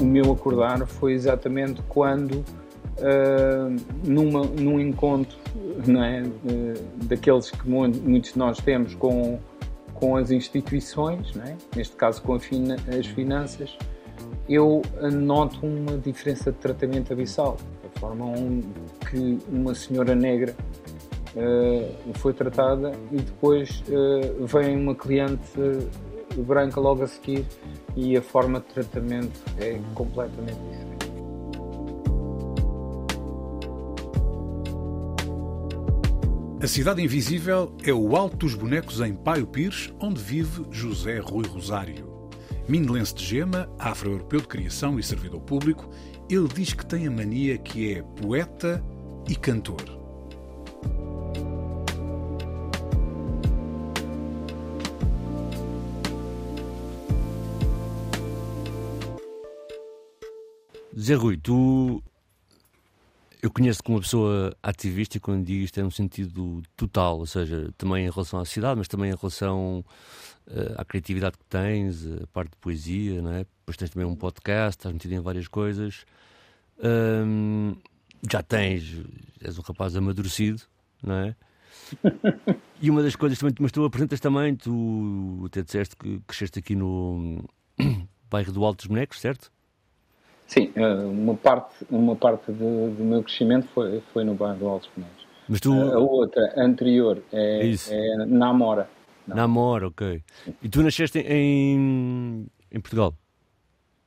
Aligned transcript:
O 0.00 0.04
meu 0.04 0.32
acordar 0.32 0.86
foi 0.86 1.12
exatamente 1.12 1.82
quando, 1.88 2.36
uh, 2.36 3.76
numa, 4.04 4.44
num 4.44 4.80
encontro 4.80 5.36
não 5.86 6.02
é, 6.02 6.22
uh, 6.22 7.04
daqueles 7.04 7.50
que 7.50 7.68
muitos 7.68 8.32
de 8.32 8.38
nós 8.38 8.58
temos 8.58 8.94
com, 8.94 9.38
com 9.94 10.16
as 10.16 10.30
instituições, 10.30 11.36
é? 11.36 11.56
neste 11.76 11.96
caso 11.96 12.22
com 12.22 12.38
fina, 12.38 12.76
as 12.98 13.06
finanças, 13.06 13.76
eu 14.48 14.82
noto 15.12 15.64
uma 15.64 15.96
diferença 15.96 16.50
de 16.50 16.58
tratamento 16.58 17.12
abissal. 17.12 17.56
A 17.84 17.98
forma 18.00 18.24
um, 18.24 18.60
que 19.08 19.38
uma 19.48 19.74
senhora 19.74 20.14
negra 20.14 20.54
uh, 21.36 22.14
foi 22.14 22.32
tratada 22.32 22.92
e 23.12 23.16
depois 23.16 23.82
uh, 23.88 24.46
vem 24.46 24.76
uma 24.76 24.94
cliente 24.94 25.50
branca 26.42 26.80
logo 26.80 27.02
a 27.02 27.06
seguir 27.06 27.46
e 27.96 28.16
a 28.16 28.22
forma 28.22 28.60
de 28.60 28.66
tratamento 28.66 29.40
é 29.58 29.80
completamente 29.94 30.58
diferente. 30.58 30.90
A 36.62 36.66
Cidade 36.66 37.02
Invisível 37.02 37.74
é 37.82 37.92
o 37.92 38.14
Alto 38.14 38.36
dos 38.36 38.54
Bonecos 38.54 39.00
em 39.00 39.14
Paio 39.14 39.46
Pires, 39.46 39.92
onde 39.98 40.20
vive 40.20 40.66
José 40.70 41.18
Rui 41.18 41.46
Rosário. 41.46 42.28
Mindelense 42.68 43.14
de 43.14 43.24
gema, 43.24 43.68
afro-europeu 43.78 44.40
de 44.40 44.46
criação 44.46 44.98
e 44.98 45.02
servidor 45.02 45.40
público, 45.40 45.88
ele 46.28 46.46
diz 46.48 46.74
que 46.74 46.84
tem 46.84 47.06
a 47.06 47.10
mania 47.10 47.56
que 47.56 47.94
é 47.94 48.02
poeta 48.02 48.84
e 49.26 49.34
cantor. 49.34 49.99
Zé 61.00 61.14
Rui, 61.14 61.38
tu. 61.38 62.02
Eu 63.42 63.50
conheço 63.50 63.82
como 63.82 63.96
uma 63.96 64.02
pessoa 64.02 64.54
ativista 64.62 65.16
e 65.16 65.20
quando 65.20 65.46
digo 65.46 65.64
isto 65.64 65.80
é 65.80 65.82
no 65.82 65.90
sentido 65.90 66.62
total, 66.76 67.20
ou 67.20 67.26
seja, 67.26 67.72
também 67.78 68.06
em 68.06 68.10
relação 68.10 68.38
à 68.38 68.44
cidade, 68.44 68.76
mas 68.76 68.86
também 68.86 69.10
em 69.10 69.16
relação 69.16 69.82
uh, 70.46 70.74
à 70.76 70.84
criatividade 70.84 71.38
que 71.38 71.44
tens, 71.46 72.06
a 72.06 72.26
parte 72.26 72.50
de 72.50 72.58
poesia, 72.58 73.22
não 73.22 73.32
é? 73.32 73.38
Depois 73.38 73.78
tens 73.78 73.88
também 73.88 74.06
um 74.06 74.14
podcast, 74.14 74.78
estás 74.78 74.92
metido 74.92 75.14
em 75.14 75.20
várias 75.20 75.48
coisas. 75.48 76.04
Um, 76.84 77.76
já 78.30 78.42
tens, 78.42 79.00
és 79.40 79.58
um 79.58 79.62
rapaz 79.62 79.96
amadurecido, 79.96 80.60
não 81.02 81.14
é? 81.14 81.36
e 82.78 82.90
uma 82.90 83.02
das 83.02 83.16
coisas 83.16 83.38
também, 83.38 83.54
mas 83.58 83.72
tu 83.72 83.82
apresentas 83.86 84.20
também, 84.20 84.54
tu 84.54 85.44
até 85.46 85.62
disseste 85.62 85.96
que 85.96 86.20
cresceste 86.26 86.58
aqui 86.58 86.76
no 86.76 87.42
bairro 88.30 88.52
do 88.52 88.62
Alto 88.62 88.80
dos 88.80 88.86
Bonecos, 88.86 89.18
certo? 89.18 89.50
Sim, 90.50 90.72
eh, 90.74 90.94
uma 91.04 91.36
parte, 91.36 91.86
uma 91.88 92.16
parte 92.16 92.50
do, 92.50 92.90
do 92.90 93.04
meu 93.04 93.22
crescimento 93.22 93.68
foi, 93.68 94.02
foi 94.12 94.24
no 94.24 94.34
bairro 94.34 94.58
do 94.58 94.66
Altos 94.66 94.90
Pinheiros. 94.92 95.24
Mas 95.48 95.60
tu... 95.60 95.72
A 95.72 95.98
outra, 96.00 96.52
anterior, 96.56 97.22
é, 97.32 97.70
é 97.70 98.16
Namora. 98.26 98.90
Namora, 99.28 99.86
ok. 99.86 100.20
E 100.60 100.68
tu 100.68 100.82
nasceste 100.82 101.20
em, 101.20 102.48
em 102.68 102.80
Portugal? 102.80 103.14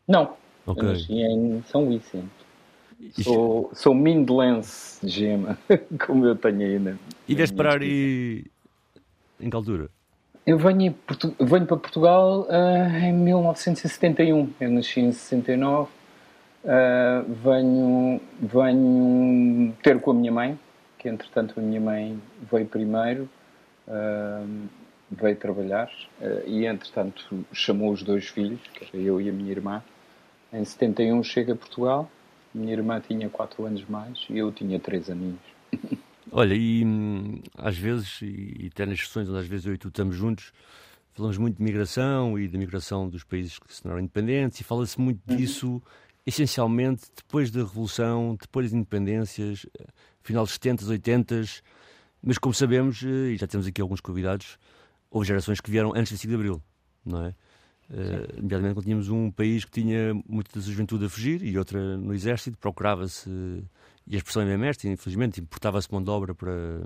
Não, 0.05 0.33
okay. 0.65 0.83
eu 0.83 0.91
nasci 0.91 1.13
em 1.13 1.63
São 1.65 1.87
Vicente. 1.87 2.27
Sou, 3.23 3.71
sou 3.73 3.95
Mindelense 3.95 4.99
de 5.01 5.13
gema, 5.13 5.57
como 6.05 6.25
eu 6.25 6.35
tenho 6.35 6.59
aí 6.59 6.77
na. 6.77 6.95
E 7.25 7.35
vieste 7.35 7.55
parar 7.55 7.81
e... 7.81 8.51
em 9.39 9.49
que 9.49 9.55
altura? 9.55 9.89
Eu 10.45 10.57
venho, 10.57 10.93
venho 11.39 11.65
para 11.65 11.77
Portugal 11.77 12.41
uh, 12.49 12.97
em 12.97 13.13
1971. 13.13 14.49
Eu 14.59 14.71
nasci 14.71 14.99
em 14.99 15.13
69 15.13 16.02
Uh, 16.63 17.33
venho, 17.43 18.21
venho 18.39 19.73
ter 19.83 19.99
com 19.99 20.11
a 20.11 20.13
minha 20.13 20.31
mãe, 20.31 20.59
que 20.97 21.09
entretanto 21.09 21.59
a 21.59 21.61
minha 21.61 21.81
mãe 21.81 22.21
veio 22.49 22.65
primeiro, 22.65 23.29
uh, 23.87 24.69
veio 25.11 25.35
trabalhar 25.35 25.91
uh, 26.21 26.47
e 26.47 26.65
entretanto 26.65 27.45
chamou 27.51 27.91
os 27.91 28.01
dois 28.01 28.29
filhos, 28.29 28.61
que 28.73 28.85
era 28.85 29.03
eu 29.03 29.19
e 29.19 29.29
a 29.29 29.33
minha 29.33 29.51
irmã. 29.51 29.83
Em 30.53 30.63
71 30.63 31.21
chega 31.23 31.51
a 31.51 31.55
Portugal, 31.55 32.09
minha 32.53 32.71
irmã 32.71 33.01
tinha 33.01 33.29
4 33.29 33.65
anos 33.65 33.83
mais 33.89 34.25
e 34.29 34.37
eu 34.37 34.51
tinha 34.51 34.79
3 34.79 35.09
aninhos. 35.09 35.41
Olha, 36.31 36.53
e 36.53 36.85
hum, 36.85 37.41
às 37.57 37.77
vezes, 37.77 38.21
e, 38.21 38.55
e 38.59 38.69
até 38.71 38.85
nas 38.85 38.99
sessões 38.99 39.27
onde 39.27 39.39
às 39.39 39.47
vezes 39.47 39.65
eu 39.65 39.73
e 39.73 39.77
tu 39.77 39.89
estamos 39.89 40.15
juntos, 40.15 40.53
falamos 41.13 41.37
muito 41.37 41.57
de 41.57 41.63
migração 41.63 42.39
e 42.39 42.47
da 42.47 42.57
migração 42.57 43.09
dos 43.09 43.23
países 43.23 43.59
que 43.59 43.73
se 43.73 43.81
tornaram 43.81 44.01
independentes 44.01 44.61
e 44.61 44.63
fala-se 44.63 44.99
muito 44.99 45.19
uhum. 45.29 45.35
disso 45.35 45.81
essencialmente 46.25 47.03
depois 47.15 47.51
da 47.51 47.61
Revolução, 47.61 48.37
depois 48.39 48.67
das 48.67 48.73
independências, 48.73 49.65
final 50.21 50.43
dos 50.43 50.53
70, 50.53 50.85
80, 50.85 51.41
mas 52.21 52.37
como 52.37 52.53
sabemos, 52.53 53.03
eh, 53.03 53.33
e 53.33 53.37
já 53.37 53.45
temos 53.45 53.67
aqui 53.67 53.81
alguns 53.81 53.99
convidados, 53.99 54.57
houve 55.11 55.27
gerações 55.27 55.59
que 55.59 55.69
vieram 55.69 55.93
antes 55.95 56.09
de 56.11 56.17
5 56.17 56.29
de 56.29 56.35
Abril, 56.35 56.63
não 57.05 57.25
é? 57.25 57.35
Uh, 57.89 58.41
nomeadamente 58.41 58.75
quando 58.75 58.85
tínhamos 58.85 59.09
um 59.09 59.29
país 59.29 59.65
que 59.65 59.71
tinha 59.71 60.13
muita 60.25 60.57
da 60.57 60.65
juventude 60.65 61.05
a 61.05 61.09
fugir 61.09 61.43
e 61.43 61.57
outra 61.57 61.97
no 61.97 62.13
exército, 62.13 62.57
procurava-se, 62.57 63.29
e 64.07 64.15
a 64.15 64.17
expressão 64.17 64.41
é 64.41 64.45
mesmo 64.45 64.65
esta, 64.65 64.87
infelizmente, 64.87 65.41
importava-se 65.41 65.91
mão 65.91 66.01
de 66.01 66.09
obra 66.09 66.33
para... 66.33 66.81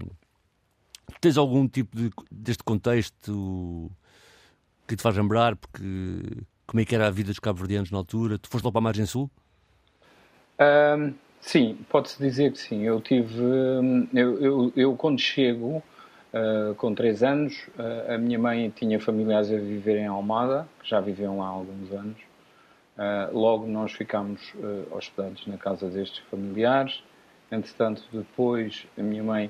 Tens 1.21 1.37
algum 1.37 1.67
tipo 1.67 1.95
de, 1.95 2.09
deste 2.31 2.63
contexto 2.63 3.89
que 4.87 4.95
te 4.95 5.03
faz 5.03 5.15
lembrar, 5.15 5.55
porque 5.55 5.83
como 6.67 6.81
é 6.81 6.85
que 6.85 6.93
era 6.93 7.07
a 7.07 7.09
vida 7.09 7.29
dos 7.29 7.39
cabo-verdianos 7.39 7.89
na 7.89 7.97
altura? 7.97 8.37
Tu 8.37 8.49
foste 8.49 8.65
lá 8.65 8.71
para 8.71 8.79
a 8.79 8.81
margem 8.81 9.05
sul? 9.05 9.31
Um, 10.59 11.13
sim, 11.39 11.77
pode-se 11.89 12.21
dizer 12.21 12.51
que 12.51 12.59
sim. 12.59 12.83
Eu 12.83 12.99
tive, 12.99 13.41
eu, 14.13 14.43
eu, 14.43 14.73
eu 14.75 14.95
quando 14.97 15.17
chego, 15.17 15.81
uh, 16.33 16.75
com 16.75 16.93
3 16.93 17.23
anos, 17.23 17.67
uh, 17.79 18.13
a 18.13 18.17
minha 18.17 18.37
mãe 18.37 18.69
tinha 18.69 18.99
familiares 18.99 19.49
a 19.49 19.55
viver 19.55 19.97
em 19.97 20.07
Almada, 20.07 20.67
que 20.81 20.89
já 20.89 20.99
viviam 20.99 21.39
lá 21.39 21.45
há 21.45 21.49
alguns 21.49 21.91
anos. 21.93 22.17
Uh, 22.97 23.37
logo 23.37 23.65
nós 23.65 23.93
ficámos 23.93 24.41
hospedados 24.91 25.47
na 25.47 25.57
casa 25.57 25.87
destes 25.87 26.19
familiares. 26.29 27.01
Entretanto, 27.49 28.03
depois 28.11 28.85
a 28.97 29.01
minha 29.01 29.23
mãe 29.23 29.49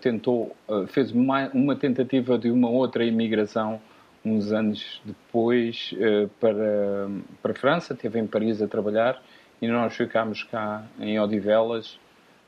tentou, 0.00 0.56
fez 0.88 1.12
uma, 1.12 1.48
uma 1.50 1.76
tentativa 1.76 2.36
de 2.36 2.50
uma 2.50 2.68
outra 2.68 3.04
imigração 3.04 3.80
uns 4.24 4.52
anos 4.52 5.00
depois 5.04 5.92
uh, 5.94 6.28
para, 6.40 7.08
para 7.42 7.52
a 7.52 7.54
França, 7.54 7.94
esteve 7.94 8.18
em 8.18 8.26
Paris 8.26 8.60
a 8.60 8.68
trabalhar 8.68 9.22
e 9.60 9.68
nós 9.68 9.94
ficámos 9.94 10.42
cá 10.42 10.84
em 10.98 11.18
Odivelas, 11.18 11.98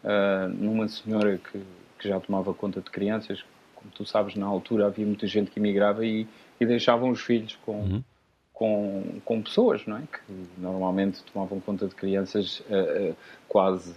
uh, 0.04 0.48
numa 0.48 0.88
senhora 0.88 1.38
que, 1.38 1.62
que 1.98 2.08
já 2.08 2.18
tomava 2.20 2.52
conta 2.54 2.80
de 2.80 2.90
crianças. 2.90 3.44
Como 3.74 3.90
tu 3.92 4.04
sabes, 4.04 4.34
na 4.34 4.46
altura 4.46 4.86
havia 4.86 5.04
muita 5.04 5.26
gente 5.26 5.50
que 5.50 5.58
imigrava 5.58 6.04
e, 6.04 6.26
e 6.60 6.66
deixavam 6.66 7.10
os 7.10 7.20
filhos 7.20 7.58
com, 7.64 7.80
uhum. 7.80 8.04
com, 8.52 9.20
com 9.24 9.42
pessoas, 9.42 9.84
não 9.86 9.96
é? 9.96 10.02
Que 10.02 10.32
normalmente 10.58 11.22
tomavam 11.24 11.60
conta 11.60 11.88
de 11.88 11.94
crianças 11.94 12.60
uh, 12.60 13.16
quase 13.48 13.94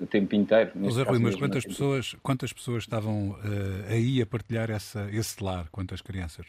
o 0.00 0.06
tempo 0.06 0.34
inteiro. 0.34 0.72
José 0.84 1.02
Rui, 1.02 1.18
mas 1.18 1.36
quantas 1.36 1.64
pessoas, 1.64 2.16
quantas 2.22 2.52
pessoas 2.52 2.82
estavam 2.82 3.34
aí 3.88 4.20
a 4.20 4.26
partilhar 4.26 4.70
essa, 4.70 5.08
esse 5.10 5.42
lar? 5.42 5.68
Quantas 5.70 6.02
crianças? 6.02 6.46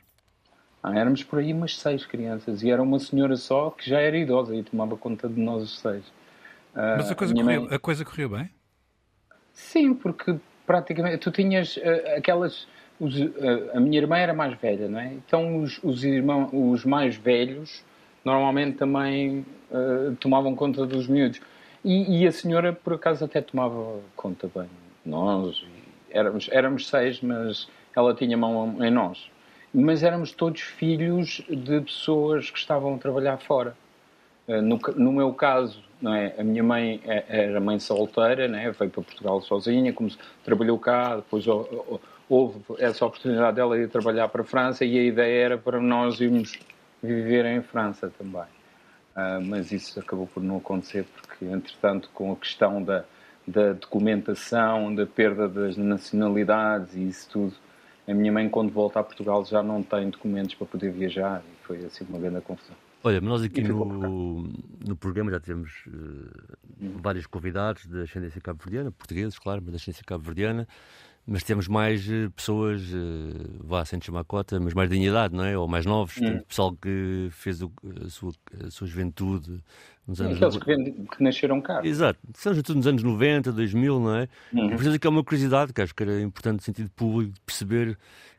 Ah, 0.82 0.98
éramos 0.98 1.24
por 1.24 1.40
aí 1.40 1.52
umas 1.54 1.78
seis 1.78 2.06
crianças 2.06 2.64
e 2.64 2.70
era 2.70 2.82
uma 2.82 3.00
senhora 3.00 3.36
só 3.36 3.72
que 3.72 3.90
já 3.90 4.00
era 4.00 4.18
idosa 4.18 4.56
e 4.56 4.64
tomava 4.64 4.96
conta 4.96 5.28
de 5.28 5.40
nós 5.40 5.64
os 5.64 5.80
seis. 5.80 6.04
Ah, 6.76 6.96
Mas 6.98 7.12
a 7.12 7.16
coisa, 7.16 7.34
correu, 7.34 7.62
mãe... 7.62 7.76
a 7.76 7.80
coisa 7.80 8.06
correu 8.06 8.30
bem? 8.30 8.50
Sim, 9.52 9.96
porque 9.96 10.36
praticamente 10.66 11.18
tu 11.18 11.32
tinhas 11.32 11.78
uh, 11.78 12.18
aquelas. 12.18 12.68
Os, 13.00 13.20
uh, 13.20 13.32
a 13.74 13.80
minha 13.80 14.00
irmã 14.00 14.18
era 14.18 14.34
mais 14.34 14.54
velha, 14.60 14.88
não 14.88 15.00
é? 15.00 15.14
Então 15.14 15.62
os, 15.62 15.80
os 15.84 16.04
irmãos, 16.04 16.50
os 16.54 16.86
mais 16.86 17.16
velhos, 17.16 17.84
normalmente 18.24 18.78
também 18.78 19.46
uh, 19.72 20.16
tomavam 20.20 20.56
conta 20.56 20.86
dos 20.86 21.08
miúdos. 21.08 21.42
E, 21.84 22.22
e, 22.22 22.28
a 22.28 22.32
senhora, 22.32 22.74
por 22.74 22.94
acaso, 22.94 23.24
até 23.24 23.42
tomava 23.42 24.00
conta 24.16 24.50
bem. 24.54 24.70
Nós 25.06 25.66
éramos, 26.10 26.50
éramos 26.52 26.88
seis, 26.88 27.22
mas 27.22 27.68
ela 27.96 28.14
tinha 28.14 28.36
mão 28.36 28.78
em 28.84 28.92
nós. 28.92 29.30
Mas 29.74 30.04
éramos 30.04 30.32
todos 30.32 30.62
filhos 30.62 31.44
de 31.50 31.82
pessoas 31.82 32.50
que 32.50 32.58
estavam 32.58 32.96
a 32.96 32.98
trabalhar 32.98 33.38
fora. 33.38 33.76
Uh, 34.48 34.62
no, 34.62 34.80
no, 34.96 35.12
meu 35.12 35.34
caso, 35.34 35.84
não 36.02 36.14
é? 36.14 36.34
a 36.38 36.44
minha 36.44 36.64
mãe 36.64 37.02
é, 37.06 37.26
era 37.28 37.60
mãe 37.60 37.80
solteira, 37.80 38.46
é? 38.46 38.72
veio 38.72 38.74
para 38.74 38.90
Portugal 38.90 39.42
sozinha, 39.42 39.92
como 39.92 40.10
trabalhou 40.44 40.80
cá, 40.80 41.18
depois 41.18 41.46
houve 42.30 42.60
essa 42.80 43.06
oportunidade 43.06 43.56
dela 43.56 43.78
ir 43.78 43.90
trabalhar 43.90 44.28
para 44.30 44.42
a 44.42 44.46
França 44.46 44.86
e 44.86 44.98
a 44.98 45.04
ideia 45.04 45.46
era 45.46 45.58
para 45.58 45.80
nós 45.80 46.20
irmos 46.20 46.58
viver 47.02 47.46
em 47.46 47.62
França 47.62 48.12
também. 48.18 48.48
Uh, 49.16 49.42
mas 49.44 49.72
isso 49.72 50.00
acabou 50.00 50.28
por 50.28 50.44
não 50.44 50.58
acontecer 50.58 51.06
porque, 51.16 51.46
entretanto, 51.46 52.10
com 52.14 52.32
a 52.32 52.36
questão 52.36 52.84
da, 52.84 53.04
da 53.48 53.74
documentação, 53.74 54.94
da 54.94 55.06
perda 55.06 55.48
das 55.48 55.76
nacionalidades 55.76 56.96
e 56.96 57.08
isso 57.08 57.28
tudo, 57.30 57.56
a 58.08 58.14
minha 58.14 58.32
mãe, 58.32 58.50
quando 58.50 58.72
volta 58.72 59.00
a 59.00 59.04
Portugal, 59.04 59.44
já 59.46 59.62
não 59.62 59.84
tem 59.84 60.10
documentos 60.10 60.56
para 60.56 60.66
poder 60.66 60.92
viajar 60.92 61.44
e 61.46 61.66
foi 61.66 61.86
assim 61.86 62.06
uma 62.10 62.18
grande 62.18 62.42
confusão. 62.42 62.76
Olha, 63.04 63.22
nós 63.22 63.44
aqui 63.44 63.62
no, 63.62 64.50
no 64.86 64.96
programa 64.96 65.30
já 65.30 65.40
tivemos 65.40 65.72
uh, 65.88 67.00
vários 67.02 67.28
convidados 67.28 67.86
da 67.86 68.02
ascendência 68.02 68.42
cabo-verdiana, 68.42 68.92
portugueses, 68.92 69.38
claro, 69.38 69.62
mas 69.62 69.72
da 69.72 69.76
ascendência 69.78 70.04
cabo-verdiana 70.06 70.68
mas 71.28 71.44
temos 71.44 71.68
mais 71.68 72.08
uh, 72.08 72.32
pessoas, 72.32 72.82
uh, 72.94 73.60
vá 73.60 73.84
sem 73.84 74.00
chamar 74.02 74.24
cota, 74.24 74.58
mas 74.62 74.74
mais 74.74 74.90
de 74.90 74.96
idade, 74.96 75.36
não 75.36 75.44
é? 75.44 75.58
Ou 75.58 75.68
mais 75.68 75.86
novos, 75.86 76.18
hum. 76.18 76.40
pessoal 76.48 76.74
que 76.74 77.28
fez 77.32 77.62
o, 77.62 77.70
a, 78.06 78.10
sua, 78.10 78.32
a, 78.66 78.72
sua, 78.72 78.88
juventude 78.88 79.62
nos 80.08 80.22
anos... 80.22 80.42
Aqueles 80.42 80.58
que, 80.58 80.92
que, 81.18 81.22
nasceram 81.22 81.60
cá. 81.60 81.86
Exato, 81.86 82.18
são 82.34 82.54
juventude 82.54 82.78
nos 82.78 82.88
anos 82.88 83.04
90, 83.04 83.52
2000, 83.52 84.00
não 84.00 84.16
é? 84.16 84.28
Por 84.52 84.80
isso 84.80 84.92
é 84.92 84.98
que 84.98 85.06
é 85.06 85.10
uma 85.10 85.24
curiosidade, 85.24 85.74
que 85.74 85.82
acho 85.82 85.94
que 85.94 86.04
era 86.04 86.22
importante 86.22 86.56
no 86.56 86.62
sentido 86.62 86.90
público, 86.92 87.34
de 87.34 87.42
perceber 87.42 87.98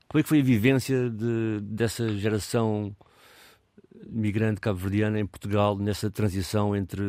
como 0.09 0.21
é 0.21 0.23
que 0.23 0.29
foi 0.29 0.41
a 0.41 0.43
vivência 0.43 1.11
de, 1.11 1.61
dessa 1.61 2.09
geração 2.17 2.97
migrante 4.09 4.63
cabo-verdiana 4.63 5.21
em 5.21 5.27
Portugal, 5.27 5.77
nessa 5.77 6.11
transição 6.11 6.75
entre 6.75 7.03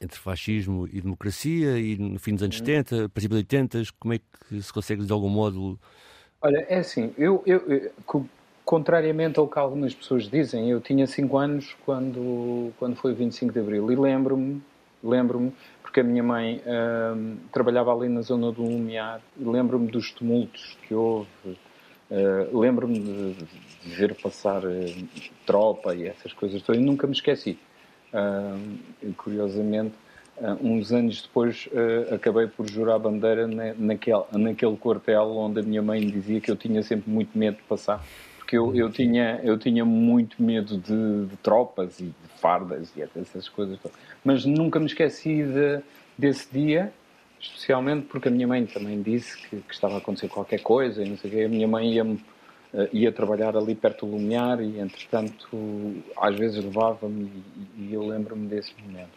entre 0.00 0.18
fascismo 0.18 0.88
e 0.90 1.00
democracia 1.00 1.78
e 1.78 1.96
no 1.98 2.18
fim 2.18 2.34
dos 2.34 2.42
anos 2.42 2.56
70, 2.56 2.96
uhum. 2.96 3.08
princípio 3.08 3.36
de 3.36 3.42
80, 3.42 3.82
como 3.98 4.14
é 4.14 4.18
que 4.18 4.62
se 4.62 4.72
consegue 4.72 5.04
de 5.04 5.12
algum 5.12 5.28
modo... 5.28 5.78
Olha, 6.42 6.64
é 6.68 6.78
assim, 6.78 7.12
eu, 7.18 7.42
eu, 7.44 7.58
eu 7.68 7.92
contrariamente 8.64 9.38
ao 9.38 9.48
que 9.48 9.58
algumas 9.58 9.92
pessoas 9.92 10.28
dizem, 10.28 10.70
eu 10.70 10.80
tinha 10.80 11.06
5 11.06 11.36
anos 11.36 11.76
quando, 11.84 12.72
quando 12.78 12.96
foi 12.96 13.12
25 13.12 13.52
de 13.52 13.58
Abril 13.58 13.90
e 13.90 13.96
lembro-me, 13.96 14.62
lembro-me, 15.02 15.52
porque 15.82 16.00
a 16.00 16.04
minha 16.04 16.22
mãe 16.22 16.62
hum, 16.64 17.36
trabalhava 17.52 17.92
ali 17.92 18.08
na 18.08 18.22
zona 18.22 18.52
do 18.52 18.62
Lumiar, 18.62 19.20
lembro-me 19.36 19.88
dos 19.88 20.12
tumultos 20.12 20.78
que 20.86 20.94
houve, 20.94 21.28
uh, 21.46 22.58
lembro-me 22.58 23.00
de, 23.00 23.32
de, 23.34 23.94
ver 23.96 24.14
passar 24.14 24.64
uh, 24.64 25.08
tropa 25.44 25.92
e 25.94 26.06
essas 26.06 26.32
coisas 26.32 26.62
todas, 26.62 26.80
e 26.80 26.84
nunca 26.84 27.08
me 27.08 27.12
esqueci. 27.12 27.58
Uh, 28.12 29.12
curiosamente, 29.16 29.94
uh, 30.38 30.58
uns 30.60 30.92
anos 30.92 31.22
depois, 31.22 31.68
uh, 31.72 32.14
acabei 32.14 32.46
por 32.48 32.68
jurar 32.68 32.98
bandeira 32.98 33.46
na, 33.46 33.72
naquele, 33.74 34.24
naquele 34.32 34.76
quartel 34.76 35.30
onde 35.36 35.60
a 35.60 35.62
minha 35.62 35.80
mãe 35.80 36.04
dizia 36.06 36.40
que 36.40 36.50
eu 36.50 36.56
tinha 36.56 36.82
sempre 36.82 37.10
muito 37.10 37.36
medo 37.38 37.56
de 37.58 37.62
passar. 37.62 38.04
Porque 38.38 38.58
eu, 38.58 38.74
eu, 38.74 38.90
tinha, 38.90 39.40
eu 39.44 39.56
tinha 39.56 39.84
muito 39.84 40.42
medo 40.42 40.76
de, 40.76 41.26
de 41.26 41.36
tropas 41.36 42.00
e 42.00 42.06
de 42.06 42.28
fardas 42.40 42.92
e 42.96 43.02
essas 43.16 43.48
coisas. 43.48 43.78
Mas 44.24 44.44
nunca 44.44 44.80
me 44.80 44.86
esqueci 44.86 45.44
de, 45.44 45.80
desse 46.18 46.52
dia, 46.52 46.92
especialmente 47.40 48.06
porque 48.06 48.26
a 48.26 48.30
minha 48.30 48.48
mãe 48.48 48.66
também 48.66 49.00
disse 49.00 49.38
que, 49.38 49.56
que 49.58 49.72
estava 49.72 49.94
a 49.94 49.98
acontecer 49.98 50.26
qualquer 50.28 50.60
coisa 50.62 51.00
e 51.00 51.08
não 51.08 51.16
sei 51.16 51.30
o 51.30 51.34
quê. 51.34 51.42
A 51.44 51.48
minha 51.48 51.68
mãe 51.68 51.94
ia-me 51.94 52.20
ia 52.92 53.10
trabalhar 53.10 53.56
ali 53.56 53.74
perto 53.74 54.06
do 54.06 54.12
Lumiar 54.12 54.60
e, 54.60 54.78
entretanto, 54.78 56.02
às 56.16 56.36
vezes 56.36 56.62
levava-me 56.64 57.30
e, 57.76 57.82
e, 57.82 57.94
eu 57.94 58.06
lembro-me 58.06 58.46
desse 58.46 58.72
momento. 58.80 59.10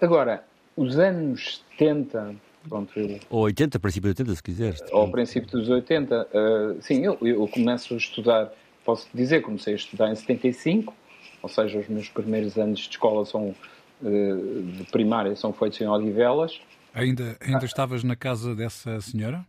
Agora, 0.00 0.44
os 0.76 0.98
anos 0.98 1.64
70, 1.78 2.36
pronto, 2.68 2.98
eu... 2.98 3.18
Ou 3.30 3.42
80, 3.42 3.80
princípio 3.80 4.14
de 4.14 4.22
80, 4.22 4.36
se 4.36 4.42
quiseres. 4.42 4.80
Ou 4.92 5.10
princípio 5.10 5.50
dos 5.50 5.68
80, 5.68 6.14
uh, 6.14 6.26
eh, 6.32 6.76
sim, 6.80 7.04
eu, 7.04 7.18
eu 7.22 7.48
começo 7.48 7.94
a 7.94 7.96
estudar, 7.96 8.52
posso 8.84 9.08
dizer, 9.12 9.42
comecei 9.42 9.72
a 9.72 9.76
estudar 9.76 10.10
em 10.10 10.14
75, 10.14 10.94
ou 11.42 11.48
seja, 11.48 11.78
os 11.78 11.88
meus 11.88 12.08
primeiros 12.08 12.56
anos 12.56 12.80
de 12.80 12.90
escola 12.90 13.24
são 13.24 13.54
uh, 14.02 14.62
de 14.62 14.84
primária 14.92 15.34
são 15.34 15.52
feitos 15.52 15.80
em 15.80 15.88
Odivelas. 15.88 16.60
Ainda, 16.94 17.36
ainda 17.40 17.62
ah. 17.62 17.64
estavas 17.64 18.04
na 18.04 18.16
casa 18.16 18.54
dessa 18.54 19.00
senhora? 19.00 19.44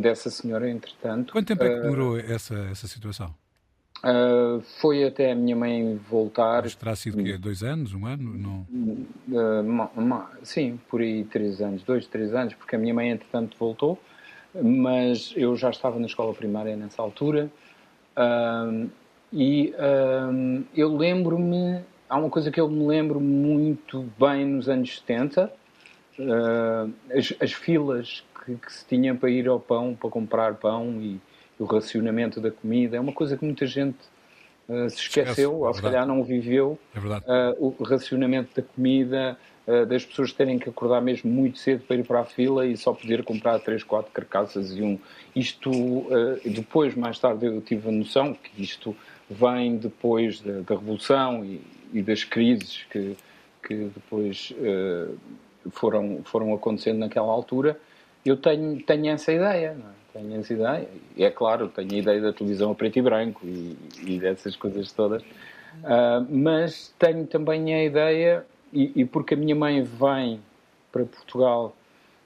Dessa 0.00 0.30
senhora, 0.30 0.70
entretanto. 0.70 1.32
Quanto 1.32 1.46
tempo 1.46 1.64
é 1.64 1.74
que 1.74 1.80
demorou 1.80 2.14
uh, 2.14 2.20
essa, 2.20 2.54
essa 2.70 2.86
situação? 2.86 3.34
Uh, 3.98 4.60
foi 4.80 5.04
até 5.04 5.32
a 5.32 5.34
minha 5.34 5.56
mãe 5.56 5.98
voltar. 6.08 6.62
Mas 6.62 6.74
terá 6.74 6.94
sido 6.94 7.22
quê? 7.22 7.36
Dois 7.36 7.62
anos? 7.62 7.94
Um 7.94 8.06
ano? 8.06 8.36
Não? 8.36 8.66
Uh, 9.28 9.64
ma, 9.64 9.90
ma, 9.96 10.30
sim, 10.42 10.78
por 10.88 11.00
aí 11.00 11.24
três 11.24 11.60
anos, 11.60 11.82
dois, 11.82 12.06
três 12.06 12.34
anos, 12.34 12.54
porque 12.54 12.76
a 12.76 12.78
minha 12.78 12.94
mãe, 12.94 13.10
entretanto, 13.10 13.56
voltou, 13.58 14.00
mas 14.54 15.32
eu 15.34 15.56
já 15.56 15.70
estava 15.70 15.98
na 15.98 16.06
escola 16.06 16.32
primária 16.34 16.76
nessa 16.76 17.02
altura. 17.02 17.50
Uh, 18.16 18.88
e 19.32 19.74
eu 20.74 20.96
lembro-me, 20.96 21.80
há 22.08 22.16
uma 22.16 22.30
coisa 22.30 22.50
que 22.50 22.60
eu 22.60 22.68
me 22.68 22.86
lembro 22.86 23.20
muito 23.20 24.08
bem 24.18 24.46
nos 24.46 24.68
anos 24.68 24.98
70, 24.98 25.52
as, 27.12 27.34
as 27.40 27.52
filas 27.52 28.24
que, 28.46 28.54
que, 28.54 28.72
se 28.72 28.86
tinha 28.86 29.14
para 29.14 29.28
ir 29.28 29.48
ao 29.48 29.60
pão, 29.60 29.94
para 29.94 30.08
comprar 30.08 30.54
pão 30.54 30.98
e, 31.00 31.20
o 31.58 31.64
racionamento 31.64 32.40
da 32.40 32.50
comida. 32.50 32.96
É 32.96 33.00
uma 33.00 33.12
coisa 33.12 33.36
que 33.36 33.44
muita 33.44 33.66
gente 33.66 33.98
uh, 34.68 34.88
se 34.90 34.96
esqueceu, 34.96 35.30
Esquece, 35.30 35.46
ou 35.46 35.68
é 35.68 35.72
se 35.72 35.82
calhar 35.82 36.06
não 36.06 36.22
viveu. 36.22 36.78
É 36.94 37.00
verdade. 37.00 37.24
Uh, 37.24 37.74
o 37.78 37.82
racionamento 37.82 38.50
da 38.54 38.62
comida, 38.62 39.38
uh, 39.66 39.86
das 39.86 40.04
pessoas 40.04 40.32
terem 40.32 40.58
que 40.58 40.68
acordar 40.68 41.00
mesmo 41.00 41.30
muito 41.30 41.58
cedo 41.58 41.84
para 41.84 41.96
ir 41.96 42.06
para 42.06 42.20
a 42.20 42.24
fila 42.24 42.66
e 42.66 42.76
só 42.76 42.92
poder 42.92 43.24
comprar 43.24 43.58
três, 43.60 43.82
quatro 43.82 44.12
carcaças 44.12 44.72
e 44.72 44.82
um. 44.82 44.98
Isto, 45.34 45.70
depois, 46.44 46.94
mais 46.94 47.18
tarde, 47.18 47.46
eu 47.46 47.60
tive 47.60 47.88
a 47.88 47.92
noção 47.92 48.34
que 48.34 48.62
isto 48.62 48.96
vem 49.28 49.76
depois 49.76 50.40
da, 50.40 50.60
da 50.60 50.74
Revolução 50.74 51.44
e, 51.44 51.60
e, 51.92 52.02
das 52.02 52.24
crises 52.24 52.86
que, 52.90 53.16
que 53.66 53.74
depois 53.94 54.54
foram, 55.72 56.22
foram 56.24 56.54
acontecendo 56.54 57.00
naquela 57.00 57.30
altura 57.30 57.78
eu 58.28 58.36
tenho, 58.36 58.82
tenho 58.82 59.10
essa 59.10 59.32
ideia, 59.32 59.76
é? 59.78 60.18
tenho 60.18 60.40
essa 60.40 60.52
ideia. 60.52 60.88
E 61.16 61.24
é 61.24 61.30
claro, 61.30 61.68
tenho 61.68 61.92
a 61.92 61.96
ideia 61.96 62.20
da 62.20 62.32
televisão 62.32 62.72
a 62.72 62.74
preto 62.74 62.98
e 62.98 63.02
branco 63.02 63.40
e, 63.44 63.76
e 64.04 64.18
dessas 64.18 64.56
coisas 64.56 64.92
todas. 64.92 65.22
Uh, 65.22 66.26
mas 66.30 66.94
tenho 66.98 67.26
também 67.26 67.74
a 67.74 67.84
ideia, 67.84 68.44
e, 68.72 68.92
e, 68.96 69.04
porque 69.04 69.34
a 69.34 69.36
minha 69.36 69.54
mãe 69.54 69.82
vem 69.82 70.40
para 70.90 71.04
Portugal 71.04 71.76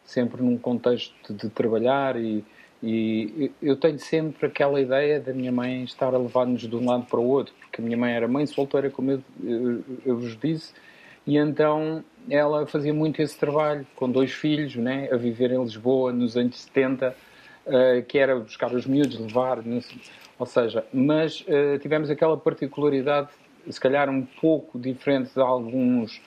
sempre 0.04 0.42
num 0.42 0.56
contexto 0.56 1.12
de, 1.28 1.34
de 1.34 1.50
trabalhar 1.50 2.16
e, 2.16 2.44
e, 2.82 3.50
eu 3.60 3.76
tenho 3.76 3.98
sempre 3.98 4.46
aquela 4.46 4.80
ideia 4.80 5.20
da 5.20 5.32
minha 5.32 5.52
mãe 5.52 5.84
estar 5.84 6.14
a 6.14 6.18
levar-nos 6.18 6.62
de 6.62 6.74
um 6.74 6.88
lado 6.88 7.04
para 7.06 7.20
o 7.20 7.26
outro, 7.26 7.52
porque 7.60 7.80
a 7.80 7.84
minha 7.84 7.96
mãe 7.96 8.12
era 8.12 8.26
mãe 8.26 8.46
solteira, 8.46 8.88
como 8.90 9.10
eu, 9.10 9.22
eu, 9.42 9.84
eu 10.06 10.16
vos 10.16 10.36
disse, 10.36 10.72
e 11.30 11.36
então 11.36 12.02
ela 12.28 12.66
fazia 12.66 12.92
muito 12.92 13.22
esse 13.22 13.38
trabalho, 13.38 13.86
com 13.94 14.10
dois 14.10 14.32
filhos, 14.32 14.74
né, 14.74 15.08
a 15.12 15.16
viver 15.16 15.52
em 15.52 15.62
Lisboa 15.62 16.12
nos 16.12 16.36
anos 16.36 16.58
70, 16.62 17.08
uh, 17.08 17.14
eh, 17.72 18.02
que 18.02 18.18
era 18.18 18.34
buscar 18.34 18.74
os 18.74 18.84
miúdos, 18.84 19.16
levar, 19.16 19.62
ou 20.36 20.46
seja, 20.46 20.84
mas 20.92 21.42
uh, 21.42 21.78
tivemos 21.78 22.10
aquela 22.10 22.36
particularidade, 22.36 23.28
se 23.68 23.80
calhar 23.80 24.10
um 24.10 24.26
pouco 24.40 24.76
diferente 24.76 25.32
de 25.32 25.40
alguns 25.40 26.20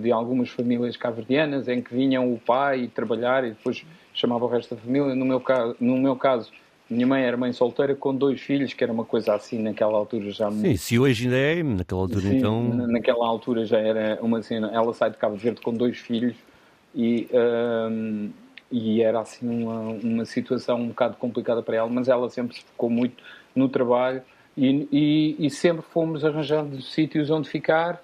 de, 0.00 0.10
algumas 0.10 0.48
famílias 0.48 0.96
caverdianas, 0.96 1.68
em 1.68 1.82
que 1.82 1.94
vinham 1.94 2.32
o 2.32 2.40
pai 2.40 2.90
trabalhar 2.92 3.44
e 3.44 3.50
depois 3.50 3.84
chamava 4.14 4.46
o 4.46 4.48
resto 4.48 4.74
da 4.74 4.80
família. 4.80 5.14
No 5.14 5.26
meu 5.26 5.40
caso, 5.40 5.76
no 5.78 5.98
meu 5.98 6.16
caso 6.16 6.50
minha 6.90 7.06
mãe 7.06 7.22
era 7.22 7.36
mãe 7.36 7.52
solteira 7.52 7.94
com 7.94 8.14
dois 8.14 8.40
filhos, 8.40 8.72
que 8.72 8.82
era 8.82 8.92
uma 8.92 9.04
coisa 9.04 9.34
assim 9.34 9.58
naquela 9.58 9.98
altura 9.98 10.30
já. 10.30 10.50
Sim, 10.50 10.76
se 10.76 10.98
hoje 10.98 11.24
ainda 11.24 11.36
é, 11.36 11.62
naquela 11.62 12.00
altura 12.00 12.22
Sim, 12.22 12.36
então. 12.36 12.62
Naquela 12.64 13.26
altura 13.26 13.66
já 13.66 13.78
era 13.78 14.18
uma 14.22 14.42
cena. 14.42 14.70
Ela 14.72 14.94
sai 14.94 15.10
de 15.10 15.18
Cabo 15.18 15.36
Verde 15.36 15.60
com 15.60 15.74
dois 15.74 15.98
filhos 15.98 16.34
e, 16.94 17.28
um, 17.90 18.30
e 18.72 19.02
era 19.02 19.20
assim 19.20 19.46
uma, 19.46 19.80
uma 20.02 20.24
situação 20.24 20.80
um 20.80 20.88
bocado 20.88 21.16
complicada 21.16 21.62
para 21.62 21.76
ela, 21.76 21.90
mas 21.90 22.08
ela 22.08 22.30
sempre 22.30 22.56
se 22.56 22.62
focou 22.62 22.88
muito 22.88 23.22
no 23.54 23.68
trabalho 23.68 24.22
e, 24.56 24.88
e, 24.90 25.46
e 25.46 25.50
sempre 25.50 25.82
fomos 25.82 26.24
arranjando 26.24 26.80
sítios 26.80 27.28
onde 27.28 27.50
ficar. 27.50 28.02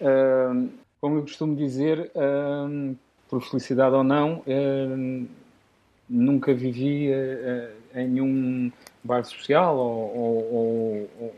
Um, 0.00 0.70
como 1.00 1.18
eu 1.18 1.22
costumo 1.22 1.54
dizer, 1.54 2.10
um, 2.16 2.96
por 3.28 3.42
felicidade 3.42 3.94
ou 3.94 4.02
não, 4.02 4.42
hum, 4.46 5.26
nunca 6.08 6.52
vivi. 6.52 7.10
Uh, 7.94 7.98
em 7.98 8.08
nenhum 8.08 8.72
bairro 9.02 9.24
social 9.24 9.76
ou, 9.76 10.16
ou, 10.16 11.10
ou, 11.20 11.34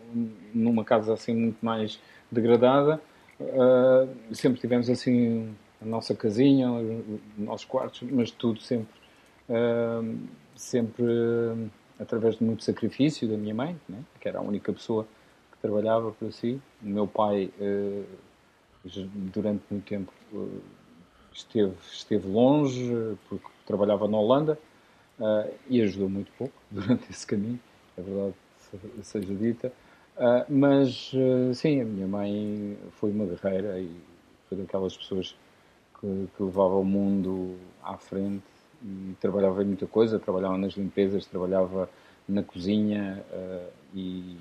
numa 0.55 0.85
casa 0.85 1.13
assim 1.13 1.35
muito 1.35 1.59
mais 1.65 2.01
degradada. 2.31 3.01
Uh, 3.41 4.35
sempre 4.35 4.61
tivemos 4.61 4.89
assim 4.89 5.55
a 5.81 5.85
nossa 5.85 6.15
casinha, 6.15 6.71
os 6.71 7.21
nossos 7.37 7.67
quartos, 7.67 8.03
mas 8.11 8.31
tudo 8.31 8.61
sempre, 8.61 8.95
uh, 9.49 10.19
sempre 10.55 11.05
através 11.99 12.37
de 12.37 12.45
muito 12.45 12.63
sacrifício 12.63 13.29
da 13.29 13.37
minha 13.37 13.55
mãe, 13.55 13.79
né? 13.89 14.03
que 14.21 14.29
era 14.29 14.39
a 14.39 14.43
única 14.43 14.73
pessoa 14.73 15.07
que 15.53 15.59
trabalhava 15.59 16.13
para 16.13 16.31
si. 16.31 16.61
O 16.83 16.87
meu 16.87 17.07
pai, 17.07 17.51
uh, 17.61 18.05
durante 19.33 19.63
muito 19.71 19.87
tempo, 19.87 20.13
uh, 20.33 20.63
esteve, 21.33 21.75
esteve 21.93 22.29
longe, 22.29 23.17
porque 23.29 23.47
trabalhava 23.67 24.09
na 24.09 24.17
Holanda, 24.17 24.59
uh, 25.19 25.53
e 25.69 25.83
ajudou 25.83 26.09
muito 26.09 26.31
pouco 26.39 26.55
durante 26.71 27.11
esse 27.11 27.27
caminho, 27.27 27.61
é 27.97 28.03
verdade, 28.03 28.35
seja 29.03 29.35
dita. 29.35 29.73
mas, 30.49 31.13
sim, 31.55 31.81
a 31.81 31.85
minha 31.85 32.07
mãe 32.07 32.77
foi 32.93 33.11
uma 33.11 33.25
guerreira 33.27 33.79
e 33.79 33.91
foi 34.49 34.59
daquelas 34.59 34.97
pessoas 34.97 35.37
que, 36.01 36.29
que 36.37 36.43
levava 36.43 36.77
o 36.77 36.85
mundo 36.85 37.57
à 37.83 37.97
frente 37.97 38.45
e 38.83 39.15
trabalhava 39.21 39.63
em 39.63 39.67
muita 39.67 39.87
coisa, 39.87 40.19
trabalhava 40.19 40.59
nas 40.59 40.75
limpezas, 40.75 41.27
trabalhava 41.27 41.89
na 42.29 42.43
cozinha 42.43 43.25
uh, 43.31 43.73
e, 43.95 44.37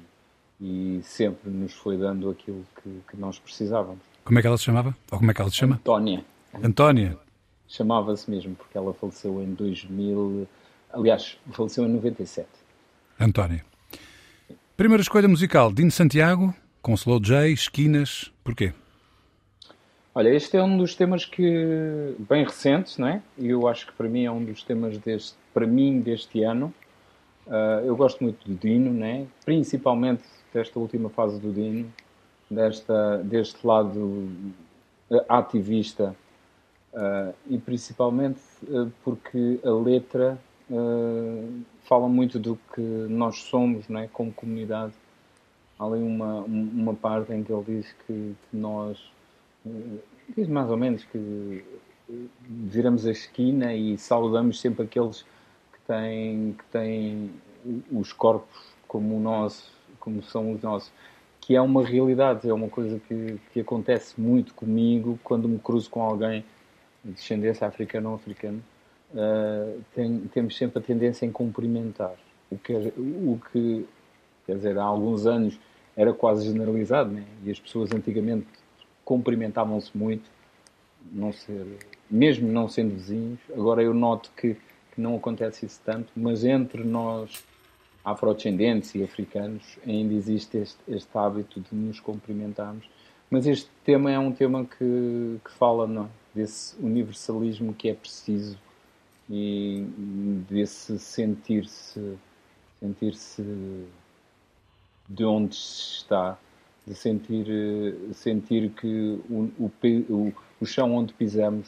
e, 0.60 1.00
sempre 1.04 1.50
nos 1.50 1.74
foi 1.74 1.98
dando 1.98 2.30
aquilo 2.30 2.66
que, 2.82 3.02
que, 3.10 3.18
nós 3.18 3.40
precisávamos. 3.40 4.02
Como 4.24 4.40
é 4.40 4.42
que 4.42 4.48
ela 4.48 4.58
se 4.58 4.64
chamava? 4.64 4.96
Ou 5.12 5.20
como 5.20 5.32
é 5.32 5.34
que 5.34 5.42
ela 5.42 5.50
se 5.50 5.58
chama? 5.58 5.76
Antónia. 5.76 6.26
Antónia? 6.64 7.18
Chamava-se 7.68 8.30
mesmo, 8.30 8.56
porque 8.56 8.78
ela 8.78 8.94
faleceu 8.94 9.42
em 9.42 9.54
2000, 9.54 10.48
aliás, 10.96 11.38
faleceu 11.52 11.86
em 11.86 11.90
97. 11.90 12.48
Antónia. 13.20 13.64
Primeira 14.76 15.02
escolha 15.02 15.28
musical, 15.28 15.72
Dino 15.72 15.92
Santiago, 15.92 16.54
com 16.82 16.94
Slow 16.94 17.20
J, 17.20 17.52
Esquinas, 17.52 18.32
porquê? 18.44 18.74
Olha, 20.14 20.30
este 20.30 20.56
é 20.56 20.64
um 20.64 20.78
dos 20.78 20.96
temas 20.96 21.26
que 21.26 22.16
bem 22.30 22.46
recentes, 22.46 22.98
não 22.98 23.08
é? 23.08 23.22
E 23.38 23.50
eu 23.50 23.68
acho 23.68 23.88
que 23.88 23.94
para 23.94 24.08
mim 24.08 24.24
é 24.24 24.32
um 24.32 24.44
dos 24.44 24.64
temas 24.64 24.98
deste, 24.98 25.36
para 25.54 25.68
mim 25.68 26.00
deste 26.00 26.42
ano. 26.44 26.74
Uh, 27.46 27.86
eu 27.86 27.96
gosto 27.96 28.24
muito 28.24 28.50
do 28.50 28.56
Dino, 28.56 28.94
né? 28.94 29.28
Principalmente 29.44 30.24
desta 30.54 30.80
última 30.80 31.10
fase 31.10 31.40
do 31.40 31.52
Dino, 31.52 31.92
desta 32.50 33.18
deste 33.18 33.66
lado 33.68 34.30
ah, 35.12 35.40
ativista 35.40 36.16
uh, 36.94 37.34
e 37.50 37.58
principalmente 37.58 38.40
uh, 38.64 38.92
porque 39.04 39.60
a 39.64 39.72
letra 39.72 40.40
fala 41.84 42.08
muito 42.08 42.40
do 42.40 42.58
que 42.74 42.82
nós 42.82 43.38
somos, 43.44 43.88
não 43.88 44.00
é? 44.00 44.08
Como 44.08 44.32
comunidade. 44.34 44.94
Há 45.78 45.86
ali 45.86 46.02
uma 46.02 46.42
uma 46.42 46.94
parte 46.94 47.34
em 47.34 47.44
que 47.44 47.52
ele 47.52 47.64
diz 47.68 47.92
que, 48.06 48.36
que 48.50 48.58
nós 48.58 49.12
diz 50.36 50.48
mais 50.48 50.70
ou 50.70 50.78
menos 50.78 51.04
que 51.04 51.64
viramos 52.48 53.06
a 53.06 53.12
esquina 53.12 53.74
e 53.74 53.98
saudamos 53.98 54.60
sempre 54.60 54.84
aqueles 54.84 55.24
que 55.74 55.80
têm, 55.88 56.56
que 56.58 56.66
têm 56.66 57.32
os 57.92 58.14
corpos 58.14 58.74
como 58.88 59.18
o 59.18 59.20
nosso, 59.20 59.72
como 60.00 60.22
são 60.22 60.52
os 60.52 60.62
nossos, 60.62 60.92
que 61.42 61.56
é 61.56 61.62
uma 61.62 61.84
realidade, 61.84 62.48
é 62.48 62.54
uma 62.54 62.70
coisa 62.70 63.00
que, 63.08 63.40
que 63.52 63.60
acontece 63.60 64.20
muito 64.20 64.54
comigo 64.54 65.20
quando 65.24 65.50
me 65.50 65.60
cruzo 65.60 65.90
com 65.90 66.02
alguém 66.02 66.46
de 67.04 67.12
descendência 67.12 67.68
africana 67.68 68.10
ou 68.10 68.16
africana. 68.16 68.60
Uh, 69.16 69.82
tem, 69.96 70.20
temos 70.34 70.58
sempre 70.58 70.80
a 70.80 70.82
tendência 70.82 71.26
em 71.26 71.32
cumprimentar, 71.32 72.16
o 72.52 72.58
que, 72.58 72.74
é, 72.74 72.92
o 72.98 73.40
que 73.50 73.88
quer 74.46 74.58
dizer, 74.58 74.78
há 74.78 74.84
alguns 74.84 75.26
anos 75.26 75.58
era 75.96 76.14
quase 76.14 76.46
generalizado, 76.46 77.12
né? 77.12 77.24
e 77.44 77.50
as 77.50 77.58
pessoas 77.58 77.94
antigamente 77.94 78.46
cumprimentavam-se 79.06 79.98
muito, 79.98 80.30
não 81.14 81.32
ser, 81.32 81.66
mesmo 82.12 82.52
não 82.52 82.68
sendo 82.68 82.94
vizinhos. 82.94 83.40
Agora 83.54 83.82
eu 83.82 83.94
noto 83.94 84.32
que, 84.36 84.56
que 84.94 85.00
não 85.00 85.16
acontece 85.16 85.66
isso 85.66 85.80
tanto, 85.86 86.12
mas 86.16 86.44
entre 86.44 86.84
nós 86.84 87.46
afrodescendentes 88.04 88.94
e 88.96 89.04
africanos 89.04 89.80
ainda 89.88 90.14
existe 90.14 90.58
este, 90.58 90.80
este 90.88 91.18
hábito 91.18 91.62
de 91.62 91.74
nos 91.74 92.00
cumprimentarmos. 92.00 92.90
Mas 93.30 93.48
este 93.48 93.70
tema 93.84 94.12
é 94.12 94.20
um 94.20 94.32
tema 94.32 94.66
que, 94.66 95.40
que 95.44 95.52
fala 95.52 95.88
não, 95.88 96.10
desse 96.34 96.76
universalismo 96.80 97.74
que 97.74 97.90
é 97.90 97.94
preciso 97.94 98.58
e 99.30 99.86
desse 100.50 101.00
sentir-se 101.00 102.18
sentir-se 102.80 103.44
de 105.10 105.26
onde 105.26 105.56
se 105.56 105.98
está 105.98 106.38
de 106.86 106.94
sentir, 106.94 107.48
sentir 108.14 108.70
que 108.70 109.20
o, 109.30 109.52
o, 109.60 110.34
o 110.62 110.66
chão 110.66 110.94
onde 110.94 111.14
pisamos 111.14 111.68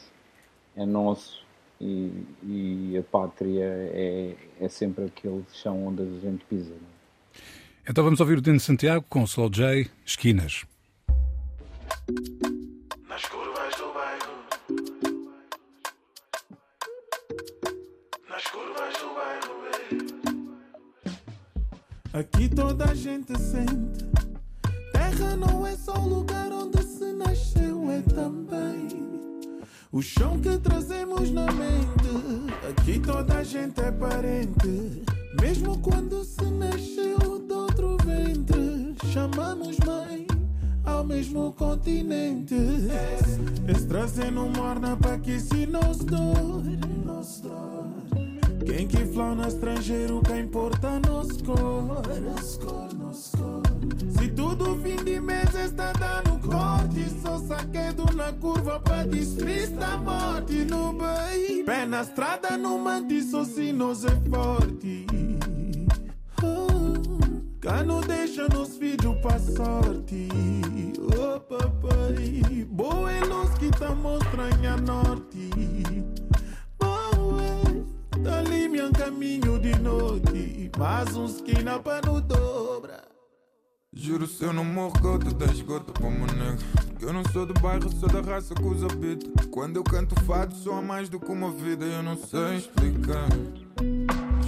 é 0.76 0.86
nosso 0.86 1.44
e, 1.80 2.12
e 2.44 2.96
a 2.98 3.02
pátria 3.02 3.64
é, 3.64 4.34
é 4.60 4.68
sempre 4.68 5.06
aquele 5.06 5.44
chão 5.52 5.86
onde 5.86 6.02
a 6.02 6.20
gente 6.20 6.44
pisa. 6.44 6.72
É? 6.72 7.40
Então 7.90 8.04
vamos 8.04 8.20
ouvir 8.20 8.38
o 8.38 8.42
Dino 8.42 8.60
Santiago 8.60 9.04
com 9.08 9.22
o 9.22 9.24
Slow 9.24 9.50
J, 9.50 9.90
Esquinas. 10.04 10.64
Aqui 22.18 22.48
toda 22.48 22.84
a 22.86 22.94
gente 22.96 23.32
sente 23.38 24.04
terra 24.92 25.36
não 25.36 25.64
é 25.64 25.76
só 25.76 25.94
o 25.94 26.08
lugar 26.08 26.50
onde 26.50 26.82
se 26.82 27.12
nasceu, 27.12 27.88
é 27.92 28.02
também 28.12 28.88
o 29.92 30.02
chão 30.02 30.36
que 30.40 30.58
trazemos 30.58 31.30
na 31.30 31.46
mente. 31.52 32.50
Aqui 32.68 32.98
toda 32.98 33.38
a 33.38 33.44
gente 33.44 33.80
é 33.80 33.92
parente, 33.92 35.04
mesmo 35.40 35.78
quando 35.78 36.24
se 36.24 36.44
nasceu 36.44 37.38
de 37.46 37.52
outro 37.52 37.96
ventre. 38.04 38.96
Chamamos 39.12 39.78
mãe 39.86 40.26
ao 40.84 41.04
mesmo 41.04 41.52
continente. 41.52 42.56
Esse 43.68 43.86
trazendo 43.86 44.44
morna 44.58 44.96
para 44.96 45.18
que 45.18 45.38
se 45.38 45.66
nos 45.66 45.98
dor. 45.98 46.48
Quem 48.68 48.86
que 48.86 49.02
flana 49.06 49.48
estrangeiro, 49.48 50.20
que 50.20 50.38
importa 50.38 51.00
nos 51.00 51.40
cor. 51.40 52.02
Se 54.10 54.28
tudo 54.28 54.76
fim 54.82 55.02
de 55.02 55.18
mês 55.18 55.54
está 55.54 55.90
dando 55.94 56.38
corte, 56.46 57.08
só 57.22 57.38
saquedo 57.38 58.04
na 58.14 58.30
curva 58.34 58.78
pra 58.80 59.06
a 59.94 59.96
morte 59.96 60.66
no 60.66 60.92
bem. 60.92 61.64
Pé 61.64 61.86
na 61.86 62.02
estrada, 62.02 62.58
no 62.58 62.78
mantiço, 62.78 63.42
se 63.46 63.72
nós 63.72 64.04
é 64.04 64.14
forte. 64.28 65.06
Oh, 66.42 67.58
cano 67.60 68.02
deixa 68.02 68.46
nos 68.48 68.76
vídeos 68.76 69.16
pra 69.22 69.38
sorte. 69.38 70.28
Oh, 71.16 71.40
papai, 71.40 72.66
boa 72.68 73.10
é 73.10 73.20
que 73.58 73.70
tá 73.70 73.94
mostrando 73.94 74.66
a 74.66 74.76
norte. 74.76 76.07
Dali 78.28 78.68
me 78.68 78.90
caminho 78.90 79.58
de 79.58 79.74
noite, 79.78 80.70
mais 80.76 81.16
uns 81.16 81.36
esquina 81.36 81.78
para 81.78 82.06
no 82.06 82.20
dobra. 82.20 83.02
Juro 83.90 84.26
se 84.26 84.44
eu 84.44 84.52
não 84.52 84.66
morro 84.66 84.92
gota 85.00 85.32
da 85.32 85.46
esgota 85.46 85.90
para 85.92 86.06
o 86.06 86.10
nego 86.10 86.58
Que 86.98 87.06
eu 87.06 87.12
não 87.12 87.24
sou 87.32 87.46
do 87.46 87.54
bairro, 87.54 87.90
sou 87.90 88.06
da 88.06 88.20
raça 88.20 88.54
que 88.54 88.62
os 88.62 88.84
habita 88.84 89.26
Quando 89.50 89.76
eu 89.76 89.82
canto 89.82 90.14
fado, 90.24 90.54
sou 90.54 90.74
a 90.74 90.82
mais 90.82 91.08
do 91.08 91.18
que 91.18 91.32
uma 91.32 91.50
vida 91.50 91.86
Eu 91.86 92.02
não 92.02 92.16
sei 92.16 92.58
explicar 92.58 93.26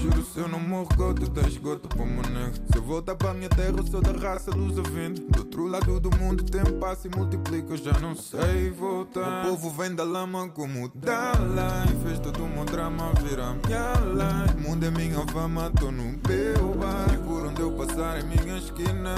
Juro 0.00 0.25
se 0.25 0.38
eu 0.38 0.49
não 0.49 0.59
morro 0.59 0.88
gota 0.97 1.28
da 1.28 1.42
esgota 1.42 1.87
para 1.87 2.02
o 2.02 2.07
nego 2.07 2.54
Se 2.73 2.78
eu 2.78 2.83
voltar 2.83 3.14
para 3.16 3.35
minha 3.35 3.50
terra, 3.50 3.75
eu 3.76 3.87
sou 3.87 4.00
da 4.00 4.12
raça 4.12 4.50
luz 4.50 4.78
a 4.78 4.83
vindo 4.83 5.21
Do 5.28 5.40
outro 5.40 5.66
lado 5.66 6.00
do 6.00 6.11
mundo, 6.16 6.42
tempo 6.42 6.73
passa 6.78 7.07
e 7.07 7.14
multiplica 7.14 7.75
Eu 7.75 7.76
já 7.76 7.92
não 8.00 8.16
sei 8.16 8.71
voltar. 8.71 9.45
O 9.45 9.50
povo 9.50 9.69
vem 9.71 9.95
da 9.95 10.02
lama 10.02 10.49
como 10.49 10.90
Dalai 10.95 11.87
Fez 12.02 12.19
todo 12.19 12.42
o 12.42 12.49
meu 12.49 12.64
drama 12.64 13.12
virar 13.23 13.54
minha 13.54 13.92
life 14.14 14.57
O 14.57 14.71
mundo 14.71 14.87
é 14.87 14.90
minha 14.90 15.26
fama, 15.26 15.71
tô 15.78 15.90
no 15.90 16.04
meu 16.04 16.75
bar. 16.78 17.12
E 17.12 17.19
por 17.19 17.47
onde 17.47 17.61
eu 17.61 17.73
passar 17.73 18.21
é 18.21 18.23
minha 18.23 18.57
esquina. 18.57 19.14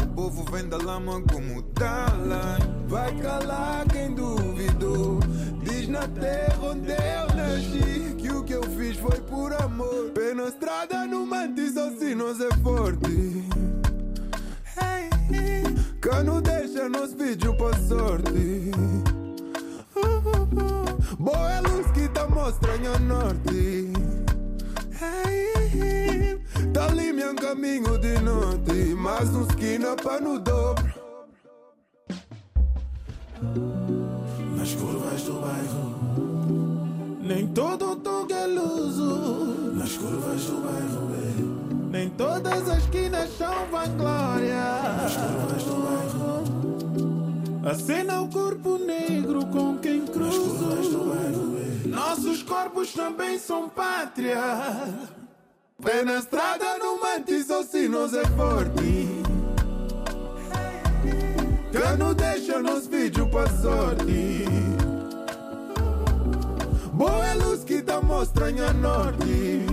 O 0.00 0.06
povo 0.14 0.44
vem 0.52 0.68
da 0.68 0.76
lama 0.76 1.20
como 1.22 1.60
Dalai 1.74 2.58
Vai 2.86 3.12
calar 3.16 3.84
quem 3.88 4.14
duvidou 4.14 5.18
na 5.90 6.06
terra 6.06 6.58
onde 6.62 6.92
eu 6.92 7.36
nasci 7.36 8.14
Que 8.16 8.30
o 8.30 8.44
que 8.44 8.52
eu 8.52 8.62
fiz 8.62 8.96
foi 8.96 9.20
por 9.22 9.52
amor 9.60 10.10
Pé 10.14 10.32
na 10.34 10.44
estrada 10.44 11.04
no 11.06 11.26
mantis 11.26 11.76
assim 11.76 12.14
nós 12.14 12.40
é 12.40 12.48
forte 12.62 13.44
hey. 14.80 15.10
Cano 16.00 16.40
deixa 16.40 16.88
nos 16.88 17.12
vídeos 17.12 17.54
pra 17.56 17.76
sorte. 17.86 18.70
Boa 21.18 21.60
luz 21.60 21.86
que 21.92 22.08
tá 22.08 22.26
mostrando 22.26 22.94
o 22.94 22.98
norte 23.00 23.92
Tá 26.72 26.86
ali 26.86 27.12
meu 27.12 27.34
caminho 27.34 27.98
de 27.98 28.18
noite 28.20 28.94
Mais 28.94 29.28
um 29.34 29.42
esquina 29.42 29.94
pra 29.96 30.20
no 30.20 30.38
dobro 30.38 30.99
Nas 33.42 34.74
curvas 34.74 35.22
do 35.22 35.40
bairro 35.40 37.18
Nem 37.22 37.46
todo 37.46 37.96
toque 37.96 38.34
é 38.34 38.46
luso 38.46 39.72
Nas 39.74 39.96
curvas 39.96 40.42
do 40.44 40.60
bairro 40.60 41.10
é. 41.14 41.90
Nem 41.90 42.10
todas 42.10 42.68
as 42.68 42.84
esquinas 42.84 43.30
são 43.36 43.66
vanglória. 43.66 44.62
Nas 45.02 45.16
curvas 45.16 45.64
do 45.64 45.74
bairro. 45.82 46.44
Acena 47.68 48.20
o 48.20 48.28
corpo 48.28 48.78
negro 48.78 49.46
com 49.46 49.78
quem 49.78 50.04
cruzo. 50.06 50.66
Nas 50.66 50.86
curvas 50.86 50.88
do 50.88 50.98
bairro 50.98 51.56
é. 51.58 51.88
Nossos 51.88 52.42
corpos 52.42 52.92
também 52.92 53.38
são 53.38 53.70
pátria. 53.70 54.38
Pé 55.82 56.04
na 56.04 56.18
estrada, 56.18 56.78
no 56.78 57.00
mantis 57.00 57.48
ou 57.48 57.64
se 57.64 57.88
nos 57.88 58.12
é 58.12 58.24
forte. 58.26 59.20
Não 61.98 62.14
deixa 62.50 62.62
nos 62.62 62.86
vídeos 62.88 63.28
pra 63.28 63.46
sorte. 63.48 64.44
Boa 66.92 67.34
luz 67.34 67.62
que 67.64 67.80
dá 67.80 68.00
mostra 68.00 68.46
a 68.46 68.72
norte. 68.72 69.66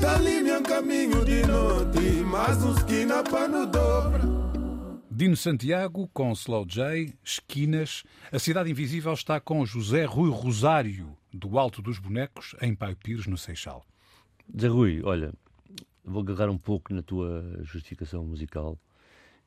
Da 0.00 0.18
linha 0.18 0.60
caminho 0.60 1.24
de 1.24 1.46
noite, 1.46 2.22
mas 2.26 2.62
uns 2.62 2.78
esquina 2.78 3.22
para 3.24 3.48
no 3.48 3.66
dobra. 3.66 4.22
Dino 5.10 5.36
Santiago 5.36 6.08
com 6.12 6.32
Slow 6.32 6.66
J, 6.66 7.14
Esquinas. 7.24 8.02
A 8.30 8.38
Cidade 8.38 8.70
Invisível 8.70 9.14
está 9.14 9.40
com 9.40 9.64
José 9.64 10.04
Rui 10.04 10.30
Rosário, 10.30 11.16
do 11.32 11.58
Alto 11.58 11.80
dos 11.80 11.98
Bonecos, 11.98 12.54
em 12.60 12.74
Pai 12.74 12.94
Pires, 12.94 13.26
no 13.26 13.38
Seixal. 13.38 13.86
Zé 14.60 14.66
Rui, 14.66 15.00
olha, 15.02 15.32
vou 16.04 16.20
agarrar 16.20 16.50
um 16.50 16.58
pouco 16.58 16.92
na 16.92 17.02
tua 17.02 17.42
justificação 17.62 18.24
musical. 18.24 18.76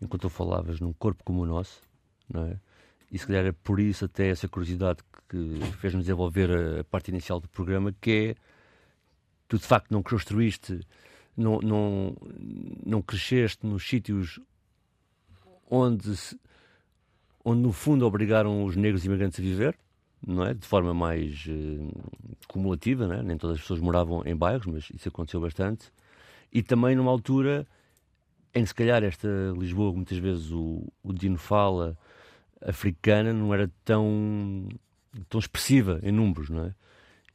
Enquanto 0.02 0.24
tu 0.24 0.30
falavas 0.30 0.80
num 0.80 0.94
corpo 0.94 1.24
como 1.24 1.42
o 1.42 1.46
nosso, 1.46 1.82
não 2.30 2.46
é? 2.46 2.60
E 3.12 3.18
se 3.18 3.26
calhar 3.26 3.46
é 3.46 3.52
por 3.52 3.80
isso 3.80 4.06
até 4.06 4.30
essa 4.30 4.48
curiosidade 4.48 5.00
que 5.30 5.60
fez-me 5.80 6.02
desenvolver 6.02 6.80
a 6.80 6.84
parte 6.84 7.10
inicial 7.10 7.40
do 7.40 7.48
programa, 7.48 7.94
que 8.02 8.12
é 8.12 8.36
tu 9.48 9.58
de 9.58 9.66
facto 9.66 9.92
não 9.92 10.04
construíste, 10.04 10.82
não, 11.36 11.60
não, 11.60 12.16
não 12.86 13.02
cresceste 13.02 13.66
nos 13.66 13.88
sítios 13.88 14.40
onde, 15.70 16.14
onde 17.44 17.62
no 17.62 17.72
fundo 17.72 18.06
obrigaram 18.06 18.64
os 18.66 18.76
negros 18.76 19.06
imigrantes 19.06 19.40
a 19.40 19.44
viver, 19.44 19.78
não 20.26 20.46
é? 20.46 20.54
De 20.54 20.66
forma 20.66 20.94
mais 20.94 21.46
uh, 21.46 21.92
cumulativa, 22.48 23.06
é? 23.16 23.22
Nem 23.22 23.38
todas 23.38 23.56
as 23.56 23.62
pessoas 23.62 23.80
moravam 23.80 24.24
em 24.26 24.36
bairros, 24.36 24.66
mas 24.66 24.90
isso 24.94 25.08
aconteceu 25.08 25.40
bastante. 25.40 25.92
E 26.52 26.64
também 26.64 26.96
numa 26.96 27.12
altura 27.12 27.68
em 28.54 28.66
se 28.66 28.74
calhar 28.74 29.04
esta 29.04 29.28
Lisboa, 29.58 29.94
muitas 29.94 30.18
vezes 30.18 30.52
o, 30.52 30.84
o 31.04 31.14
Dino 31.14 31.38
fala, 31.38 31.98
africana 32.62 33.34
não 33.34 33.54
era 33.54 33.70
tão, 33.86 34.68
tão 35.30 35.40
expressiva 35.40 36.00
em 36.04 36.12
números, 36.12 36.50
não 36.50 36.66
é? 36.66 36.76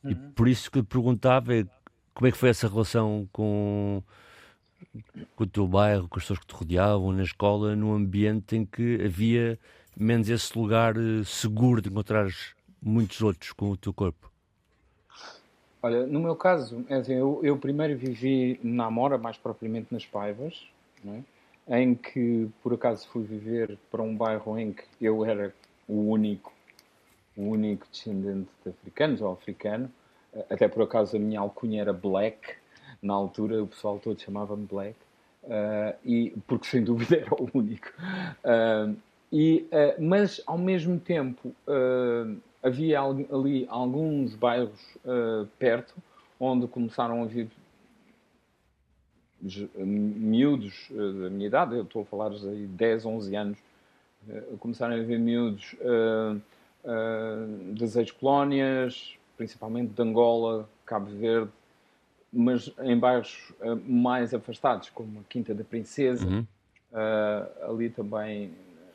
Uhum. 0.04 0.11
E 0.11 0.14
por 0.14 0.49
isso 0.49 0.71
que 0.71 0.78
eu 0.78 0.85
perguntava 0.85 1.54
é 1.54 1.64
como 2.14 2.26
é 2.26 2.33
que 2.33 2.38
foi 2.38 2.49
essa 2.49 2.69
relação 2.69 3.28
com, 3.33 4.02
com 5.37 5.45
o 5.45 5.47
teu 5.47 5.66
bairro, 5.66 6.09
com 6.09 6.19
as 6.19 6.25
pessoas 6.25 6.40
que 6.40 6.47
te 6.47 6.54
rodeavam, 6.54 7.12
na 7.12 7.23
escola, 7.23 7.75
num 7.75 7.95
ambiente 7.95 8.57
em 8.57 8.64
que 8.64 9.00
havia 9.04 9.59
menos 9.97 10.28
esse 10.28 10.59
lugar 10.59 10.97
eh, 10.97 11.23
seguro 11.25 11.81
de 11.81 11.88
encontrares 11.88 12.54
muitos 12.81 13.21
outros 13.23 13.52
com 13.52 13.71
o 13.71 13.76
teu 13.76 13.92
corpo? 13.92 14.31
Olha, 15.83 16.07
no 16.07 16.21
meu 16.21 16.37
caso, 16.37 16.85
é 16.88 16.97
assim, 16.97 17.14
eu, 17.14 17.40
eu 17.42 17.57
primeiro 17.59 17.97
vivi 17.99 18.59
na 18.62 18.87
Amora, 18.87 19.19
mais 19.19 19.37
propriamente 19.37 19.88
nas 19.90 20.07
Paivas, 20.07 20.69
é? 21.06 21.23
em 21.68 21.94
que 21.94 22.49
por 22.62 22.75
acaso 22.75 23.09
fui 23.09 23.23
viver 23.23 23.78
para 23.90 24.02
um 24.02 24.16
bairro 24.16 24.59
em 24.59 24.73
que 24.73 24.85
eu 25.00 25.25
era 25.25 25.54
o 25.88 26.11
único, 26.11 26.52
o 27.37 27.42
único 27.42 27.87
descendente 27.90 28.49
de 28.64 28.71
africanos 28.71 29.21
ou 29.21 29.32
africano, 29.32 29.90
até 30.50 30.68
por 30.68 30.82
acaso 30.82 31.16
a 31.16 31.21
minha 31.21 31.40
alcunha 31.40 31.80
era 31.80 31.92
Black, 31.92 32.54
na 33.02 33.15
altura 33.15 33.62
o 33.62 33.67
pessoal 33.67 33.99
todo 33.99 34.21
chamava-me 34.21 34.67
Black, 34.67 34.97
uh, 35.45 35.97
e, 36.04 36.30
porque 36.47 36.67
sem 36.67 36.84
dúvida 36.84 37.17
era 37.21 37.34
o 37.34 37.49
único. 37.52 37.88
Uh, 38.45 38.97
e, 39.32 39.67
uh, 39.71 40.02
mas 40.02 40.41
ao 40.47 40.58
mesmo 40.58 40.99
tempo 40.99 41.54
havia 42.62 43.00
ali 43.00 43.67
alguns 43.69 44.34
bairros 44.34 44.97
perto 45.58 45.95
onde 46.38 46.67
começaram 46.69 47.23
a 47.23 47.26
vir 47.26 47.49
miúdos 49.76 50.89
da 50.91 51.31
minha 51.31 51.47
idade, 51.47 51.75
eu 51.76 51.83
estou 51.83 52.02
a 52.02 52.05
falar 52.05 52.31
de 52.31 52.67
10, 52.69 53.07
11 53.07 53.37
anos, 53.37 53.59
começaram 54.61 54.95
a 54.95 55.02
ver 55.02 55.19
miúdos 55.19 55.75
das 57.75 57.97
ex-colónias, 57.97 59.17
principalmente 59.37 59.93
de 59.93 60.02
Angola, 60.02 60.69
Cabo 60.87 61.11
Verde, 61.11 61.50
mas 62.33 62.73
em 62.81 62.99
bairros 62.99 63.52
mais 63.85 64.33
afastados, 64.33 64.91
como 64.91 65.21
a 65.21 65.23
Quinta 65.28 65.55
da 65.55 65.65
Princesa, 65.65 66.26
uhum. 66.26 66.47
uh, 66.93 67.71
ali 67.71 67.91
também 67.91 68.52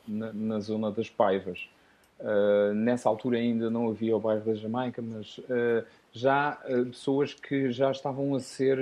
na, 0.08 0.34
na, 0.34 0.60
zona 0.60 0.92
das 0.92 1.10
Paivas. 1.10 1.70
Nessa 2.76 3.08
altura 3.08 3.38
ainda 3.38 3.70
não 3.70 3.90
havia 3.90 4.18
o 4.18 4.20
bairro 4.20 4.44
da 4.44 4.56
Jamaica, 4.56 5.04
mas 5.04 5.40
já 6.12 6.58
pessoas 6.90 7.36
que 7.36 7.72
já 7.72 7.92
estavam 7.92 8.34
a 8.34 8.40
ser 8.40 8.80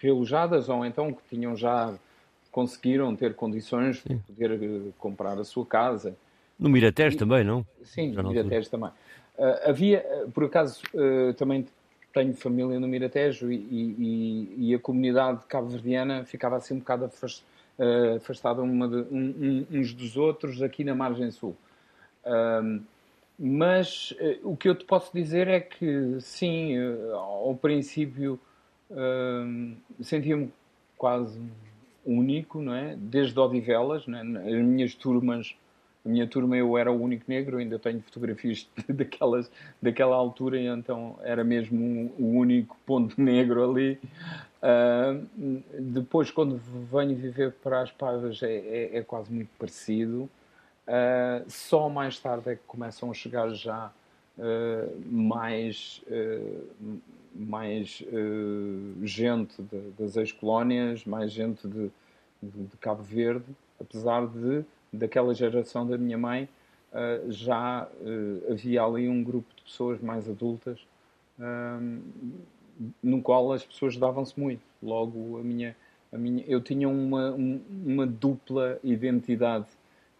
realojadas 0.00 0.68
ou 0.68 0.84
então 0.84 1.12
que 1.12 1.22
tinham 1.28 1.56
já 1.56 1.94
conseguiram 2.50 3.14
ter 3.14 3.34
condições 3.34 4.00
Sim. 4.00 4.16
de 4.16 4.32
poder 4.32 4.92
comprar 4.98 5.38
a 5.38 5.44
sua 5.44 5.64
casa. 5.64 6.16
No 6.58 6.68
Miratejo 6.68 7.16
também, 7.16 7.44
não? 7.44 7.64
Sim, 7.84 8.12
no 8.12 8.28
Miratejo 8.28 8.68
também. 8.68 8.90
Uh, 9.38 9.68
havia, 9.70 10.04
por 10.34 10.44
acaso, 10.44 10.82
uh, 10.94 11.32
também 11.34 11.66
tenho 12.12 12.34
família 12.34 12.80
no 12.80 12.88
Miratejo 12.88 13.52
e, 13.52 13.56
e, 13.56 14.70
e 14.70 14.74
a 14.74 14.78
comunidade 14.78 15.46
cabo-verdiana 15.46 16.24
ficava 16.24 16.56
assim 16.56 16.74
um 16.74 16.78
bocado 16.78 17.04
afast, 17.04 17.44
afastada 18.16 18.60
uma 18.60 18.88
de, 18.88 18.96
um, 18.96 19.66
um, 19.70 19.78
uns 19.78 19.92
dos 19.92 20.16
outros 20.16 20.62
aqui 20.62 20.82
na 20.82 20.96
margem 20.96 21.30
sul. 21.30 21.54
mas 23.38 24.12
o 24.42 24.56
que 24.56 24.68
eu 24.68 24.74
te 24.74 24.84
posso 24.84 25.12
dizer 25.14 25.46
é 25.46 25.60
que, 25.60 26.16
sim, 26.18 26.74
ao 27.12 27.54
princípio 27.54 28.40
sentia-me 30.02 30.50
quase 30.96 31.40
único, 32.04 32.60
não 32.60 32.74
é? 32.74 32.96
Desde 32.96 33.38
Odivelas, 33.38 34.04
é? 34.08 34.20
as 34.20 34.62
minhas 34.62 34.94
turmas 34.94 35.54
a 36.04 36.08
minha 36.08 36.26
turma 36.26 36.56
eu 36.56 36.78
era 36.78 36.90
o 36.90 37.02
único 37.02 37.24
negro, 37.28 37.58
ainda 37.58 37.78
tenho 37.78 38.00
fotografias 38.00 38.66
daquelas, 38.88 39.50
daquela 39.80 40.16
altura, 40.16 40.58
então 40.58 41.18
era 41.22 41.44
mesmo 41.44 41.78
um, 41.78 42.12
o 42.18 42.38
único 42.38 42.76
ponto 42.86 43.14
negro 43.20 43.68
ali. 43.68 43.98
Uh, 44.62 45.62
depois, 45.78 46.30
quando 46.30 46.56
venho 46.90 47.14
viver 47.14 47.52
para 47.62 47.82
as 47.82 47.92
Paiva, 47.92 48.30
é, 48.42 48.46
é, 48.46 48.96
é, 48.98 49.02
quase 49.02 49.30
muito 49.30 49.50
parecido. 49.58 50.30
Uh, 50.86 51.44
só 51.48 51.90
mais 51.90 52.18
tarde 52.18 52.50
é 52.50 52.54
que 52.54 52.62
começam 52.66 53.10
a 53.10 53.14
chegar 53.14 53.50
já 53.50 53.92
uh, 54.38 55.00
mais, 55.10 56.02
mais 57.38 58.04
gente 59.02 59.62
de, 59.62 59.80
das 59.96 60.16
ex-colónias, 60.16 61.04
mais 61.04 61.30
gente 61.30 61.66
de, 61.68 61.90
de, 62.42 62.64
de 62.64 62.76
Cabo 62.78 63.02
Verde, 63.02 63.46
apesar 63.80 64.26
de 64.26 64.64
daquela 64.92 65.34
geração 65.34 65.86
da 65.86 65.96
minha 65.96 66.18
mãe, 66.18 66.48
uh, 66.92 67.30
já 67.30 67.86
uh, 67.86 68.52
havia 68.52 68.82
ali 68.82 69.08
um 69.08 69.22
grupo 69.22 69.46
de 69.54 69.62
pessoas 69.62 70.00
mais 70.00 70.28
adultas 70.28 70.80
uh, 71.38 72.02
no 73.02 73.20
qual 73.22 73.52
as 73.52 73.64
pessoas 73.64 73.96
davam-se 73.96 74.38
muito. 74.38 74.62
Logo, 74.82 75.38
a 75.38 75.42
minha, 75.42 75.76
a 76.12 76.18
minha, 76.18 76.44
eu 76.46 76.60
tinha 76.60 76.88
uma, 76.88 77.30
um, 77.32 77.60
uma 77.84 78.06
dupla 78.06 78.78
identidade. 78.82 79.66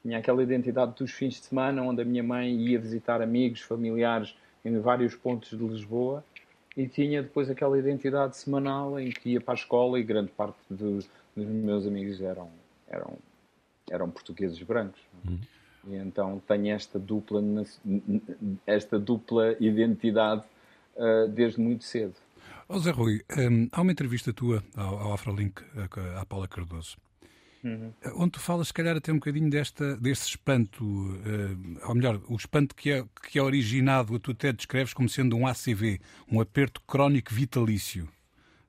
Tinha 0.03 0.19
aquela 0.19 0.43
identidade 0.43 0.95
dos 0.97 1.11
fins 1.11 1.35
de 1.35 1.47
semana, 1.47 1.83
onde 1.83 2.03
a 2.03 2.05
minha 2.05 2.23
mãe 2.23 2.55
ia 2.55 2.79
visitar 2.79 3.21
amigos, 3.23 3.61
familiares 3.61 4.35
em 4.65 4.79
vários 4.79 5.15
pontos 5.15 5.51
de 5.51 5.65
Lisboa, 5.65 6.25
e 6.79 6.87
tinha 6.89 7.23
depois 7.23 7.51
aquela 7.51 7.79
identidade 7.79 8.37
semanal 8.37 8.99
em 8.99 9.11
que 9.11 9.31
ia 9.31 9.41
para 9.41 9.55
a 9.55 9.57
escola 9.57 9.99
e 9.99 10.03
grande 10.03 10.31
parte 10.31 10.59
de, 10.71 10.77
dos 10.77 11.09
meus 11.37 11.87
amigos 11.87 12.21
eram, 12.21 12.49
eram 12.89 13.19
eram 13.91 14.11
portugueses 14.11 14.61
brancos. 14.63 15.01
Uhum. 15.25 15.39
E 15.89 15.95
então 15.97 16.43
tenho 16.47 16.75
esta 16.75 16.99
dupla, 16.99 17.43
esta 18.67 18.99
dupla 18.99 19.57
identidade 19.61 20.45
uh, 20.97 21.29
desde 21.29 21.61
muito 21.61 21.85
cedo. 21.85 22.15
Oh, 22.69 22.79
Zé 22.79 22.91
Rui, 22.91 23.23
um, 23.37 23.69
há 23.73 23.81
uma 23.81 23.93
entrevista 23.93 24.33
tua 24.33 24.63
ao, 24.77 24.99
ao 24.99 25.13
Afrolink, 25.15 25.63
à 26.17 26.27
Paula 26.27 26.47
Cardoso, 26.47 26.99
uhum. 27.65 27.93
onde 28.17 28.33
tu 28.33 28.41
falas, 28.41 28.69
se 28.69 28.75
calhar, 28.75 28.97
até 28.97 29.13
um 29.13 29.17
bocadinho 29.17 29.51
desta, 29.51 29.97
deste 29.97 30.31
espanto, 30.31 30.85
uh, 30.85 31.89
ou 31.89 31.95
melhor, 31.95 32.21
o 32.29 32.37
espanto 32.37 32.75
que 32.75 32.91
é, 32.91 33.05
que 33.31 33.39
é 33.39 33.43
originado, 33.43 34.19
tu 34.19 34.33
até 34.33 34.53
descreves 34.53 34.93
como 34.93 35.09
sendo 35.09 35.37
um 35.37 35.47
ACV, 35.47 36.01
um 36.31 36.41
aperto 36.41 36.81
crónico 36.87 37.35
vitalício. 37.35 38.09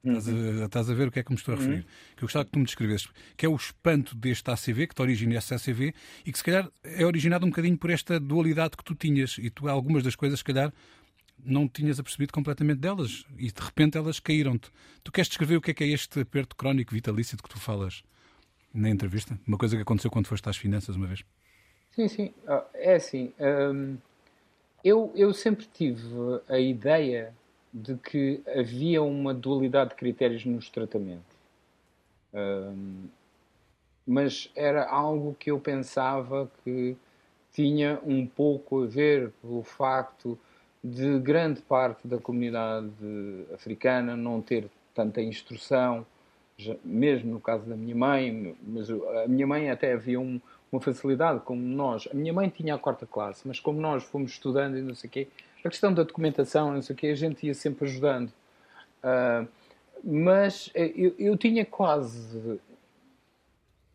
Estás 0.03 0.29
a, 0.29 0.31
uhum. 0.31 0.65
estás 0.65 0.89
a, 0.89 0.93
ver 0.93 1.07
o 1.09 1.11
que 1.11 1.19
é 1.19 1.23
que 1.23 1.31
me 1.31 1.37
estou 1.37 1.53
a 1.53 1.57
referir? 1.57 1.79
Uhum. 1.79 1.83
Que 2.15 2.23
eu 2.23 2.27
gostava 2.27 2.45
que 2.45 2.51
tu 2.51 2.59
me 2.59 2.65
descrevesses. 2.65 3.09
Que 3.35 3.45
é 3.45 3.49
o 3.49 3.55
espanto 3.55 4.15
deste 4.15 4.49
ACV, 4.49 4.87
que 4.87 4.95
te 4.95 5.01
origina 5.01 5.35
esse 5.35 5.53
ACV, 5.53 5.93
e 6.25 6.31
que 6.31 6.37
se 6.37 6.43
calhar 6.43 6.69
é 6.83 7.05
originado 7.05 7.45
um 7.45 7.49
bocadinho 7.49 7.77
por 7.77 7.89
esta 7.89 8.17
dualidade 8.19 8.77
que 8.77 8.83
tu 8.83 8.95
tinhas. 8.95 9.37
E 9.37 9.49
tu, 9.49 9.67
algumas 9.67 10.01
das 10.01 10.15
coisas, 10.15 10.39
se 10.39 10.45
calhar, 10.45 10.71
não 11.43 11.67
tinhas 11.67 11.99
apercebido 11.99 12.33
completamente 12.33 12.79
delas 12.79 13.25
e 13.37 13.51
de 13.51 13.61
repente 13.61 13.97
elas 13.97 14.19
caíram-te. 14.19 14.69
Tu 15.03 15.11
queres 15.11 15.27
descrever 15.29 15.57
o 15.57 15.61
que 15.61 15.71
é 15.71 15.73
que 15.73 15.83
é 15.83 15.87
este 15.87 16.19
aperto 16.19 16.55
crónico 16.55 16.93
vitalício 16.93 17.37
de 17.37 17.43
que 17.43 17.49
tu 17.49 17.59
falas 17.59 18.03
na 18.73 18.89
entrevista? 18.89 19.39
Uma 19.47 19.57
coisa 19.57 19.75
que 19.75 19.81
aconteceu 19.81 20.11
quando 20.11 20.27
foste 20.27 20.47
às 20.49 20.57
finanças 20.57 20.95
uma 20.95 21.07
vez? 21.07 21.23
Sim, 21.91 22.07
sim. 22.07 22.33
Ah, 22.47 22.65
é 22.73 22.95
assim. 22.95 23.33
Hum, 23.39 23.97
eu, 24.83 25.11
eu 25.15 25.33
sempre 25.33 25.65
tive 25.65 26.07
a 26.47 26.59
ideia 26.59 27.33
de 27.73 27.95
que 27.97 28.41
havia 28.55 29.01
uma 29.03 29.33
dualidade 29.33 29.91
de 29.91 29.95
critérios 29.95 30.45
nos 30.45 30.69
tratamentos. 30.69 31.37
Hum, 32.33 33.07
mas 34.05 34.49
era 34.55 34.87
algo 34.89 35.35
que 35.37 35.51
eu 35.51 35.59
pensava 35.59 36.49
que 36.63 36.95
tinha 37.51 37.99
um 38.03 38.25
pouco 38.25 38.83
a 38.83 38.87
ver 38.87 39.31
pelo 39.41 39.63
facto 39.63 40.37
de 40.83 41.19
grande 41.19 41.61
parte 41.61 42.07
da 42.07 42.17
comunidade 42.17 42.89
africana 43.53 44.15
não 44.15 44.41
ter 44.41 44.69
tanta 44.93 45.21
instrução, 45.21 46.05
mesmo 46.83 47.31
no 47.33 47.39
caso 47.39 47.65
da 47.65 47.75
minha 47.75 47.95
mãe, 47.95 48.55
mas 48.61 48.89
a 48.89 49.27
minha 49.27 49.47
mãe 49.47 49.69
até 49.69 49.93
havia 49.93 50.19
um, 50.19 50.39
uma 50.71 50.81
facilidade, 50.81 51.41
como 51.41 51.61
nós. 51.61 52.07
A 52.11 52.15
minha 52.15 52.33
mãe 52.33 52.49
tinha 52.49 52.75
a 52.75 52.77
quarta 52.77 53.05
classe, 53.05 53.47
mas 53.47 53.59
como 53.59 53.79
nós 53.79 54.03
fomos 54.03 54.31
estudando 54.31 54.77
e 54.77 54.81
não 54.81 54.95
sei 54.95 55.07
o 55.07 55.11
quê, 55.11 55.27
a 55.63 55.69
questão 55.69 55.93
da 55.93 56.03
documentação, 56.03 56.73
não 56.73 56.81
sei 56.81 56.95
o 56.95 56.97
quê, 56.97 57.07
a 57.07 57.15
gente 57.15 57.45
ia 57.45 57.53
sempre 57.53 57.85
ajudando. 57.85 58.31
Uh, 59.03 59.47
mas 60.03 60.71
eu, 60.73 61.13
eu, 61.17 61.37
tinha 61.37 61.65
quase 61.65 62.59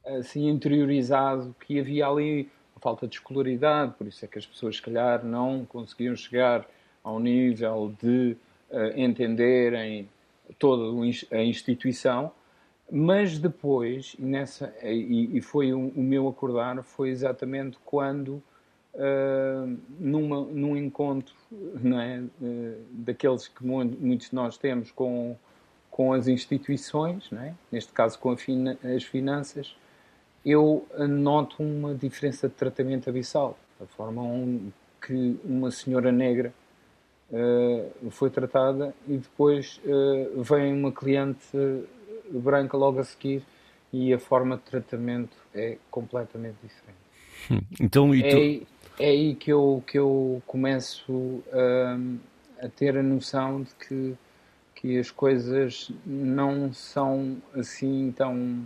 assim 0.05 0.49
interiorizado 0.49 1.55
que 1.61 1.81
havia 1.81 2.07
ali 2.07 2.51
uma 2.75 2.81
falta 2.81 3.07
de 3.07 3.17
escolaridade, 3.17 3.95
por 3.97 4.07
isso 4.07 4.25
é 4.25 4.29
que 4.29 4.39
as 4.39 4.47
pessoas, 4.47 4.77
se 4.77 4.83
calhar, 4.83 5.25
não 5.25 5.65
conseguiam 5.65 6.15
chegar 6.15 6.67
ao 7.03 7.19
nível 7.19 7.95
de 8.03 8.37
uh, 8.71 8.99
entenderem 8.99 10.09
toda 10.59 10.85
a 11.31 11.43
instituição 11.43 12.33
mas 12.97 13.41
depois, 13.41 14.15
nessa, 14.21 14.73
e, 14.85 15.37
e 15.37 15.41
foi 15.41 15.73
o, 15.73 15.89
o, 15.89 16.01
meu 16.01 16.29
acordar, 16.29 16.81
foi 16.85 17.09
exatamente 17.09 17.77
quando, 17.85 18.41
uh, 18.95 19.79
numa, 19.99 20.43
num 20.43 20.77
encontro 20.77 21.35
não 21.51 22.01
é, 22.01 22.21
uh, 22.21 22.77
daqueles 22.93 23.49
que 23.49 23.67
muitos 23.67 24.31
de 24.31 24.37
nós 24.37 24.57
temos 24.57 24.93
com, 24.93 25.37
com 25.91 26.13
as 26.13 26.29
instituições, 26.29 27.29
não 27.33 27.43
é? 27.43 27.53
neste 27.73 27.93
caso 27.93 28.17
com 28.17 28.37
fina, 28.37 28.79
as 28.85 29.03
finanças, 29.03 29.75
eu 30.47 30.87
noto 31.09 31.65
uma 31.65 31.97
diferença 31.97 32.49
de 32.49 32.55
tratamento 32.55 33.11
abissal. 33.11 33.59
A 33.83 33.87
forma 33.87 34.23
um, 34.23 34.71
que 35.05 35.37
uma 35.45 35.73
senhora 35.73 36.13
negra 36.13 36.55
uh, 37.33 38.11
foi 38.13 38.31
tratada 38.31 38.95
e 39.09 39.17
depois 39.17 39.81
vem 40.37 40.73
uma 40.73 40.93
cliente 40.93 41.49
branca 42.31 42.77
logo 42.77 43.01
a 43.01 43.05
seguir 43.05 43.43
e 43.93 44.13
a 44.13 44.19
forma 44.19 44.57
de 44.57 44.63
tratamento 44.63 45.37
é 45.55 45.79
completamente 45.91 46.57
diferente. 46.63 47.05
Hum, 47.51 47.61
então, 47.81 48.15
e 48.15 48.23
tu... 48.23 48.69
é, 48.99 49.07
é 49.07 49.11
aí 49.11 49.35
que 49.35 49.53
eu, 49.53 49.83
que 49.87 49.99
eu 49.99 50.43
começo 50.47 51.13
um, 51.13 52.19
a 52.61 52.69
ter 52.69 52.97
a 52.97 53.03
noção 53.03 53.63
de 53.63 53.75
que, 53.75 54.15
que 54.75 54.99
as 54.99 55.11
coisas 55.11 55.91
não 56.05 56.73
são 56.73 57.37
assim 57.55 58.13
tão. 58.17 58.65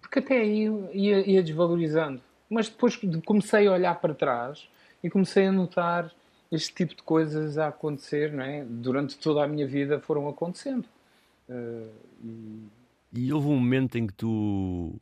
Porque 0.00 0.20
até 0.20 0.38
aí 0.38 0.66
ia, 0.92 1.28
ia 1.28 1.42
desvalorizando. 1.42 2.20
Mas 2.48 2.68
depois 2.68 2.98
comecei 3.24 3.66
a 3.66 3.72
olhar 3.72 4.00
para 4.00 4.14
trás 4.14 4.68
e 5.02 5.10
comecei 5.10 5.46
a 5.46 5.52
notar 5.52 6.12
este 6.52 6.72
tipo 6.72 6.94
de 6.94 7.02
coisas 7.02 7.58
a 7.58 7.68
acontecer, 7.68 8.32
não 8.32 8.44
é? 8.44 8.64
Durante 8.64 9.18
toda 9.18 9.42
a 9.42 9.48
minha 9.48 9.66
vida 9.66 9.98
foram 9.98 10.28
acontecendo. 10.28 10.84
Uh, 11.48 11.90
e... 12.22 12.68
e... 13.12 13.32
houve 13.32 13.48
um 13.48 13.56
momento 13.56 13.96
em 13.96 14.06
que 14.06 14.14
tu 14.14 15.00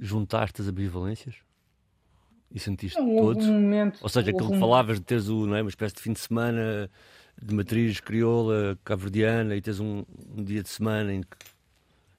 juntaste 0.00 0.60
as 0.60 0.68
ambivalências? 0.68 1.36
E 2.50 2.58
sentiste 2.58 2.98
não, 2.98 3.16
todos? 3.16 3.46
Um 3.46 3.52
momento, 3.52 3.98
Ou 4.02 4.08
seja, 4.08 4.30
aquilo 4.30 4.50
que 4.50 4.58
falavas 4.58 4.98
de 4.98 5.04
teres 5.04 5.28
o, 5.28 5.46
não 5.46 5.56
é, 5.56 5.62
uma 5.62 5.68
espécie 5.68 5.94
de 5.94 6.00
fim 6.00 6.12
de 6.12 6.20
semana 6.20 6.90
de 7.40 7.54
matriz 7.54 8.00
crioula, 8.00 8.78
cabo-verdiana 8.84 9.54
e 9.54 9.60
teres 9.60 9.80
um, 9.80 10.04
um, 10.36 10.42
dia 10.42 10.62
de 10.62 10.68
semana 10.68 11.12
em 11.12 11.20
que 11.20 11.36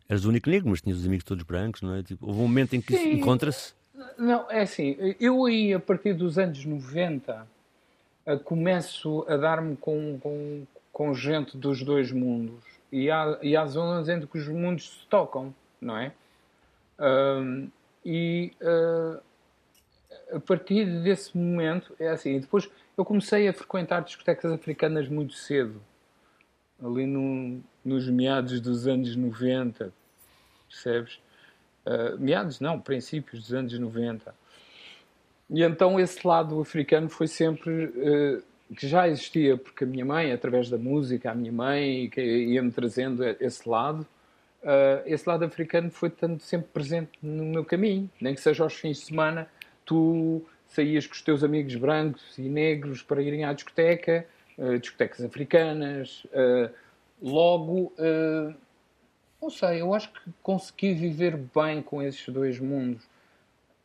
eras 0.08 0.26
o 0.26 0.30
único 0.30 0.50
negro, 0.50 0.70
mas 0.70 0.82
tinhas 0.82 1.00
os 1.00 1.06
amigos 1.06 1.24
todos 1.24 1.44
brancos, 1.44 1.82
não 1.82 1.96
é? 1.96 2.04
Tipo, 2.04 2.28
houve 2.28 2.40
um 2.40 2.44
momento 2.44 2.76
em 2.76 2.82
que 2.82 2.96
encontra-se? 2.96 3.74
Não, 4.18 4.50
é 4.50 4.62
assim, 4.62 4.96
eu 5.20 5.46
aí 5.46 5.74
a 5.74 5.80
partir 5.80 6.14
dos 6.14 6.38
anos 6.38 6.64
90 6.64 7.48
começo 8.44 9.26
a 9.28 9.36
dar-me 9.36 9.76
com, 9.76 10.20
com, 10.20 10.66
com 10.94 11.14
gente 11.14 11.58
dos 11.58 11.84
dois 11.84 12.12
mundos 12.12 12.64
e 12.92 13.10
há, 13.10 13.38
e 13.42 13.56
há 13.56 13.66
zonas 13.66 14.10
entre 14.10 14.28
que 14.28 14.38
os 14.38 14.48
mundos 14.48 14.90
se 14.90 15.08
tocam, 15.08 15.54
não 15.80 15.98
é? 15.98 16.12
Um, 17.00 17.70
e 18.04 18.52
uh, 18.62 19.22
a 20.36 20.40
partir 20.40 20.86
desse 21.02 21.38
momento, 21.38 21.96
é 22.00 22.10
assim, 22.10 22.40
depois 22.40 22.70
eu 22.98 23.06
comecei 23.06 23.48
a 23.48 23.54
frequentar 23.54 24.02
discotecas 24.02 24.52
africanas 24.52 25.08
muito 25.08 25.34
cedo, 25.34 25.82
ali 26.84 27.06
no, 27.06 27.62
nos 27.84 28.10
meados 28.10 28.60
dos 28.60 28.88
anos 28.88 29.16
90, 29.16 29.94
percebes? 30.68 31.20
Uh, 31.86 32.20
meados 32.20 32.60
não, 32.60 32.80
princípios 32.80 33.42
dos 33.42 33.54
anos 33.54 33.78
90. 33.78 34.34
E 35.50 35.64
então 35.64 36.00
esse 36.00 36.26
lado 36.26 36.60
africano 36.62 37.10
foi 37.10 37.28
sempre 37.28 37.86
uh, 37.86 38.44
que 38.76 38.88
já 38.88 39.08
existia, 39.08 39.58
porque 39.58 39.84
a 39.84 39.88
minha 39.88 40.06
mãe, 40.06 40.32
através 40.32 40.70
da 40.70 40.78
música, 40.78 41.32
a 41.32 41.36
minha 41.36 41.52
mãe 41.52 42.10
ia-me 42.16 42.72
trazendo 42.72 43.24
esse 43.40 43.68
lado, 43.68 44.06
uh, 44.62 45.02
esse 45.06 45.28
lado 45.28 45.44
africano 45.44 45.90
foi 45.90 46.10
tanto 46.10 46.44
sempre 46.44 46.70
presente 46.72 47.12
no 47.22 47.46
meu 47.46 47.66
caminho, 47.66 48.10
nem 48.22 48.36
que 48.36 48.42
seja 48.42 48.64
aos 48.64 48.76
fins 48.76 49.00
de 49.00 49.06
semana, 49.06 49.48
tu 49.84 50.46
saías 50.68 51.08
com 51.08 51.14
os 51.14 51.22
teus 51.22 51.44
amigos 51.44 51.76
brancos 51.76 52.38
e 52.38 52.44
negros 52.44 53.02
para 53.02 53.22
irem 53.22 53.44
à 53.44 53.54
discoteca, 53.54 54.26
uh, 54.58 54.78
discotecas 54.78 55.26
africanas, 55.26 56.26
uh, 56.26 56.72
logo, 57.22 57.92
não 59.42 59.50
sei, 59.50 59.82
eu 59.82 59.94
acho 59.94 60.10
que 60.14 60.20
consegui 60.42 60.94
viver 60.94 61.36
bem 61.36 61.82
com 61.82 62.02
esses 62.02 62.28
dois 62.30 62.60
mundos. 62.60 63.04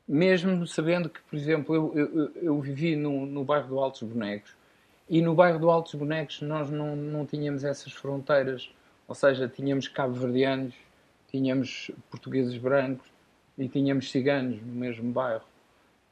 Mesmo 0.07 0.67
sabendo 0.69 1.09
que, 1.09 1.21
por 1.23 1.37
exemplo, 1.37 1.75
eu, 1.75 1.93
eu, 1.97 2.33
eu 2.43 2.61
vivi 2.61 2.95
no, 2.95 3.27
no 3.27 3.43
bairro 3.43 3.69
do 3.69 3.81
Altos 3.81 4.03
Bonecos 4.03 4.55
e 5.09 5.21
no 5.21 5.35
bairro 5.35 5.59
do 5.59 5.71
Altos 5.71 5.95
Bonecos 5.95 6.41
nós 6.41 6.71
não, 6.71 6.97
não 6.97 7.27
tínhamos 7.27 7.65
essas 7.65 7.93
fronteiras, 7.93 8.71
ou 9.07 9.15
seja, 9.15 9.49
tínhamos 9.49 9.89
cabo-verdianos, 9.89 10.75
tínhamos 11.31 11.91
portugueses 12.11 12.57
brancos 12.57 13.07
e 13.59 13.69
tínhamos 13.69 14.11
ciganos 14.11 14.61
no 14.63 14.73
mesmo 14.73 15.13
bairro. 15.13 15.45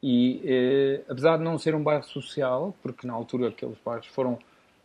E 0.03 0.43
eh, 0.45 1.03
apesar 1.09 1.37
de 1.37 1.45
não 1.45 1.57
ser 1.57 1.75
um 1.75 1.83
bairro 1.83 2.03
social, 2.05 2.75
porque 2.83 3.07
na 3.07 3.13
altura 3.13 3.49
aqueles 3.49 3.79
bairros 3.85 4.09
foram, 4.09 4.39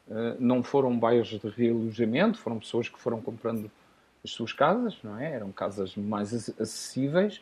eh, 0.10 0.36
não 0.40 0.62
foram 0.62 0.98
bairros 0.98 1.30
de 1.30 1.50
realojamento, 1.50 2.38
foram 2.38 2.60
pessoas 2.60 2.88
que 2.88 3.00
foram 3.00 3.20
comprando 3.20 3.70
as 4.24 4.32
suas 4.32 4.54
casas, 4.54 4.98
não 5.04 5.20
é? 5.20 5.34
Eram 5.34 5.52
casas 5.52 5.96
mais 5.96 6.34
acessíveis. 6.60 7.42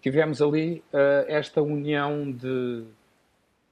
Tivemos 0.00 0.42
ali 0.42 0.82
eh, 0.92 1.26
esta 1.28 1.62
união 1.62 2.30
de 2.30 2.84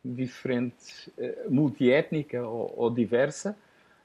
diferente, 0.05 1.11
uh, 1.17 1.51
multiétnica 1.51 2.47
ou, 2.47 2.75
ou 2.77 2.91
diversa, 2.91 3.57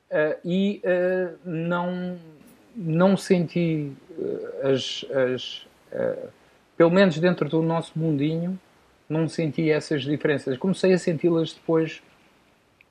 uh, 0.09 0.39
e 0.45 0.81
uh, 0.85 1.37
não, 1.43 2.17
não 2.75 3.17
senti 3.17 3.91
as, 4.63 5.05
as 5.11 5.67
pelo 6.77 6.91
menos 6.91 7.17
dentro 7.17 7.49
do 7.49 7.61
nosso 7.61 7.97
mundinho, 7.97 8.59
não 9.09 9.27
senti 9.27 9.69
essas 9.71 10.03
diferenças. 10.03 10.57
Comecei 10.57 10.93
a 10.93 10.99
senti-las 10.99 11.53
depois 11.53 12.01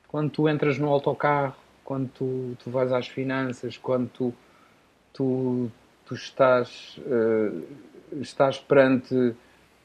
quando 0.09 0.31
tu 0.31 0.49
entras 0.49 0.79
no 0.79 0.88
autocarro, 0.88 1.55
quando 1.85 2.09
tu, 2.09 2.57
tu 2.59 2.71
vais 2.71 2.90
às 2.92 3.07
finanças, 3.07 3.77
quando 3.77 4.09
tu, 4.09 4.35
tu, 5.12 5.71
tu 6.05 6.14
estás, 6.14 6.99
estás 8.21 8.59
perante 8.59 9.35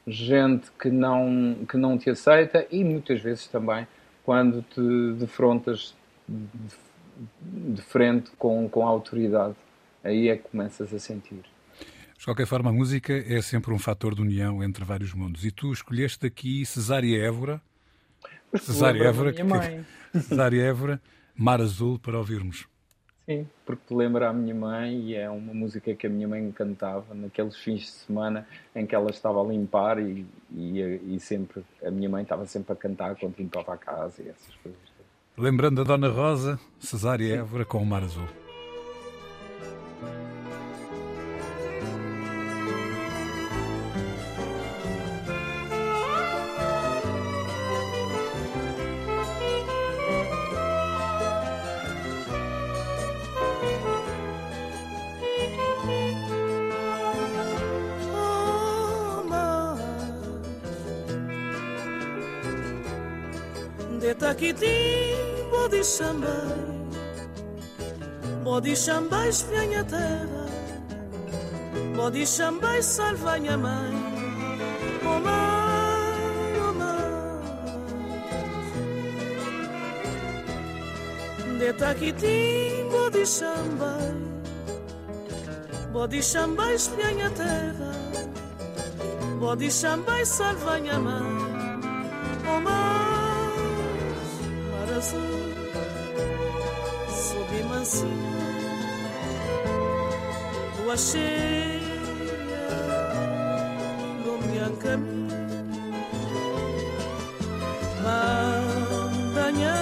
gente 0.06 0.70
que 0.78 0.90
não, 0.90 1.64
que 1.68 1.76
não 1.76 1.96
te 1.96 2.10
aceita 2.10 2.66
e 2.70 2.84
muitas 2.84 3.20
vezes 3.20 3.46
também 3.46 3.86
quando 4.24 4.62
te 4.62 5.18
defrontas 5.18 5.94
de, 6.28 7.74
de 7.74 7.82
frente 7.82 8.30
com, 8.38 8.68
com 8.68 8.86
a 8.86 8.88
autoridade. 8.88 9.54
Aí 10.02 10.28
é 10.28 10.36
que 10.36 10.48
começas 10.48 10.92
a 10.92 10.98
sentir. 10.98 11.42
De 12.18 12.24
qualquer 12.24 12.46
forma, 12.46 12.70
a 12.70 12.72
música 12.72 13.12
é 13.12 13.40
sempre 13.42 13.72
um 13.72 13.78
fator 13.78 14.14
de 14.14 14.22
união 14.22 14.62
entre 14.62 14.84
vários 14.84 15.12
mundos. 15.12 15.44
E 15.44 15.50
tu 15.50 15.72
escolheste 15.72 16.26
aqui 16.26 16.64
Cesária 16.64 17.22
Évora. 17.22 17.60
Cesária 18.54 19.04
Évora, 19.04 19.32
que, 19.32 19.42
Cesária 20.20 20.62
Évora, 20.62 21.00
Mar 21.36 21.60
Azul, 21.60 21.98
para 21.98 22.16
ouvirmos. 22.16 22.66
Sim, 23.26 23.46
porque 23.64 23.94
lembra 23.94 24.28
a 24.28 24.32
minha 24.32 24.54
mãe 24.54 25.00
e 25.00 25.14
é 25.14 25.30
uma 25.30 25.54
música 25.54 25.94
que 25.94 26.06
a 26.06 26.10
minha 26.10 26.28
mãe 26.28 26.52
cantava 26.52 27.14
naqueles 27.14 27.56
fins 27.56 27.80
de 27.80 27.90
semana 27.90 28.46
em 28.76 28.84
que 28.86 28.94
ela 28.94 29.10
estava 29.10 29.40
a 29.40 29.44
limpar 29.44 29.98
e, 29.98 30.26
e, 30.50 31.00
e 31.06 31.20
sempre 31.20 31.64
a 31.82 31.90
minha 31.90 32.08
mãe 32.08 32.22
estava 32.22 32.44
sempre 32.44 32.74
a 32.74 32.76
cantar 32.76 33.16
quando 33.16 33.38
limpava 33.38 33.72
a 33.72 33.78
casa 33.78 34.22
e 34.22 34.28
essas 34.28 34.54
coisas. 34.56 34.80
Lembrando 35.38 35.80
a 35.80 35.84
Dona 35.84 36.08
Rosa, 36.08 36.60
Cesária 36.78 37.36
Évora 37.36 37.64
com 37.64 37.78
o 37.78 37.86
Mar 37.86 38.02
Azul. 38.02 38.43
Taquitim, 64.34 65.46
bodi 65.52 65.82
chambai, 65.94 66.58
bodi 68.44 68.74
chambai 68.84 69.28
espinha 69.28 69.82
terra, 69.84 70.46
bodi 71.96 72.24
chambai 72.26 72.82
salva 72.82 73.38
minha 73.38 73.56
mãe, 73.56 73.94
oh 75.06 75.20
mãe, 75.26 76.58
oh 76.66 76.72
mãe. 76.80 77.12
De 81.60 81.70
Taquitim, 81.74 82.88
bodi 82.90 83.24
chambai, 83.36 84.14
bodi 85.92 86.20
chambai 86.20 86.74
espinha 86.74 87.30
terra, 87.38 87.92
bodi 89.38 89.70
chambai 89.70 90.24
salva 90.26 90.80
minha 90.80 90.98
mãe, 90.98 91.33
lua 100.94 100.96
cheia 100.96 101.80
iluminando 104.22 104.76
caminho 104.76 105.34
mandanha 108.04 109.74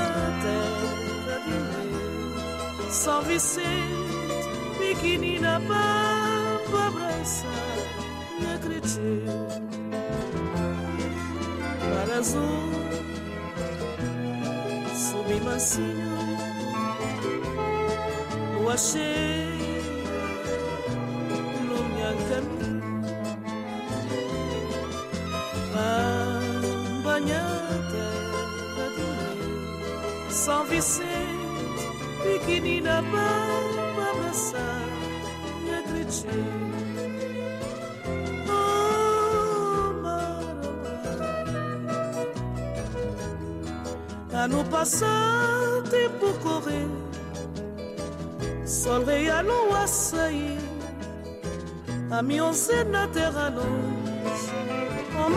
terra 0.42 1.37
de 1.44 1.57
meu 1.68 2.90
São 2.90 3.20
Vicente 3.22 4.48
pequenina 4.79 5.61
para 5.68 6.87
abraçar 6.87 7.77
me 8.40 8.46
acredito 8.55 9.01
mar 11.90 12.11
azul 12.18 12.72
subi 14.94 15.40
mansinho, 15.44 16.16
lua 18.55 18.77
cheia, 18.79 19.12
São 30.83 31.07
Vicente, 31.07 31.87
pequenina 32.25 33.05
para 33.12 34.11
abraçar, 34.11 34.88
me 35.62 35.75
acredito. 35.75 36.27
Ano 44.33 44.64
passar, 44.64 45.83
tempo 45.88 46.33
correr, 46.42 46.88
sol 48.66 49.05
a 49.33 49.40
lua 49.40 49.87
sair, 49.87 50.59
a 52.11 52.23
mionze 52.23 52.83
na 52.85 53.07
terra 53.07 53.51
luz, 53.51 54.51
o 55.14 55.31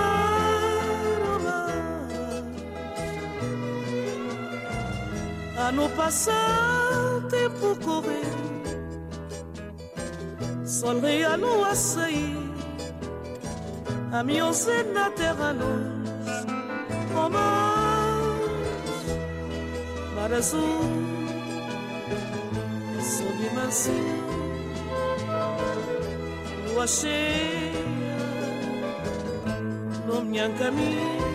Ano 5.67 5.89
passar, 5.89 7.23
tempo 7.27 7.75
correr, 7.83 8.21
sol 10.63 11.01
a 11.03 11.35
lua 11.35 11.73
sair, 11.73 12.37
a 14.11 14.23
mionze 14.23 14.83
na 14.93 15.09
terra 15.09 15.53
luz, 15.53 16.45
o 17.17 17.29
mar 17.29 18.05
mar 20.15 20.33
azul. 20.33 20.85
Sob 23.01 23.55
mansinho. 23.55 24.23
Lua 26.69 26.85
cheia. 26.87 28.15
No 30.05 30.23
meu 30.23 30.53
caminho 30.59 31.25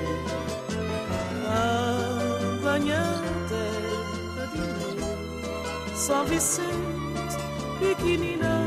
de 2.80 3.29
São 6.00 6.24
Vicente 6.24 7.36
pequenina 7.78 8.59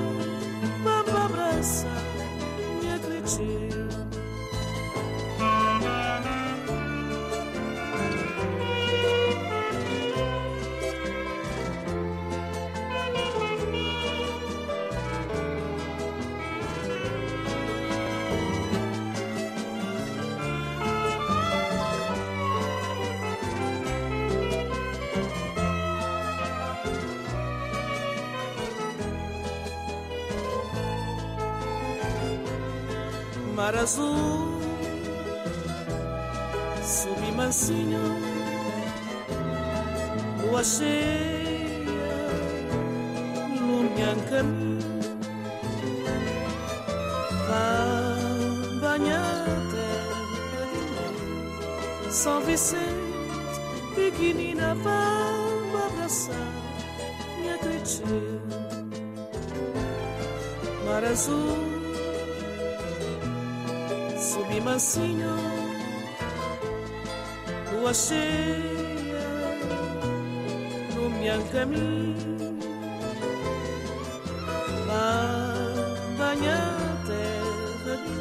azul 33.83 34.61
Subi 36.81 37.31
mansinho 37.35 38.03
Lua 40.39 40.63
cheia 40.63 42.27
Lumian 43.59 44.19
caminho 44.29 44.93
Banhada 48.81 49.89
São 52.09 52.39
Vicente 52.41 53.13
Pequenina 53.95 54.75
Vamos 54.75 55.85
abraçar 55.85 56.51
Me 57.39 57.49
acredito. 57.49 58.41
Mar 60.85 61.03
azul 61.03 61.82
subi 64.53 64.61
mansinho, 64.61 65.35
lua 67.71 67.93
cheia 67.93 69.23
no 70.95 71.09
meu 71.09 71.43
caminho, 71.51 72.57
banha 76.17 76.57
terra 77.07 77.95
de 77.97 78.11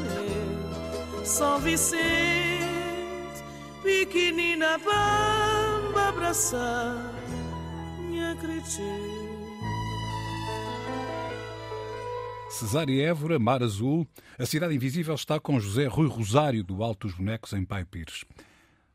meu, 1.15 1.25
São 1.25 1.59
Vicente, 1.61 2.03
pequenina, 3.83 4.79
vamos 4.79 5.97
abraçar, 5.97 7.13
me 8.09 8.25
acredito. 8.25 9.23
Cesária 12.49 13.09
Évora, 13.09 13.39
Mar 13.39 13.63
Azul. 13.63 14.07
A 14.39 14.47
Cidade 14.47 14.75
Invisível 14.75 15.15
está 15.15 15.39
com 15.39 15.61
José 15.61 15.87
Rui 15.87 16.09
Rosário, 16.09 16.65
do 16.65 16.83
Alto 16.83 17.07
dos 17.07 17.17
Bonecos, 17.17 17.53
em 17.53 17.65
Pai 17.67 17.85
Pires. 17.85 18.25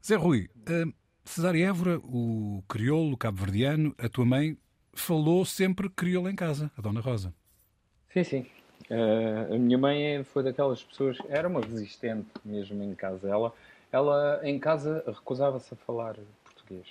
Zé 0.04 0.15
Rui, 0.15 0.50
uh, 0.62 0.91
Cesária 1.23 1.67
Évora, 1.67 2.00
o 2.00 2.63
crioulo 2.67 3.15
cabo-verdiano, 3.15 3.93
a 4.00 4.10
tua 4.10 4.26
mãe 4.26 4.58
falou 4.93 5.45
sempre 5.45 5.89
crioulo 5.89 6.28
em 6.28 6.36
casa, 6.36 6.71
a 6.76 6.82
Dona 6.82 7.02
Rosa. 7.02 7.32
Sim, 8.12 8.23
sim. 8.23 8.45
Uh, 8.89 9.54
a 9.54 9.58
minha 9.60 9.78
mãe 9.78 10.23
foi 10.23 10.41
daquelas 10.41 10.84
pessoas, 10.84 11.17
era 11.30 11.47
uma 11.47 11.62
resistente 11.62 12.28
mesmo 12.43 12.82
em 12.84 12.95
casa. 12.95 13.30
Ela, 13.30 13.54
ela 13.91 14.41
em 14.43 14.58
casa 14.58 15.04
recusava-se 15.06 15.71
a 15.71 15.78
falar 15.78 16.15
português. 16.43 16.88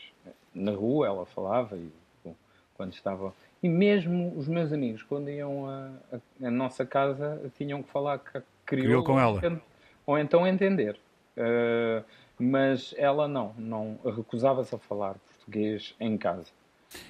Na 0.54 0.70
rua 0.70 1.08
ela 1.08 1.26
falava 1.26 1.76
e 1.76 1.90
bom, 2.24 2.34
quando 2.74 2.92
estava 2.92 3.34
e 3.66 3.68
mesmo 3.68 4.32
os 4.36 4.46
meus 4.46 4.72
amigos, 4.72 5.02
quando 5.02 5.28
iam 5.28 5.68
a 5.68 6.50
nossa 6.50 6.86
casa, 6.86 7.50
tinham 7.58 7.82
que 7.82 7.90
falar 7.90 8.20
crioulo 8.64 9.02
com 9.04 9.18
ela. 9.18 9.60
Ou 10.06 10.16
então 10.16 10.46
entender. 10.46 10.96
Uh, 11.36 12.04
mas 12.38 12.94
ela 12.96 13.26
não, 13.26 13.52
não 13.58 13.98
recusava-se 14.04 14.72
a 14.72 14.78
falar 14.78 15.14
português 15.14 15.96
em 15.98 16.16
casa. 16.16 16.46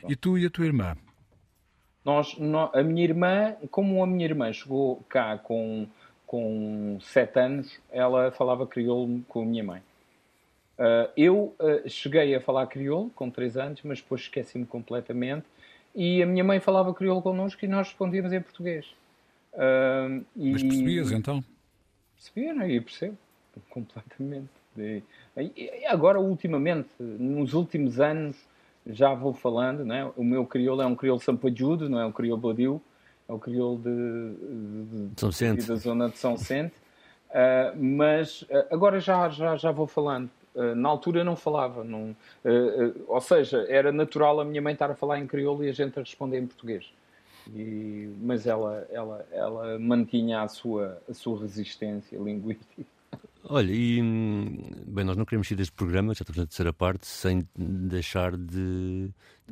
E 0.09 0.17
tu 0.17 0.39
e 0.39 0.47
a 0.47 0.51
tua 0.51 0.65
irmã? 0.65 0.97
Nós, 2.03 2.35
a 2.73 2.83
minha 2.83 3.05
irmã, 3.05 3.55
como 3.71 4.03
a 4.03 4.07
minha 4.07 4.25
irmã 4.25 4.51
chegou 4.51 5.03
cá 5.11 5.37
com, 5.37 5.87
com 6.27 6.99
sete 7.03 7.39
anos, 7.39 7.79
ela 7.91 8.31
falava 8.31 8.67
crioulo 8.67 9.21
com 9.29 9.43
a 9.43 9.45
minha 9.45 9.63
mãe. 9.63 9.83
Uh, 10.79 11.11
eu 11.17 11.55
uh, 11.59 11.89
cheguei 11.89 12.35
a 12.35 12.41
falar 12.41 12.67
crioulo 12.67 13.11
com 13.11 13.29
três 13.29 13.59
anos, 13.59 13.83
mas 13.83 14.01
depois 14.01 14.23
esqueci-me 14.23 14.65
completamente. 14.65 15.45
E 15.97 16.23
a 16.23 16.27
minha 16.27 16.45
mãe 16.45 16.61
falava 16.61 16.93
crioulo 16.93 17.23
connosco 17.23 17.65
e 17.65 17.69
nós 17.69 17.89
respondíamos 17.89 18.31
em 18.31 18.41
português. 18.41 18.87
Uh, 19.55 20.23
mas 20.37 20.63
percebias 20.63 21.11
então? 21.11 21.43
Percebia, 22.15 22.53
não? 22.53 22.69
E 22.69 22.79
percebo 22.79 23.17
completamente. 23.71 24.51
E, 24.79 25.03
agora, 25.87 26.21
ultimamente, 26.21 26.91
nos 27.01 27.55
últimos 27.55 27.99
anos, 27.99 28.37
já 28.87 29.15
vou 29.15 29.33
falando, 29.33 29.87
né? 29.87 30.11
o 30.15 30.23
meu 30.23 30.45
crioulo 30.45 30.83
é 30.83 30.87
um 30.87 30.95
crioulo 30.95 31.21
sampajudo, 31.21 31.89
não 31.89 31.99
é 31.99 32.05
um 32.05 32.13
crioulo 32.13 32.43
badio, 32.43 32.83
é 33.27 33.33
o 33.33 33.39
crioulo 33.39 33.79
de, 33.79 35.15
de, 35.15 35.21
São 35.21 35.31
de, 35.31 35.67
da 35.67 35.77
zona 35.77 36.11
de 36.11 36.19
São 36.19 36.37
Vicente. 36.37 36.75
Uh, 37.31 37.83
mas 37.83 38.43
uh, 38.43 38.67
agora 38.71 39.01
já, 39.01 39.31
já, 39.31 39.57
já 39.57 39.73
vou 39.73 39.87
falando. 39.87 40.31
Uh, 40.57 40.75
na 40.75 40.89
altura 40.89 41.23
não 41.23 41.37
falava, 41.37 41.85
não, 41.85 42.17
ou 43.07 43.21
seja, 43.21 43.67
era 43.69 43.93
natural 43.93 44.41
a 44.41 44.45
minha 44.45 44.63
mãe 44.63 44.73
estar 44.73 44.91
a 44.91 44.95
falar 44.95 45.21
em 45.21 45.27
crioulo 45.27 45.63
e 45.63 45.69
a 45.69 45.73
gente 45.73 45.99
a 45.99 46.03
responder 46.03 46.39
em 46.39 46.47
português. 46.47 46.91
E, 47.55 48.11
mas 48.21 48.47
ela, 48.47 48.87
ela, 48.91 49.27
ela 49.31 49.79
mantinha 49.79 50.43
a 50.43 50.49
sua, 50.49 51.01
a 51.09 51.15
sua 51.15 51.41
resistência 51.41 52.17
linguística. 52.19 52.85
Olha, 53.49 53.71
e 53.71 54.03
bem, 54.89 55.05
nós 55.05 55.17
não 55.17 55.25
queremos 55.25 55.49
ir 55.49 55.55
deste 55.55 55.73
programa, 55.73 56.13
já 56.13 56.23
estamos 56.23 56.37
na 56.37 56.47
terceira 56.47 56.73
parte, 56.73 57.07
sem 57.07 57.47
deixar 57.57 58.37
de 58.37 59.09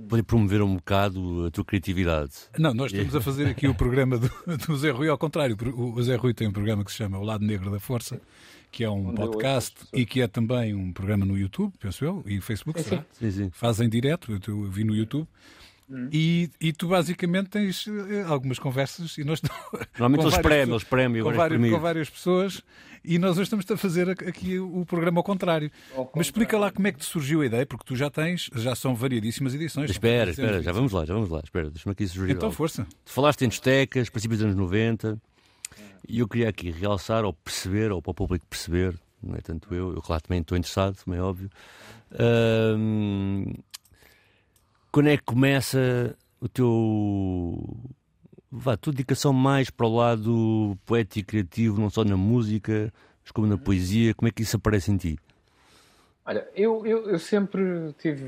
poder 0.09 0.25
promover 0.25 0.63
um 0.63 0.75
bocado 0.75 1.47
a 1.47 1.51
tua 1.53 1.65
criatividade. 1.65 2.33
Não, 2.59 2.75
nós 2.75 2.93
estamos 2.93 3.15
a 3.15 3.21
fazer 3.21 3.47
aqui 3.47 3.69
o 3.69 3.75
programa 3.75 4.19
do, 4.19 4.29
do 4.67 4.77
Zé 4.77 4.91
Rui, 4.91 5.09
ao 5.09 5.17
contrário, 5.17 5.57
o 5.77 6.03
Zé 6.03 6.17
Rui 6.17 6.35
tem 6.35 6.49
um 6.49 6.53
programa 6.53 6.85
que 6.85 6.91
se 6.91 6.97
chama 6.97 7.19
O 7.19 7.23
Lado 7.23 7.45
Negro 7.45 7.71
da 7.71 7.79
Força, 7.79 8.21
que 8.75 8.83
é 8.83 8.91
um 8.91 9.15
podcast 9.15 9.77
e 9.93 10.05
que 10.05 10.21
é 10.21 10.27
também 10.27 10.75
um 10.75 10.93
programa 10.93 11.25
no 11.25 11.39
YouTube, 11.39 11.73
penso 11.79 12.05
eu, 12.05 12.25
e 12.27 12.41
Facebook, 12.41 12.83
será? 12.83 13.05
Sim, 13.13 13.31
sim. 13.31 13.51
Fazem 13.53 13.89
direto, 13.89 14.33
eu, 14.33 14.41
eu 14.49 14.69
vi 14.69 14.83
no 14.83 14.97
YouTube. 14.97 15.29
Hum. 15.89 16.09
E, 16.11 16.51
e 16.61 16.73
tu 16.73 16.89
basicamente 16.89 17.51
tens 17.51 17.87
eh, 17.87 18.25
algumas 18.27 18.59
conversas 18.59 19.17
e 19.17 19.23
nós 19.23 19.41
Normalmente 19.97 20.23
eles 20.23 20.39
prémios, 20.39 20.85
eles 20.89 21.23
com, 21.23 21.33
várias, 21.33 21.71
com 21.71 21.79
várias 21.79 22.11
pessoas 22.11 22.63
e 23.05 23.17
nós 23.17 23.33
hoje 23.33 23.43
estamos 23.43 23.71
a 23.71 23.77
fazer 23.77 24.11
aqui 24.11 24.59
o 24.59 24.85
programa 24.85 25.21
ao 25.21 25.25
contrário. 25.25 25.71
Ao 25.95 26.11
Mas 26.17 26.27
explica 26.27 26.59
lá 26.59 26.73
como 26.73 26.89
é 26.89 26.93
que 26.93 26.99
te 26.99 27.05
surgiu 27.05 27.43
a 27.43 27.47
ideia, 27.47 27.67
porque 27.67 27.85
tu 27.85 27.95
já 27.95 28.11
tens, 28.11 28.51
já 28.57 28.75
são 28.75 28.95
variedíssimas 28.95 29.55
edições. 29.55 29.89
Espera, 29.89 30.31
espera, 30.31 30.63
já 30.63 30.73
vamos 30.73 30.91
lá, 30.91 31.05
já 31.05 31.15
vamos 31.15 31.29
lá. 31.29 31.41
Espera, 31.45 31.71
deixa-me 31.71 31.93
aqui 31.93 32.09
sugerir. 32.09 32.33
Então, 32.33 32.47
algo. 32.47 32.57
força. 32.57 32.87
Tu 33.05 33.13
falaste 33.13 33.45
em 33.45 33.49
discotecas, 33.49 34.09
princípios 34.09 34.41
dos 34.41 34.47
anos 34.47 34.57
90, 34.57 35.21
e 36.09 36.21
eu 36.21 36.29
queria 36.29 36.49
aqui 36.49 36.71
realçar, 36.71 37.25
ou 37.25 37.33
perceber, 37.33 37.93
ou 37.93 38.03
para 38.03 38.11
o 38.11 38.15
público 38.15 38.47
perceber, 38.47 38.99
não 39.23 39.35
é 39.35 39.41
tanto 39.41 39.75
eu, 39.75 39.95
eu 39.95 40.03
claro 40.03 40.23
também 40.23 40.41
estou 40.41 40.57
interessado, 40.57 40.97
como 41.03 41.17
é 41.17 41.23
óbvio. 41.23 41.51
quando 44.93 45.09
é 45.09 45.17
que 45.17 45.25
começa 45.25 46.17
o 46.41 46.49
teu 46.49 47.77
vá, 48.51 48.77
tua 48.77 48.93
dedicação 48.93 49.33
mais 49.33 49.71
para 49.71 49.87
o 49.87 49.97
lado 49.97 50.79
poético 50.87 51.19
e 51.19 51.25
criativo, 51.25 51.81
não 51.81 51.91
só 51.91 52.05
na 52.05 52.17
música, 52.17 52.93
mas 53.23 53.33
como 53.33 53.47
na 53.47 53.59
poesia, 53.59 54.15
como 54.15 54.29
é 54.29 54.31
que 54.31 54.43
isso 54.43 54.57
aparece 54.57 54.93
em 54.93 54.97
ti? 54.97 55.19
Olha, 56.25 56.47
eu, 56.55 56.87
eu, 56.87 57.11
eu 57.11 57.19
sempre 57.19 57.95
tive, 57.99 58.25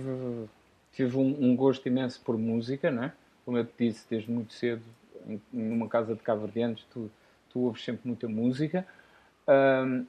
tive 0.92 1.16
um, 1.16 1.50
um, 1.50 1.56
gosto 1.56 1.86
imenso 1.86 2.20
por 2.20 2.36
música, 2.36 2.90
não 2.90 3.04
é? 3.04 3.12
Como 3.44 3.56
eu 3.56 3.64
te 3.64 3.72
disse 3.78 4.04
desde 4.10 4.30
muito 4.30 4.52
cedo, 4.52 4.82
em, 5.26 5.40
numa 5.52 5.88
casa 5.88 6.14
de 6.14 6.20
caverdianos, 6.20 6.84
tu, 6.92 7.10
tu 7.56 7.60
ouves 7.60 7.82
sempre 7.82 8.06
muita 8.06 8.28
música. 8.28 8.86
Um, 9.48 10.04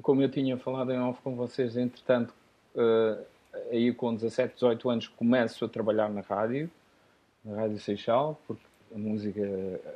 como 0.00 0.20
eu 0.20 0.28
tinha 0.28 0.58
falado 0.58 0.90
em 0.90 0.98
off 0.98 1.20
com 1.22 1.36
vocês, 1.36 1.76
entretanto, 1.76 2.34
uh, 2.74 3.24
aí 3.70 3.92
com 3.94 4.12
17, 4.12 4.54
18 4.54 4.90
anos 4.90 5.08
começo 5.08 5.64
a 5.64 5.68
trabalhar 5.68 6.10
na 6.10 6.22
rádio, 6.22 6.68
na 7.44 7.60
Rádio 7.60 7.78
Seixal, 7.78 8.40
porque 8.46 8.64
a 8.92 8.98
música 8.98 9.40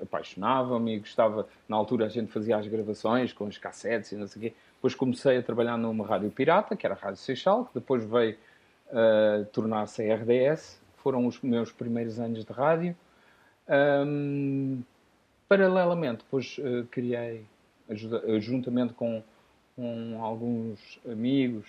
apaixonava-me 0.01 0.95
e 0.95 0.99
gostava. 1.01 1.49
Na 1.69 1.77
altura 1.77 2.07
a 2.07 2.09
gente 2.09 2.31
fazia 2.31 2.57
as 2.57 2.67
gravações 2.69 3.33
com 3.33 3.47
os 3.47 3.59
cassetes 3.59 4.13
e 4.13 4.17
não 4.17 4.29
sei 4.29 4.39
o 4.39 4.43
quê. 4.45 4.55
Depois 4.77 4.95
comecei 4.95 5.39
a 5.39 5.43
trabalhar 5.43 5.77
numa 5.77 6.07
rádio 6.07 6.31
pirata, 6.31 6.77
que 6.77 6.87
era 6.87 6.95
a 6.95 6.99
Rádio 6.99 7.19
Seixal, 7.19 7.65
que 7.65 7.75
depois 7.75 8.05
veio 8.05 8.37
uh, 8.91 9.45
tornar-se 9.47 10.09
a 10.09 10.15
RDS. 10.15 10.81
Foram 10.99 11.27
os 11.27 11.41
meus 11.41 11.73
primeiros 11.73 12.21
anos 12.21 12.45
de 12.45 12.53
rádio. 12.53 12.97
Um, 13.69 14.83
paralelamente, 15.49 16.19
depois 16.25 16.59
uh, 16.59 16.87
criei, 16.91 17.45
ajuda, 17.89 18.25
uh, 18.27 18.41
juntamente 18.41 18.93
com, 18.93 19.23
com, 19.75 20.19
alguns 20.23 20.99
amigos, 21.11 21.67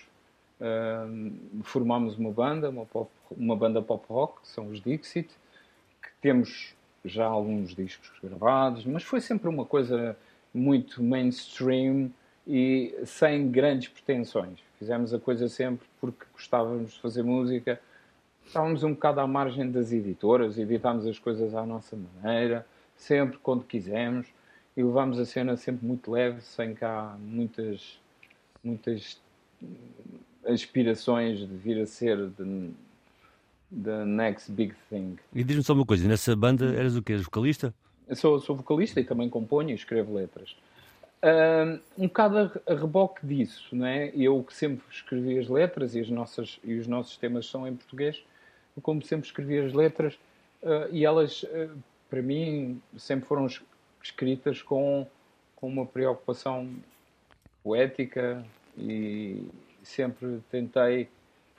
formámos 1.62 2.18
uma 2.18 2.32
banda, 2.32 2.68
uma, 2.68 2.84
pop, 2.84 3.08
uma 3.30 3.54
banda 3.54 3.80
pop 3.80 4.04
rock, 4.08 4.40
que 4.40 4.48
são 4.48 4.66
os 4.68 4.80
Dixit, 4.80 5.28
que 6.02 6.08
temos 6.20 6.74
já 7.04 7.26
alguns 7.26 7.76
discos 7.76 8.10
gravados, 8.20 8.84
mas 8.84 9.04
foi 9.04 9.20
sempre 9.20 9.48
uma 9.48 9.64
coisa 9.64 10.16
muito 10.52 11.02
mainstream 11.02 12.10
e 12.46 12.98
sem 13.04 13.50
grandes 13.50 13.88
pretensões. 13.88 14.58
Fizemos 14.78 15.12
a 15.12 15.18
coisa 15.18 15.48
sempre 15.48 15.86
porque 16.00 16.24
gostávamos 16.32 16.92
de 16.92 17.00
fazer 17.00 17.22
música, 17.22 17.80
estávamos 18.46 18.82
um 18.82 18.94
bocado 18.94 19.20
à 19.20 19.26
margem 19.26 19.70
das 19.70 19.92
editoras, 19.92 20.58
editámos 20.58 21.06
as 21.06 21.18
coisas 21.18 21.54
à 21.54 21.66
nossa 21.66 21.96
maneira, 21.96 22.66
sempre 22.98 23.38
quando 23.38 23.64
quisemos, 23.64 24.26
e 24.76 24.82
levámos 24.82 25.18
a 25.18 25.24
cena 25.24 25.56
sempre 25.56 25.86
muito 25.86 26.10
leve, 26.10 26.42
sem 26.42 26.74
cá 26.74 27.16
muitas, 27.18 27.98
muitas 28.62 29.18
aspirações 30.46 31.38
de 31.38 31.56
vir 31.56 31.80
a 31.80 31.86
ser 31.86 32.28
de, 32.28 32.70
the 33.82 34.04
next 34.04 34.52
big 34.52 34.74
thing. 34.90 35.16
E 35.34 35.42
diz-me 35.42 35.62
só 35.62 35.72
uma 35.72 35.86
coisa, 35.86 36.06
nessa 36.06 36.36
banda 36.36 36.74
eras 36.74 36.96
o 36.96 37.02
quê? 37.02 37.16
vocalista? 37.16 37.74
Eu 38.06 38.16
sou, 38.16 38.40
sou 38.40 38.56
vocalista 38.56 39.00
e 39.00 39.04
também 39.04 39.28
componho 39.28 39.70
e 39.70 39.74
escrevo 39.74 40.14
letras. 40.14 40.56
um 41.96 42.06
bocado 42.06 42.52
a, 42.66 42.74
reboque 42.74 43.26
disso, 43.26 43.74
não 43.74 43.86
é? 43.86 44.10
Eu 44.14 44.42
que 44.42 44.54
sempre 44.54 44.84
escrevi 44.90 45.38
as 45.38 45.48
letras 45.48 45.94
e, 45.94 46.00
as 46.00 46.08
nossas, 46.08 46.58
e 46.64 46.74
os 46.74 46.86
nossos 46.86 47.16
temas 47.16 47.46
são 47.46 47.66
em 47.66 47.74
português, 47.74 48.22
como 48.82 49.02
sempre 49.02 49.26
escrevi 49.26 49.58
as 49.58 49.72
letras 49.72 50.14
uh, 50.62 50.88
e 50.90 51.04
elas, 51.04 51.42
uh, 51.42 51.76
para 52.08 52.22
mim, 52.22 52.80
sempre 52.96 53.26
foram 53.26 53.46
escritas 54.02 54.62
com, 54.62 55.06
com 55.56 55.68
uma 55.68 55.84
preocupação 55.84 56.74
poética 57.62 58.42
e 58.76 59.46
sempre 59.82 60.40
tentei 60.50 61.08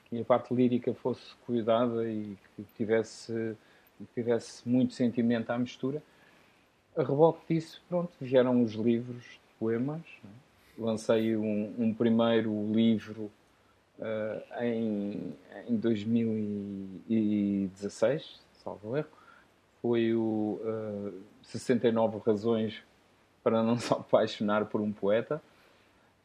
que 0.06 0.20
a 0.20 0.24
parte 0.24 0.52
lírica 0.52 0.92
fosse 0.92 1.34
cuidada 1.46 2.04
e 2.08 2.36
que 2.56 2.64
tivesse, 2.76 3.56
que 3.96 4.04
tivesse 4.14 4.68
muito 4.68 4.92
sentimento 4.94 5.50
à 5.50 5.58
mistura. 5.58 6.02
A 6.96 7.02
reboque 7.02 7.54
disso, 7.54 7.80
pronto, 7.88 8.12
vieram 8.20 8.60
os 8.62 8.72
livros 8.72 9.22
de 9.22 9.40
poemas. 9.58 10.02
Né? 10.24 10.30
Lancei 10.76 11.36
um, 11.36 11.72
um, 11.78 11.94
primeiro 11.94 12.72
livro 12.72 13.30
uh, 13.98 14.42
em, 14.64 15.32
em 15.68 15.76
2016, 15.76 18.40
salvo 18.64 18.96
erro. 18.96 19.19
Foi 19.80 20.14
o 20.14 20.60
uh, 20.62 21.08
eh, 21.08 21.12
69 21.42 22.18
Razões 22.24 22.82
para 23.42 23.62
Não 23.62 23.78
Se 23.78 23.92
Apaixonar 23.94 24.66
por 24.66 24.80
um 24.80 24.92
Poeta. 24.92 25.40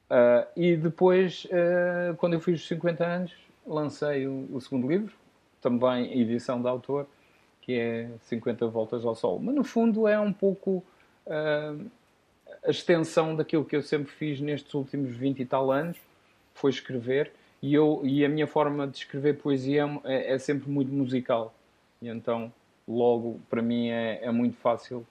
Uh, 0.09 0.47
e 0.55 0.75
depois, 0.75 1.45
uh, 1.45 2.15
quando 2.17 2.33
eu 2.33 2.39
fiz 2.39 2.61
os 2.61 2.67
50 2.67 3.05
anos, 3.05 3.33
lancei 3.65 4.27
o, 4.27 4.47
o, 4.51 4.61
segundo 4.61 4.87
livro, 4.87 5.13
também 5.61 6.19
edição 6.19 6.61
de 6.61 6.67
autor, 6.67 7.07
que 7.61 7.73
é 7.73 8.09
50 8.25 8.67
Voltas 8.67 9.03
ao 9.05 9.15
Sol. 9.15 9.39
Mas 9.39 9.55
no 9.55 9.63
fundo 9.63 10.07
é 10.07 10.19
um 10.19 10.31
pouco 10.31 10.83
uh, 11.25 11.89
a 12.63 12.69
extensão 12.69 13.35
daquilo 13.35 13.65
que 13.65 13.75
eu 13.75 13.81
sempre 13.81 14.11
fiz 14.11 14.39
nestes 14.39 14.73
últimos 14.73 15.15
20 15.15 15.39
e 15.39 15.45
tal 15.45 15.71
anos, 15.71 15.97
foi 16.53 16.71
escrever, 16.71 17.31
e, 17.61 17.73
eu, 17.73 18.01
e 18.03 18.23
a 18.23 18.29
minha 18.29 18.47
forma 18.47 18.87
de 18.87 18.97
escrever 18.97 19.37
poesia 19.37 19.85
é, 20.03 20.33
é 20.33 20.37
sempre 20.37 20.69
muito 20.69 20.91
musical. 20.91 21.53
E 22.01 22.07
então, 22.07 22.53
logo, 22.87 23.39
para 23.49 23.61
mim 23.61 23.89
é, 23.89 24.23
é 24.23 24.31
muito 24.31 24.57
fácil, 24.57 25.05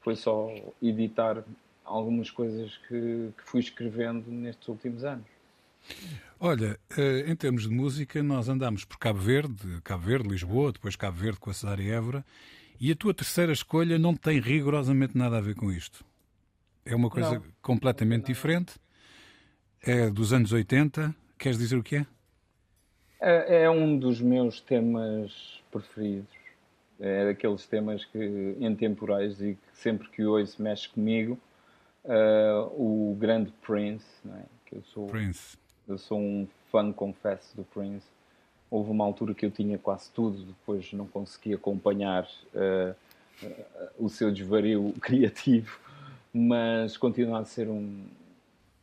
foi 0.00 0.16
só 0.16 0.48
editar 0.82 1.44
algumas 1.84 2.30
coisas 2.30 2.76
que, 2.88 3.30
que 3.36 3.42
fui 3.44 3.60
escrevendo 3.60 4.30
nestes 4.30 4.66
últimos 4.68 5.04
anos. 5.04 5.26
Olha, 6.38 6.78
eh, 6.96 7.24
em 7.28 7.36
termos 7.36 7.62
de 7.62 7.70
música, 7.70 8.22
nós 8.22 8.48
andamos 8.48 8.84
por 8.84 8.98
Cabo 8.98 9.20
Verde, 9.20 9.80
Cabo 9.82 10.04
Verde, 10.04 10.28
Lisboa, 10.28 10.72
depois 10.72 10.96
Cabo 10.96 11.16
Verde 11.16 11.38
com 11.38 11.50
a 11.50 11.54
Cesária 11.54 11.94
Évora, 11.94 12.24
e 12.78 12.90
a 12.92 12.96
tua 12.96 13.14
terceira 13.14 13.52
escolha 13.52 13.98
não 13.98 14.14
tem 14.14 14.38
rigorosamente 14.40 15.16
nada 15.16 15.38
a 15.38 15.40
ver 15.40 15.54
com 15.54 15.72
isto. 15.72 16.04
É 16.84 16.94
uma 16.94 17.08
coisa 17.08 17.36
não. 17.36 17.42
completamente 17.62 18.26
diferente. 18.26 18.74
É 19.82 20.10
dos 20.10 20.32
anos 20.32 20.52
80. 20.52 21.14
Queres 21.38 21.58
dizer 21.58 21.76
o 21.76 21.82
que 21.82 21.96
é? 21.96 22.06
É, 23.20 23.62
é 23.62 23.70
um 23.70 23.98
dos 23.98 24.20
meus 24.20 24.60
temas 24.60 25.62
preferidos. 25.70 26.35
É 26.98 27.26
daqueles 27.26 27.66
temas 27.66 28.04
que 28.04 28.56
intemporais 28.58 29.40
e 29.40 29.54
que 29.54 29.76
sempre 29.76 30.08
que 30.08 30.24
ouço 30.24 30.62
mexe 30.62 30.88
comigo. 30.88 31.38
Uh, 32.04 33.10
o 33.10 33.16
grande 33.18 33.52
Prince, 33.62 34.06
é? 34.26 34.42
que 34.64 34.76
eu 34.76 34.82
sou, 34.84 35.06
Prince. 35.08 35.58
eu 35.88 35.98
sou 35.98 36.18
um 36.18 36.46
fã, 36.70 36.92
confesso, 36.92 37.56
do 37.56 37.64
Prince. 37.64 38.06
Houve 38.70 38.90
uma 38.90 39.04
altura 39.04 39.34
que 39.34 39.44
eu 39.44 39.50
tinha 39.50 39.76
quase 39.76 40.10
tudo, 40.12 40.38
depois 40.44 40.92
não 40.92 41.06
consegui 41.06 41.52
acompanhar 41.54 42.24
uh, 42.54 42.94
uh, 43.44 43.54
o 43.98 44.08
seu 44.08 44.32
desvario 44.32 44.94
criativo, 45.02 45.80
mas 46.32 46.96
continua 46.96 47.40
a 47.40 47.44
ser 47.44 47.68
um, 47.68 48.04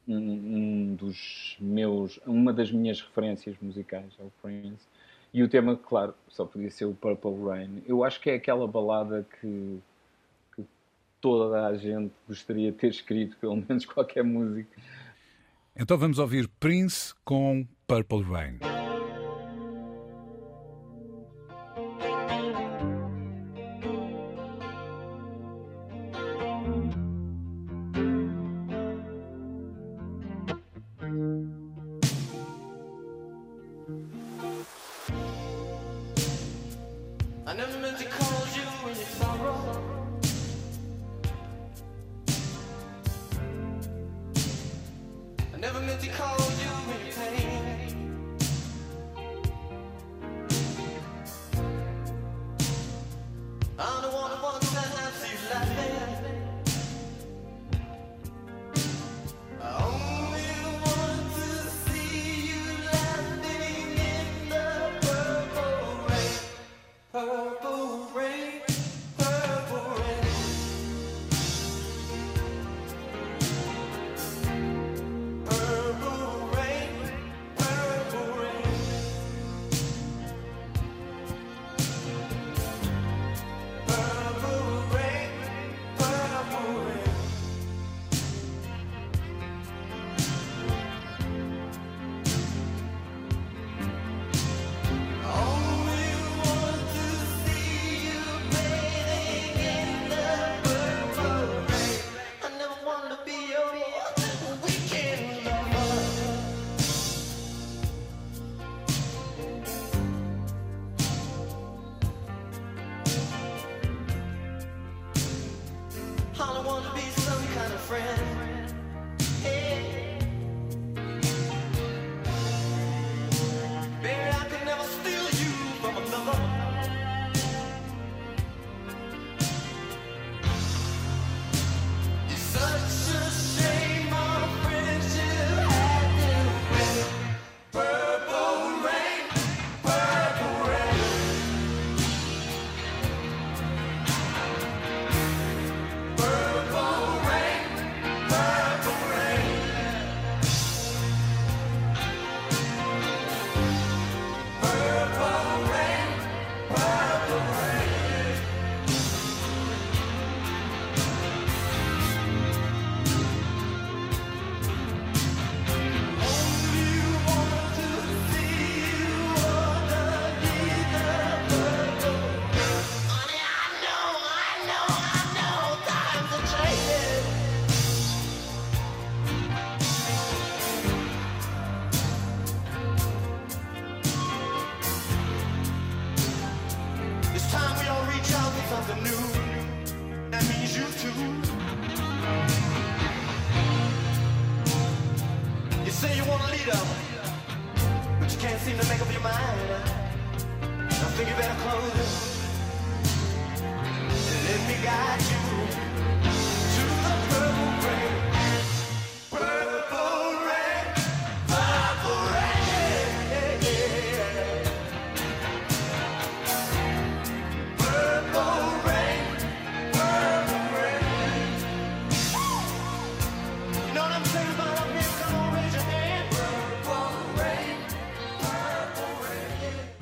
um, 0.07 0.17
um, 0.17 0.95
dos 0.95 1.57
meus, 1.59 2.19
uma 2.25 2.51
das 2.51 2.71
minhas 2.71 3.01
referências 3.01 3.55
musicais, 3.61 4.11
é 4.19 4.23
o 4.23 4.31
Prince. 4.41 4.85
E 5.33 5.41
o 5.41 5.49
tema, 5.49 5.75
claro, 5.75 6.13
só 6.29 6.45
podia 6.45 6.69
ser 6.69 6.85
o 6.85 6.93
Purple 6.93 7.43
Rain. 7.43 7.83
Eu 7.87 8.03
acho 8.03 8.21
que 8.21 8.29
é 8.29 8.35
aquela 8.35 8.67
balada 8.67 9.25
que, 9.41 9.79
que 10.55 10.63
toda 11.19 11.65
a 11.65 11.75
gente 11.75 12.13
gostaria 12.27 12.71
de 12.71 12.77
ter 12.77 12.89
escrito, 12.89 13.35
pelo 13.37 13.55
menos 13.55 13.83
qualquer 13.87 14.23
música. 14.23 14.79
Então 15.75 15.97
vamos 15.97 16.19
ouvir 16.19 16.47
Prince 16.59 17.15
com 17.25 17.65
Purple 17.87 18.21
Rain. 18.21 18.59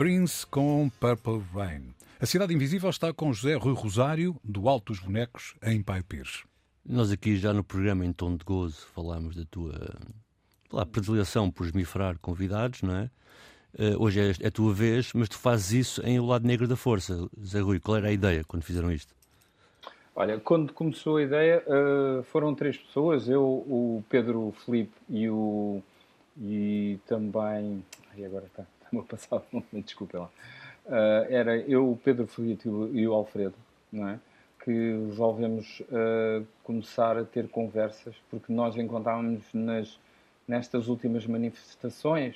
Prince 0.01 0.47
com 0.47 0.89
Purple 0.99 1.43
Rain. 1.53 1.93
A 2.19 2.25
Cidade 2.25 2.55
Invisível 2.55 2.89
está 2.89 3.13
com 3.13 3.31
José 3.31 3.53
Rui 3.53 3.75
Rosário, 3.75 4.35
do 4.43 4.67
Alto 4.67 4.93
dos 4.93 4.99
Bonecos, 4.99 5.53
em 5.61 5.83
Pai 5.83 6.01
Pires. 6.01 6.43
Nós 6.83 7.11
aqui 7.11 7.37
já 7.37 7.53
no 7.53 7.63
programa 7.63 8.03
em 8.03 8.11
tom 8.11 8.35
de 8.35 8.43
gozo 8.43 8.87
falámos 8.95 9.35
da 9.35 9.45
tua 9.45 9.95
lá, 10.73 10.87
predileção 10.87 11.51
por 11.51 11.67
esmifrar 11.67 12.17
convidados, 12.17 12.81
não 12.81 12.95
é? 12.95 13.11
Uh, 13.75 14.01
hoje 14.03 14.19
é, 14.19 14.31
é, 14.43 14.47
a 14.47 14.51
tua 14.51 14.73
vez, 14.73 15.13
mas 15.13 15.29
tu 15.29 15.37
fazes 15.37 15.71
isso 15.71 16.01
em 16.03 16.19
O 16.19 16.25
Lado 16.25 16.47
Negro 16.47 16.67
da 16.67 16.75
Força. 16.75 17.29
Zé 17.45 17.59
Rui, 17.59 17.79
qual 17.79 17.97
era 17.97 18.07
a 18.07 18.11
ideia 18.11 18.43
quando 18.43 18.63
fizeram 18.63 18.91
isto? 18.91 19.13
Olha, 20.15 20.39
quando 20.39 20.73
começou 20.73 21.17
a 21.17 21.21
ideia, 21.21 21.63
uh, 21.67 22.23
foram 22.23 22.55
três 22.55 22.75
pessoas, 22.75 23.29
eu, 23.29 23.43
o 23.43 24.03
Pedro 24.09 24.51
Felipe 24.65 24.95
e 25.07 25.29
o... 25.29 25.79
e 26.41 26.97
também... 27.05 27.85
Ai, 28.11 28.25
agora 28.25 28.47
está 28.47 28.65
me 28.91 29.03
passava 29.03 29.43
um 29.53 29.57
momento, 29.57 29.85
desculpa 29.85 30.19
lá. 30.19 30.29
Uh, 30.85 31.31
era 31.31 31.57
eu, 31.57 31.91
o 31.91 31.97
Pedro 31.97 32.27
Felipe 32.27 32.67
e 32.67 33.07
o 33.07 33.13
Alfredo, 33.13 33.55
não 33.91 34.09
é? 34.09 34.19
que 34.63 34.71
resolvemos 35.07 35.81
uh, 35.81 36.45
começar 36.63 37.17
a 37.17 37.23
ter 37.23 37.47
conversas, 37.49 38.15
porque 38.29 38.53
nós 38.53 38.77
encontrávamos 38.77 39.43
nas, 39.53 39.99
nestas 40.47 40.87
últimas 40.87 41.25
manifestações 41.25 42.35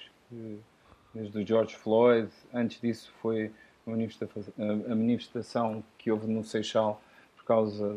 desde 1.13 1.37
o 1.37 1.45
George 1.45 1.75
Floyd. 1.75 2.29
Antes 2.53 2.81
disso 2.81 3.13
foi 3.21 3.51
a 3.87 4.95
manifestação, 4.95 5.83
que 5.97 6.11
houve 6.11 6.27
no 6.27 6.43
Seixal 6.43 7.01
causa 7.45 7.87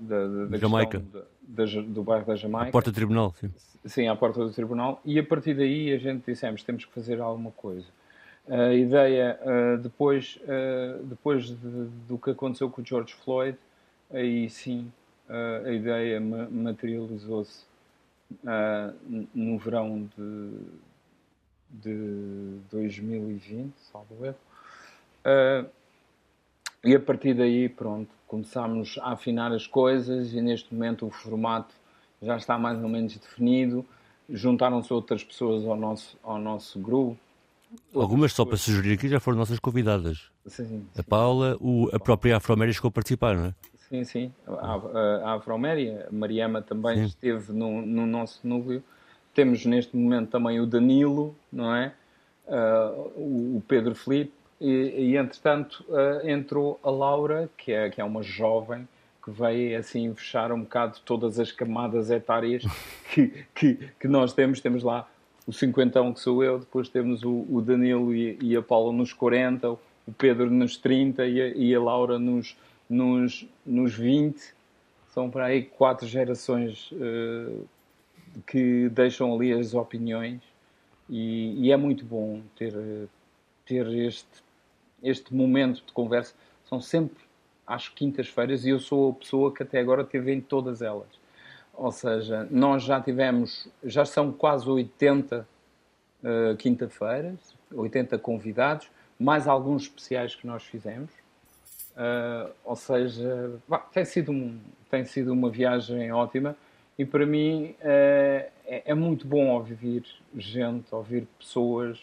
da, 0.00 0.26
da, 0.26 0.46
da 0.46 0.56
Jamaica. 0.56 1.02
Da, 1.42 1.64
do 1.64 2.02
bairro 2.02 2.26
da 2.26 2.36
Jamaica. 2.36 2.68
A 2.68 2.72
porta 2.72 2.90
do 2.90 2.94
tribunal, 2.94 3.34
sim. 3.40 3.50
Sim, 3.84 4.08
à 4.08 4.16
porta 4.16 4.40
do 4.40 4.50
tribunal. 4.50 5.00
E 5.04 5.18
a 5.18 5.24
partir 5.24 5.54
daí 5.54 5.92
a 5.92 5.98
gente 5.98 6.24
dissemos 6.26 6.62
temos 6.62 6.84
que 6.84 6.92
fazer 6.92 7.20
alguma 7.20 7.50
coisa. 7.50 7.86
A 8.48 8.74
ideia, 8.74 9.38
depois, 9.82 10.38
depois 11.04 11.46
de, 11.46 11.56
do 12.06 12.18
que 12.18 12.30
aconteceu 12.30 12.68
com 12.68 12.82
o 12.82 12.84
George 12.84 13.14
Floyd, 13.14 13.56
aí 14.10 14.50
sim 14.50 14.90
a 15.64 15.70
ideia 15.70 16.20
materializou-se 16.20 17.64
no 19.34 19.58
verão 19.58 20.08
de, 20.16 20.50
de 21.70 22.58
2020, 22.70 23.72
salvo 23.92 24.26
erro. 24.26 24.36
e 26.84 26.94
a 26.94 27.00
partir 27.00 27.34
daí, 27.34 27.68
pronto, 27.68 28.13
começámos 28.26 28.98
a 29.00 29.12
afinar 29.12 29.52
as 29.52 29.66
coisas 29.66 30.32
e 30.32 30.40
neste 30.40 30.72
momento 30.74 31.06
o 31.06 31.10
formato 31.10 31.74
já 32.22 32.36
está 32.36 32.58
mais 32.58 32.82
ou 32.82 32.88
menos 32.88 33.16
definido. 33.16 33.84
Juntaram-se 34.28 34.92
outras 34.92 35.22
pessoas 35.22 35.66
ao 35.66 35.76
nosso, 35.76 36.16
ao 36.22 36.38
nosso 36.38 36.78
grupo. 36.78 37.18
Algumas, 37.94 38.32
só 38.32 38.44
para 38.44 38.56
sugerir 38.56 38.94
aqui, 38.94 39.08
já 39.08 39.20
foram 39.20 39.38
nossas 39.38 39.58
convidadas. 39.58 40.30
Sim, 40.46 40.64
sim. 40.64 40.86
A 40.96 41.02
Paula, 41.02 41.56
o, 41.60 41.88
a 41.92 41.98
própria 41.98 42.36
Afroméria 42.36 42.72
chegou 42.72 42.88
a 42.88 42.92
participar, 42.92 43.36
não 43.36 43.46
é? 43.46 43.54
Sim, 43.88 44.04
sim. 44.04 44.32
A, 44.46 45.30
a, 45.30 45.34
Afroméria, 45.34 46.08
a 46.10 46.14
Mariama 46.14 46.62
também 46.62 46.98
sim. 46.98 47.04
esteve 47.04 47.52
no, 47.52 47.84
no 47.84 48.06
nosso 48.06 48.40
núcleo. 48.46 48.82
Temos 49.34 49.64
neste 49.66 49.96
momento 49.96 50.30
também 50.30 50.60
o 50.60 50.66
Danilo, 50.66 51.34
não 51.52 51.74
é? 51.74 51.92
Uh, 52.46 53.00
o, 53.16 53.56
o, 53.56 53.62
Pedro 53.66 53.94
Felipe. 53.94 54.32
E, 54.60 55.10
e 55.10 55.16
entretanto, 55.16 55.84
uh, 55.88 56.28
entrou 56.28 56.78
a 56.82 56.90
Laura, 56.90 57.50
que 57.56 57.72
é, 57.72 57.90
que 57.90 58.00
é 58.00 58.04
uma 58.04 58.22
jovem 58.22 58.88
que 59.22 59.30
veio 59.30 59.78
assim 59.78 60.14
fechar 60.14 60.52
um 60.52 60.60
bocado 60.60 60.98
todas 61.04 61.38
as 61.38 61.50
camadas 61.50 62.10
etárias 62.10 62.62
que, 63.12 63.44
que, 63.54 63.78
que 63.98 64.08
nós 64.08 64.32
temos. 64.32 64.60
Temos 64.60 64.82
lá 64.82 65.08
o 65.46 65.52
cinquentão 65.52 66.12
que 66.12 66.20
sou 66.20 66.42
eu, 66.44 66.58
depois 66.58 66.88
temos 66.88 67.22
o, 67.22 67.46
o 67.50 67.62
Danilo 67.62 68.14
e, 68.14 68.38
e, 68.40 68.56
a 68.56 68.62
Paula 68.62 68.92
nos 68.92 69.12
40, 69.12 69.70
o 69.70 69.80
Pedro 70.16 70.50
nos 70.50 70.76
30 70.76 71.26
e 71.26 71.40
a, 71.40 71.48
e 71.48 71.74
a 71.74 71.80
Laura 71.80 72.18
nos, 72.18 72.56
nos, 72.88 73.46
nos 73.64 73.94
20. 73.94 74.54
São 75.12 75.30
para 75.30 75.46
aí 75.46 75.62
quatro 75.62 76.06
gerações 76.06 76.90
uh, 76.92 77.66
que 78.46 78.88
deixam 78.90 79.34
ali 79.34 79.52
as 79.52 79.74
opiniões 79.74 80.40
e, 81.08 81.66
e, 81.66 81.72
é 81.72 81.76
muito 81.76 82.04
bom 82.04 82.42
ter, 82.56 82.74
ter 83.64 83.86
este, 83.86 84.42
este 85.04 85.34
momento 85.34 85.84
de 85.86 85.92
conversa. 85.92 86.34
São 86.64 86.80
sempre 86.80 87.22
às 87.66 87.88
quintas-feiras 87.88 88.64
e 88.64 88.70
eu 88.70 88.80
sou 88.80 89.10
a 89.10 89.14
pessoa 89.14 89.54
que 89.54 89.62
até 89.62 89.78
agora 89.78 90.04
teve 90.04 90.32
em 90.32 90.40
todas 90.40 90.82
elas. 90.82 91.08
Ou 91.72 91.92
seja, 91.92 92.46
nós 92.50 92.82
já 92.82 93.00
tivemos, 93.00 93.68
já 93.82 94.04
são 94.04 94.32
quase 94.32 94.68
80 94.68 95.46
uh, 96.22 96.56
quinta-feiras, 96.56 97.54
80 97.72 98.18
convidados, 98.18 98.88
mais 99.18 99.46
alguns 99.46 99.82
especiais 99.82 100.34
que 100.34 100.46
nós 100.46 100.62
fizemos. 100.62 101.10
Uh, 101.96 102.50
ou 102.64 102.76
seja, 102.76 103.60
bah, 103.68 103.78
tem, 103.78 104.04
sido 104.04 104.32
um, 104.32 104.58
tem 104.90 105.04
sido 105.04 105.32
uma 105.32 105.48
viagem 105.48 106.10
ótima 106.10 106.56
e 106.98 107.04
para 107.04 107.24
mim 107.24 107.76
uh, 107.80 108.50
é, 108.66 108.82
é, 108.84 108.94
muito 108.94 109.26
bom 109.26 109.48
ouvir 109.50 110.04
gente, 110.36 110.92
ouvir 110.92 111.26
pessoas. 111.38 112.00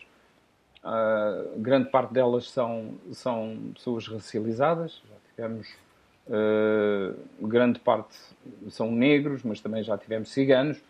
Uh, 0.84 1.60
grande 1.60 1.90
parte 1.90 2.14
delas 2.14 2.50
são, 2.50 2.96
são 3.12 3.72
pessoas 3.76 4.08
racializadas, 4.08 5.02
já 5.08 5.16
tivemos 5.30 5.68
Uh, 6.28 7.18
grande 7.46 7.80
parte 7.80 8.16
são 8.70 8.92
negros, 8.92 9.44
mas 9.44 9.60
também 9.60 9.84
já 9.84 9.98
tivemos 9.98 10.30
ciganos 10.30 10.82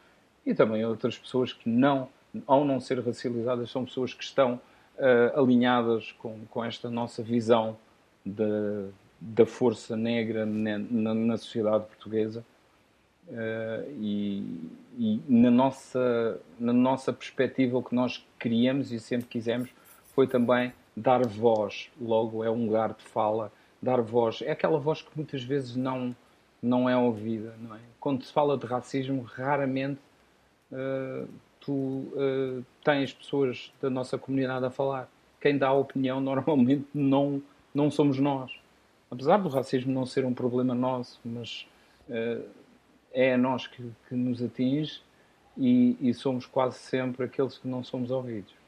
e 0.46 0.54
também 0.54 0.86
outras 0.86 1.18
pessoas 1.18 1.54
que 1.54 1.70
não, 1.70 2.10
ao 2.46 2.66
não 2.66 2.80
ser 2.80 3.00
racializadas, 3.00 3.72
são 3.72 3.86
pessoas 3.86 4.14
que 4.14 4.24
estão 4.24 4.60
uh, 4.98 5.39
alinhadas 5.39 6.12
com, 6.14 6.39
com 6.50 6.64
esta 6.64 6.89
nossa 6.89 7.24
visão 7.24 7.78
da, 8.26 8.86
da 9.20 9.46
força 9.46 9.96
negra 9.96 10.46
na, 10.46 10.78
na, 10.78 11.14
na 11.14 11.38
sociedade 11.38 11.86
portuguesa. 11.86 12.44
Uh, 13.28 13.89
e, 14.00 14.70
e, 14.98 15.22
na, 15.28 15.50
nossa, 15.50 16.39
na 16.60 16.74
nossa 16.74 17.14
perspectiva, 17.14 17.78
o 17.78 17.84
que 17.84 17.96
nós 17.96 18.24
queríamos 18.38 18.92
e 18.92 19.00
sempre 19.00 19.28
quisemos 19.28 19.70
foi 20.14 20.28
também 20.28 20.74
dar 20.95 21.26
voz. 21.26 21.89
Logo, 21.99 22.43
é 22.43 22.49
um 22.49 22.66
lugar 22.66 22.93
de 22.93 23.03
fala 23.03 23.51
dar 23.82 24.01
voz. 24.01 24.41
É 24.41 24.51
aquela 24.51 24.80
voz 24.80 25.01
que 25.01 25.09
muitas 25.16 25.43
vezes 25.43 25.76
não, 25.76 26.16
não 26.62 26.89
é 26.89 26.95
ouvida, 26.95 27.55
não 27.59 27.76
é? 27.76 27.80
Quando 27.99 28.24
se 28.24 28.32
fala 28.32 28.57
de 28.57 28.66
racismo, 28.66 29.22
raramente 29.22 29.99
uh, 30.72 31.28
tu 31.59 31.72
uh, 31.74 32.66
tens 32.84 33.14
pessoas 33.14 33.72
da 33.82 33.89
nossa 33.89 34.18
comunidade 34.18 34.66
a 34.66 34.70
falar. 34.70 35.09
Quem 35.39 35.57
dá 35.57 35.70
a 35.70 35.74
opinião 35.74 36.22
normalmente 36.22 36.86
não, 36.93 37.41
não 37.74 37.89
somos 37.89 38.20
nós. 38.20 38.51
Apesar 39.09 39.38
do 39.38 39.49
racismo 39.49 39.91
não 39.91 40.05
ser 40.05 40.24
um 40.26 40.34
problema 40.34 40.74
nosso, 40.74 41.20
mas 41.26 41.68
uh, 42.09 42.47
é 43.14 43.34
a 43.34 43.38
nós 43.38 43.68
que, 43.68 43.84
que 44.07 44.16
nos 44.16 44.41
atinge 44.41 45.01
e, 45.57 45.97
e 45.99 46.14
somos 46.14 46.45
quase 46.45 46.78
sempre 46.78 47.26
aqueles 47.26 47.57
que 47.57 47.68
não 47.68 47.84
somos 47.84 48.09
ouvidos. 48.09 48.61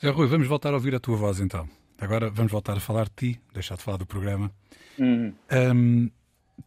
Zé 0.00 0.10
Rui, 0.10 0.26
vamos 0.26 0.46
voltar 0.46 0.70
a 0.70 0.74
ouvir 0.74 0.94
a 0.94 1.00
tua 1.00 1.16
voz 1.16 1.40
então. 1.40 1.68
Agora 1.98 2.30
vamos 2.30 2.50
voltar 2.50 2.76
a 2.76 2.80
falar 2.80 3.04
de 3.04 3.32
ti, 3.32 3.40
deixar 3.52 3.76
de 3.76 3.82
falar 3.82 3.96
do 3.96 4.06
programa. 4.06 4.50
Uhum. 4.98 5.32
Um, 5.52 6.10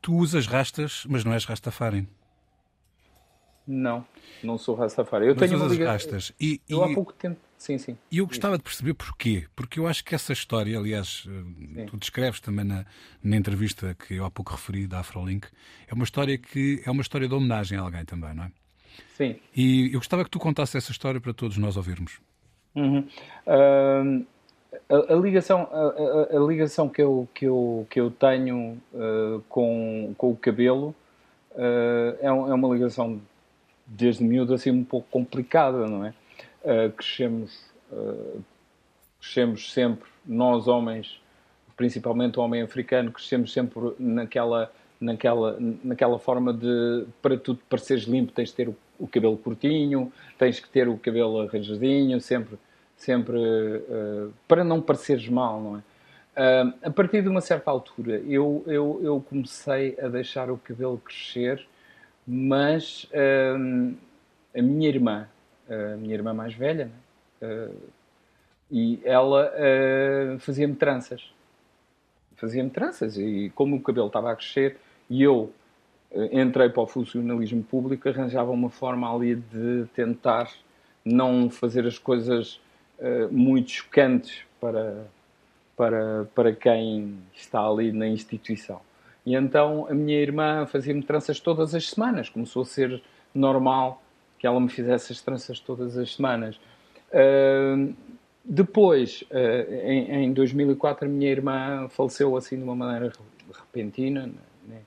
tu 0.02 0.16
usas 0.16 0.48
rastas, 0.48 1.06
mas 1.10 1.24
não 1.24 1.34
és 1.34 1.46
rastafari. 1.46 2.08
Não, 3.68 4.06
não 4.42 4.58
sou 4.58 4.76
rastafari. 4.76 5.28
Eu 5.28 5.36
mas 5.36 5.50
tenho 5.50 5.60
usas 5.60 5.72
liga... 5.74 5.92
rastas. 5.92 6.32
E, 6.40 6.62
eu 6.70 6.80
e... 6.80 6.92
há 6.92 6.94
pouco 6.94 7.12
tempo. 7.14 7.40
Sim, 7.58 7.78
sim. 7.78 7.98
E 8.12 8.20
eu 8.20 8.28
gostava 8.28 8.58
de 8.58 8.64
perceber 8.64 8.94
porquê. 8.94 9.46
Porque 9.56 9.80
eu 9.80 9.88
acho 9.88 10.04
que 10.04 10.16
essa 10.16 10.32
história, 10.32 10.78
aliás, 10.78 11.24
sim. 11.26 11.86
tu 11.88 11.98
descreves 11.98 12.40
também 12.40 12.64
na, 12.64 12.86
na 13.22 13.36
entrevista 13.36 13.96
que 13.96 14.14
eu 14.14 14.26
há 14.26 14.32
pouco 14.32 14.52
referi 14.52 14.88
da 14.88 15.00
Afrolink, 15.00 15.48
é 15.88 15.94
uma 15.94 16.04
história 16.04 16.38
que 16.38 16.82
é 16.86 16.92
uma 16.92 17.02
história 17.02 17.28
de 17.28 17.34
homenagem 17.34 17.78
a 17.78 17.82
alguém 17.82 18.06
também, 18.06 18.34
não 18.34 18.44
é? 18.44 18.52
Sim. 19.18 19.36
E 19.56 19.88
eu 19.88 20.00
gostava 20.00 20.24
que 20.24 20.30
tu 20.30 20.40
contasse 20.40 20.78
essa 20.78 20.92
história 20.92 21.20
para 21.20 21.34
todos 21.34 21.58
nós 21.58 21.76
ouvirmos. 21.76 22.20
Uhum. 22.78 23.08
Uh, 23.48 24.26
a, 24.90 25.14
a 25.14 25.16
ligação, 25.16 25.68
a, 25.72 26.36
a, 26.36 26.40
ligação 26.40 26.88
que 26.88 27.02
eu, 27.02 27.28
que 27.34 27.46
eu, 27.46 27.88
que 27.90 28.00
eu 28.00 28.12
tenho 28.12 28.78
uh, 28.94 29.42
com, 29.50 30.14
com 30.18 30.32
o 30.32 30.36
cabelo 30.36 30.96
uh, 31.52 32.18
é, 32.22 32.28
é, 32.28 32.32
uma 32.32 32.74
ligação 32.74 33.20
desde 33.86 34.24
miúdo 34.24 34.54
assim 34.54 34.72
um 34.72 34.84
pouco 34.84 35.08
complicada, 35.10 35.88
não 35.88 36.06
é? 36.06 36.14
Uh, 36.64 36.92
crescemos, 36.92 37.66
crescemos 39.20 39.72
sempre, 39.72 40.10
nós 40.26 40.68
homens, 40.68 41.22
principalmente 41.78 42.38
o 42.38 42.42
homem 42.42 42.62
africano, 42.62 43.12
crescemos 43.12 43.54
sempre 43.54 43.94
naquela, 43.98 44.70
naquela, 45.00 45.58
naquela 45.60 46.20
forma 46.20 46.52
de 46.52 47.06
para 47.22 47.38
tu 47.38 47.56
pareceres 47.70 48.04
limpo 48.04 48.34
tens 48.34 48.50
de 48.50 48.56
ter 48.56 48.68
o, 48.68 48.76
o 49.00 49.08
cabelo 49.08 49.38
curtinho, 49.38 50.12
tens 50.38 50.60
que 50.60 50.68
ter 50.68 50.90
o 50.90 50.98
cabelo 50.98 51.40
arranjadinho, 51.40 52.20
sempre 52.20 52.58
sempre 52.98 53.38
uh, 53.38 54.34
para 54.48 54.64
não 54.64 54.82
pareceres 54.82 55.30
mal, 55.30 55.62
não 55.62 55.78
é? 55.78 55.82
Uh, 56.38 56.74
a 56.84 56.92
partir 56.92 57.22
de 57.22 57.30
uma 57.30 57.42
certa 57.42 57.72
altura, 57.72 58.20
eu, 58.28 58.64
eu, 58.68 59.00
eu 59.02 59.26
comecei 59.28 59.98
a 60.00 60.08
deixar 60.08 60.52
o 60.52 60.58
cabelo 60.58 60.98
crescer, 60.98 61.66
mas 62.28 63.06
uh, 63.06 63.96
a 64.56 64.62
minha 64.62 64.90
irmã, 64.90 65.28
a 65.70 65.96
minha 65.96 66.14
irmã 66.14 66.34
mais 66.34 66.54
velha, 66.54 66.86
né? 66.86 67.70
e 68.72 69.00
ela 69.04 69.52
fazia-me 70.40 70.76
tranças. 70.76 71.32
Fazia-me 72.36 72.70
tranças, 72.70 73.18
e 73.18 73.52
como 73.54 73.76
o 73.76 73.82
cabelo 73.82 74.08
estava 74.08 74.32
a 74.32 74.36
crescer, 74.36 74.78
e 75.10 75.22
eu 75.22 75.52
entrei 76.32 76.70
para 76.70 76.82
o 76.82 76.88
funcionalismo 76.88 77.64
público, 77.64 78.10
arranjava 78.10 78.50
uma 78.50 78.70
forma 78.70 79.14
ali 79.14 79.36
de 79.36 79.86
tentar 79.94 80.50
não 81.06 81.50
fazer 81.50 81.86
as 81.86 82.00
coisas 82.00 82.60
muito 83.32 83.72
chocantes 83.72 84.44
para, 84.60 85.06
para, 85.76 86.28
para 86.34 86.54
quem 86.54 87.18
está 87.34 87.66
ali 87.66 87.92
na 87.92 88.08
instituição. 88.08 88.82
E 89.26 89.36
então 89.36 89.86
a 89.90 89.94
minha 89.94 90.18
irmã 90.20 90.66
fazia-me 90.66 91.04
tranças 91.04 91.40
todas 91.40 91.76
as 91.76 91.90
semanas, 91.90 92.30
começou 92.30 92.64
a 92.64 92.66
ser 92.66 93.02
normal 93.34 94.02
que 94.40 94.48
ela 94.48 94.60
me 94.60 94.70
fizesse 94.70 95.12
as 95.12 95.22
tranças 95.22 95.60
todas 95.60 95.98
as 95.98 96.16
semanas. 96.16 96.60
Uh, 97.10 97.94
depois, 98.44 99.24
uh, 99.30 99.74
em, 99.84 100.26
em, 100.26 100.34
2004, 100.34 101.06
a 101.06 101.10
minha 101.10 101.30
irmã 101.30 101.88
faleceu 101.90 102.36
assim 102.38 102.58
de 102.58 102.64
uma 102.64 102.76
maneira 102.76 103.12
repentina, 103.52 104.30
nem, 104.66 104.80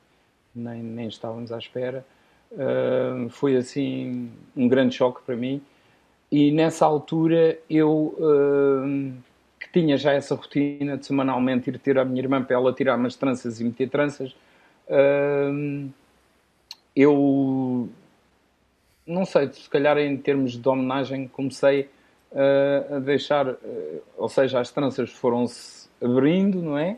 nem, 0.54 0.82
nem 0.82 1.08
estávamos 1.08 1.52
à 1.52 1.58
espera. 1.58 2.04
Uh, 2.52 3.28
foi 3.28 3.56
assim 3.56 4.30
um 4.56 4.66
grande 4.66 4.94
choque 4.96 5.22
para 5.22 5.36
mim 5.36 5.62
e 6.30 6.52
nessa 6.52 6.86
altura 6.86 7.58
eu 7.68 8.14
uh, 8.18 9.12
que 9.58 9.72
tinha 9.72 9.96
já 9.96 10.12
essa 10.12 10.34
rotina 10.34 10.96
de 10.96 11.04
semanalmente 11.04 11.70
ir 11.70 11.78
ter 11.78 11.98
a 11.98 12.04
minha 12.04 12.22
irmã 12.22 12.42
para 12.42 12.56
ela 12.56 12.72
tirar 12.72 12.96
umas 12.96 13.16
tranças 13.16 13.60
e 13.60 13.64
meter 13.64 13.88
tranças, 13.90 14.32
uh, 14.88 15.90
eu 16.94 17.88
não 19.06 19.24
sei, 19.24 19.52
se 19.52 19.68
calhar 19.68 19.98
em 19.98 20.16
termos 20.16 20.56
de 20.56 20.68
homenagem 20.68 21.26
comecei 21.26 21.88
uh, 22.30 22.96
a 22.96 22.98
deixar, 23.00 23.56
ou 24.16 24.28
seja, 24.28 24.60
as 24.60 24.70
tranças 24.70 25.10
foram-se 25.10 25.88
abrindo, 26.00 26.62
não 26.62 26.78
é? 26.78 26.96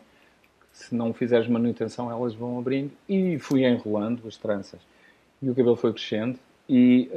Se 0.73 0.95
não 0.95 1.13
fizeres 1.13 1.49
manutenção, 1.49 2.11
elas 2.11 2.35
vão 2.35 2.59
abrindo 2.59 2.93
e 3.09 3.39
fui 3.39 3.65
enrolando 3.65 4.27
as 4.27 4.37
tranças 4.37 4.81
e 5.43 5.51
o 5.51 5.55
cabelo 5.55 5.77
foi 5.77 5.93
crescendo 5.93 6.39
e 6.69 7.11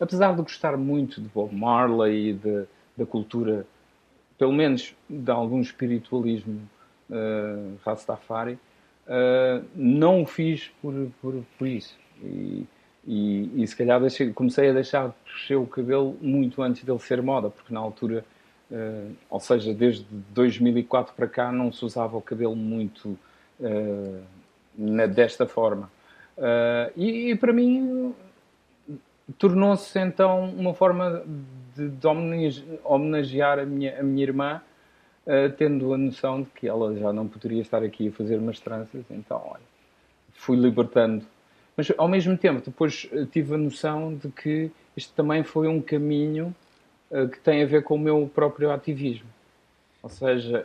apesar 0.00 0.34
de 0.34 0.42
gostar 0.42 0.76
muito 0.76 1.20
de 1.20 1.28
Bob 1.28 1.54
Marley 1.54 2.30
e 2.30 2.32
de, 2.34 2.64
da 2.96 3.06
cultura, 3.06 3.66
pelo 4.38 4.52
menos 4.52 4.94
de 5.08 5.30
algum 5.30 5.60
espiritualismo 5.60 6.60
uh, 7.10 7.76
Rastafari, 7.84 8.58
uh, 9.06 9.64
não 9.74 10.22
o 10.22 10.26
fiz 10.26 10.70
por, 10.80 10.92
por, 11.20 11.34
por 11.58 11.66
isso. 11.66 11.96
E, 12.22 12.66
e, 13.06 13.62
e, 13.62 13.66
se 13.66 13.76
calhar 13.76 14.00
deixei, 14.00 14.32
comecei 14.32 14.70
a 14.70 14.72
deixar 14.72 15.14
crescer 15.24 15.54
o 15.54 15.66
cabelo 15.66 16.16
muito 16.20 16.60
antes 16.62 16.82
dele 16.82 16.98
ser 16.98 17.22
moda, 17.22 17.48
porque 17.48 17.72
na 17.72 17.80
altura, 17.80 18.24
uh, 18.70 19.12
ou 19.30 19.40
seja, 19.40 19.72
desde 19.72 20.04
2004 20.10 21.14
para 21.14 21.28
cá, 21.28 21.52
não 21.52 21.72
se 21.72 21.84
usava 21.84 22.16
o 22.16 22.22
cabelo 22.22 22.56
muito 22.56 23.18
uh, 23.60 24.22
na, 24.76 25.06
desta 25.06 25.46
forma. 25.46 25.90
Uh, 26.36 26.92
e, 26.96 27.30
e, 27.30 27.36
para 27.36 27.52
mim 27.52 28.14
tornou-se 29.38 29.98
então 29.98 30.48
uma 30.50 30.72
forma 30.72 31.24
de, 31.74 31.88
de 31.88 32.06
homenagear 32.84 33.58
a 33.58 33.64
minha, 33.64 33.98
a 33.98 34.02
minha 34.02 34.22
irmã, 34.22 34.62
uh, 35.26 35.50
tendo 35.56 35.92
a 35.92 35.98
noção 35.98 36.42
de 36.42 36.50
que 36.50 36.68
ela 36.68 36.94
já 36.96 37.12
não 37.12 37.26
poderia 37.26 37.60
estar 37.60 37.82
aqui 37.82 38.08
a 38.08 38.12
fazer 38.12 38.38
umas 38.38 38.60
tranças, 38.60 39.04
então, 39.10 39.42
olha, 39.44 39.62
fui 40.32 40.56
libertando. 40.56 41.24
Mas, 41.76 41.92
ao 41.98 42.08
mesmo 42.08 42.38
tempo, 42.38 42.62
depois 42.64 43.08
uh, 43.12 43.26
tive 43.26 43.54
a 43.54 43.58
noção 43.58 44.14
de 44.14 44.28
que 44.28 44.70
isto 44.96 45.12
também 45.14 45.42
foi 45.42 45.68
um 45.68 45.82
caminho 45.82 46.54
uh, 47.10 47.28
que 47.28 47.38
tem 47.40 47.62
a 47.62 47.66
ver 47.66 47.82
com 47.82 47.96
o 47.96 47.98
meu 47.98 48.30
próprio 48.32 48.70
ativismo. 48.70 49.28
Ou 50.02 50.08
seja, 50.08 50.64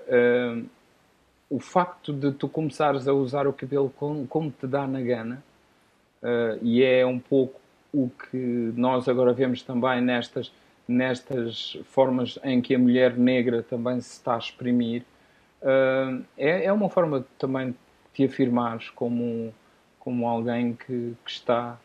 o 1.49 1.59
facto 1.59 2.14
de 2.14 2.32
tu 2.32 2.47
começares 2.47 3.07
a 3.07 3.14
usar 3.14 3.47
o 3.47 3.53
cabelo 3.53 3.91
como, 3.97 4.28
como 4.28 4.51
te 4.51 4.68
dá 4.68 4.86
na 4.86 5.01
gana, 5.01 5.43
e 6.62 6.84
é 6.84 7.03
um 7.03 7.18
pouco 7.18 7.59
o 7.94 8.10
que 8.10 8.38
nós 8.76 9.08
agora 9.08 9.34
vemos 9.34 9.62
também 9.62 10.02
nestas, 10.02 10.52
nestas 10.88 11.78
formas 11.86 12.39
em 12.44 12.62
que 12.62 12.74
a 12.76 12.80
mulher 12.80 13.18
negra 13.18 13.64
também 13.64 14.00
se 14.00 14.14
está 14.14 14.36
a 14.36 14.38
exprimir, 14.38 15.04
uh, 15.62 16.24
é, 16.38 16.66
é 16.66 16.74
uma 16.74 16.89
forma 16.89 17.26
também 17.38 17.72
de 17.72 17.78
te 18.14 18.26
afirmares 18.26 18.89
como, 18.89 19.54
como 20.00 20.28
alguém 20.28 20.74
que, 20.74 21.16
que 21.26 21.32
está 21.32 21.78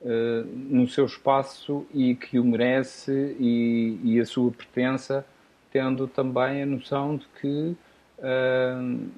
uh, 0.00 0.44
no 0.46 0.88
seu 0.88 1.06
espaço 1.06 1.86
e 1.92 2.14
que 2.14 2.38
o 2.38 2.44
merece 2.44 3.36
e, 3.38 4.00
e, 4.02 4.20
a 4.20 4.26
sua 4.26 4.50
pertença, 4.50 5.24
tendo 5.72 6.06
também 6.08 6.62
a 6.62 6.66
noção 6.66 7.16
de 7.16 7.26
que 7.40 7.76
uh, 8.18 9.08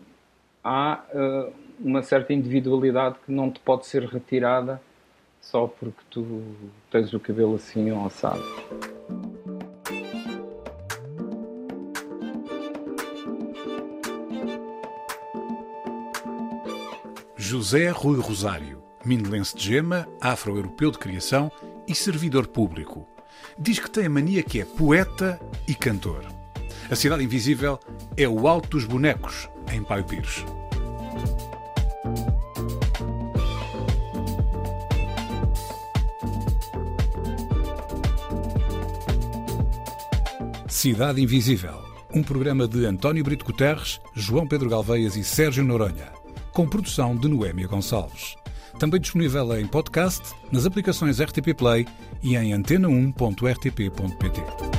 há 0.63 1.01
uma 1.79 2.03
certa 2.03 2.33
individualidade 2.33 3.17
que 3.25 3.31
não 3.31 3.51
te 3.51 3.61
pode 3.61 3.87
ser 3.87 4.03
retirada 4.05 4.81
só 5.51 5.67
porque 5.67 6.01
tu 6.11 6.43
tens 6.91 7.13
o 7.13 7.21
cabelo 7.21 7.55
assim 7.55 7.91
assado. 8.05 8.43
José 17.37 17.91
Rui 17.91 18.19
Rosário, 18.19 18.83
mindelense 19.05 19.57
de 19.57 19.65
gema, 19.65 20.09
afro-europeu 20.21 20.91
de 20.91 20.99
criação 20.99 21.51
e 21.87 21.95
servidor 21.95 22.49
público. 22.49 23.07
Diz 23.57 23.79
que 23.79 23.91
tem 23.91 24.07
a 24.07 24.11
mania 24.11 24.43
que 24.43 24.61
é 24.61 24.65
poeta 24.65 25.41
e 25.69 25.75
cantor. 25.75 26.25
A 26.91 26.97
Cidade 26.97 27.23
Invisível 27.23 27.79
é 28.17 28.29
o 28.29 28.49
Alto 28.49 28.71
dos 28.71 28.85
Bonecos, 28.85 29.49
em 29.73 29.83
Paio 29.83 30.05
Pires. 30.05 30.45
Cidade 40.77 41.23
Invisível, 41.23 41.83
um 42.15 42.23
programa 42.23 42.69
de 42.69 42.85
António 42.85 43.25
Brito 43.25 43.47
Guterres, 43.47 43.99
João 44.15 44.47
Pedro 44.47 44.69
Galveias 44.69 45.17
e 45.17 45.25
Sérgio 45.25 45.65
Noronha, 45.65 46.13
com 46.53 46.69
produção 46.69 47.17
de 47.17 47.27
Noémia 47.29 47.67
Gonçalves. 47.67 48.37
Também 48.79 49.01
disponível 49.01 49.59
em 49.59 49.67
podcast, 49.67 50.35
nas 50.53 50.67
aplicações 50.67 51.19
RTP 51.19 51.55
Play 51.57 51.87
e 52.23 52.37
em 52.37 52.51
antena1.rtp.pt. 52.51 54.76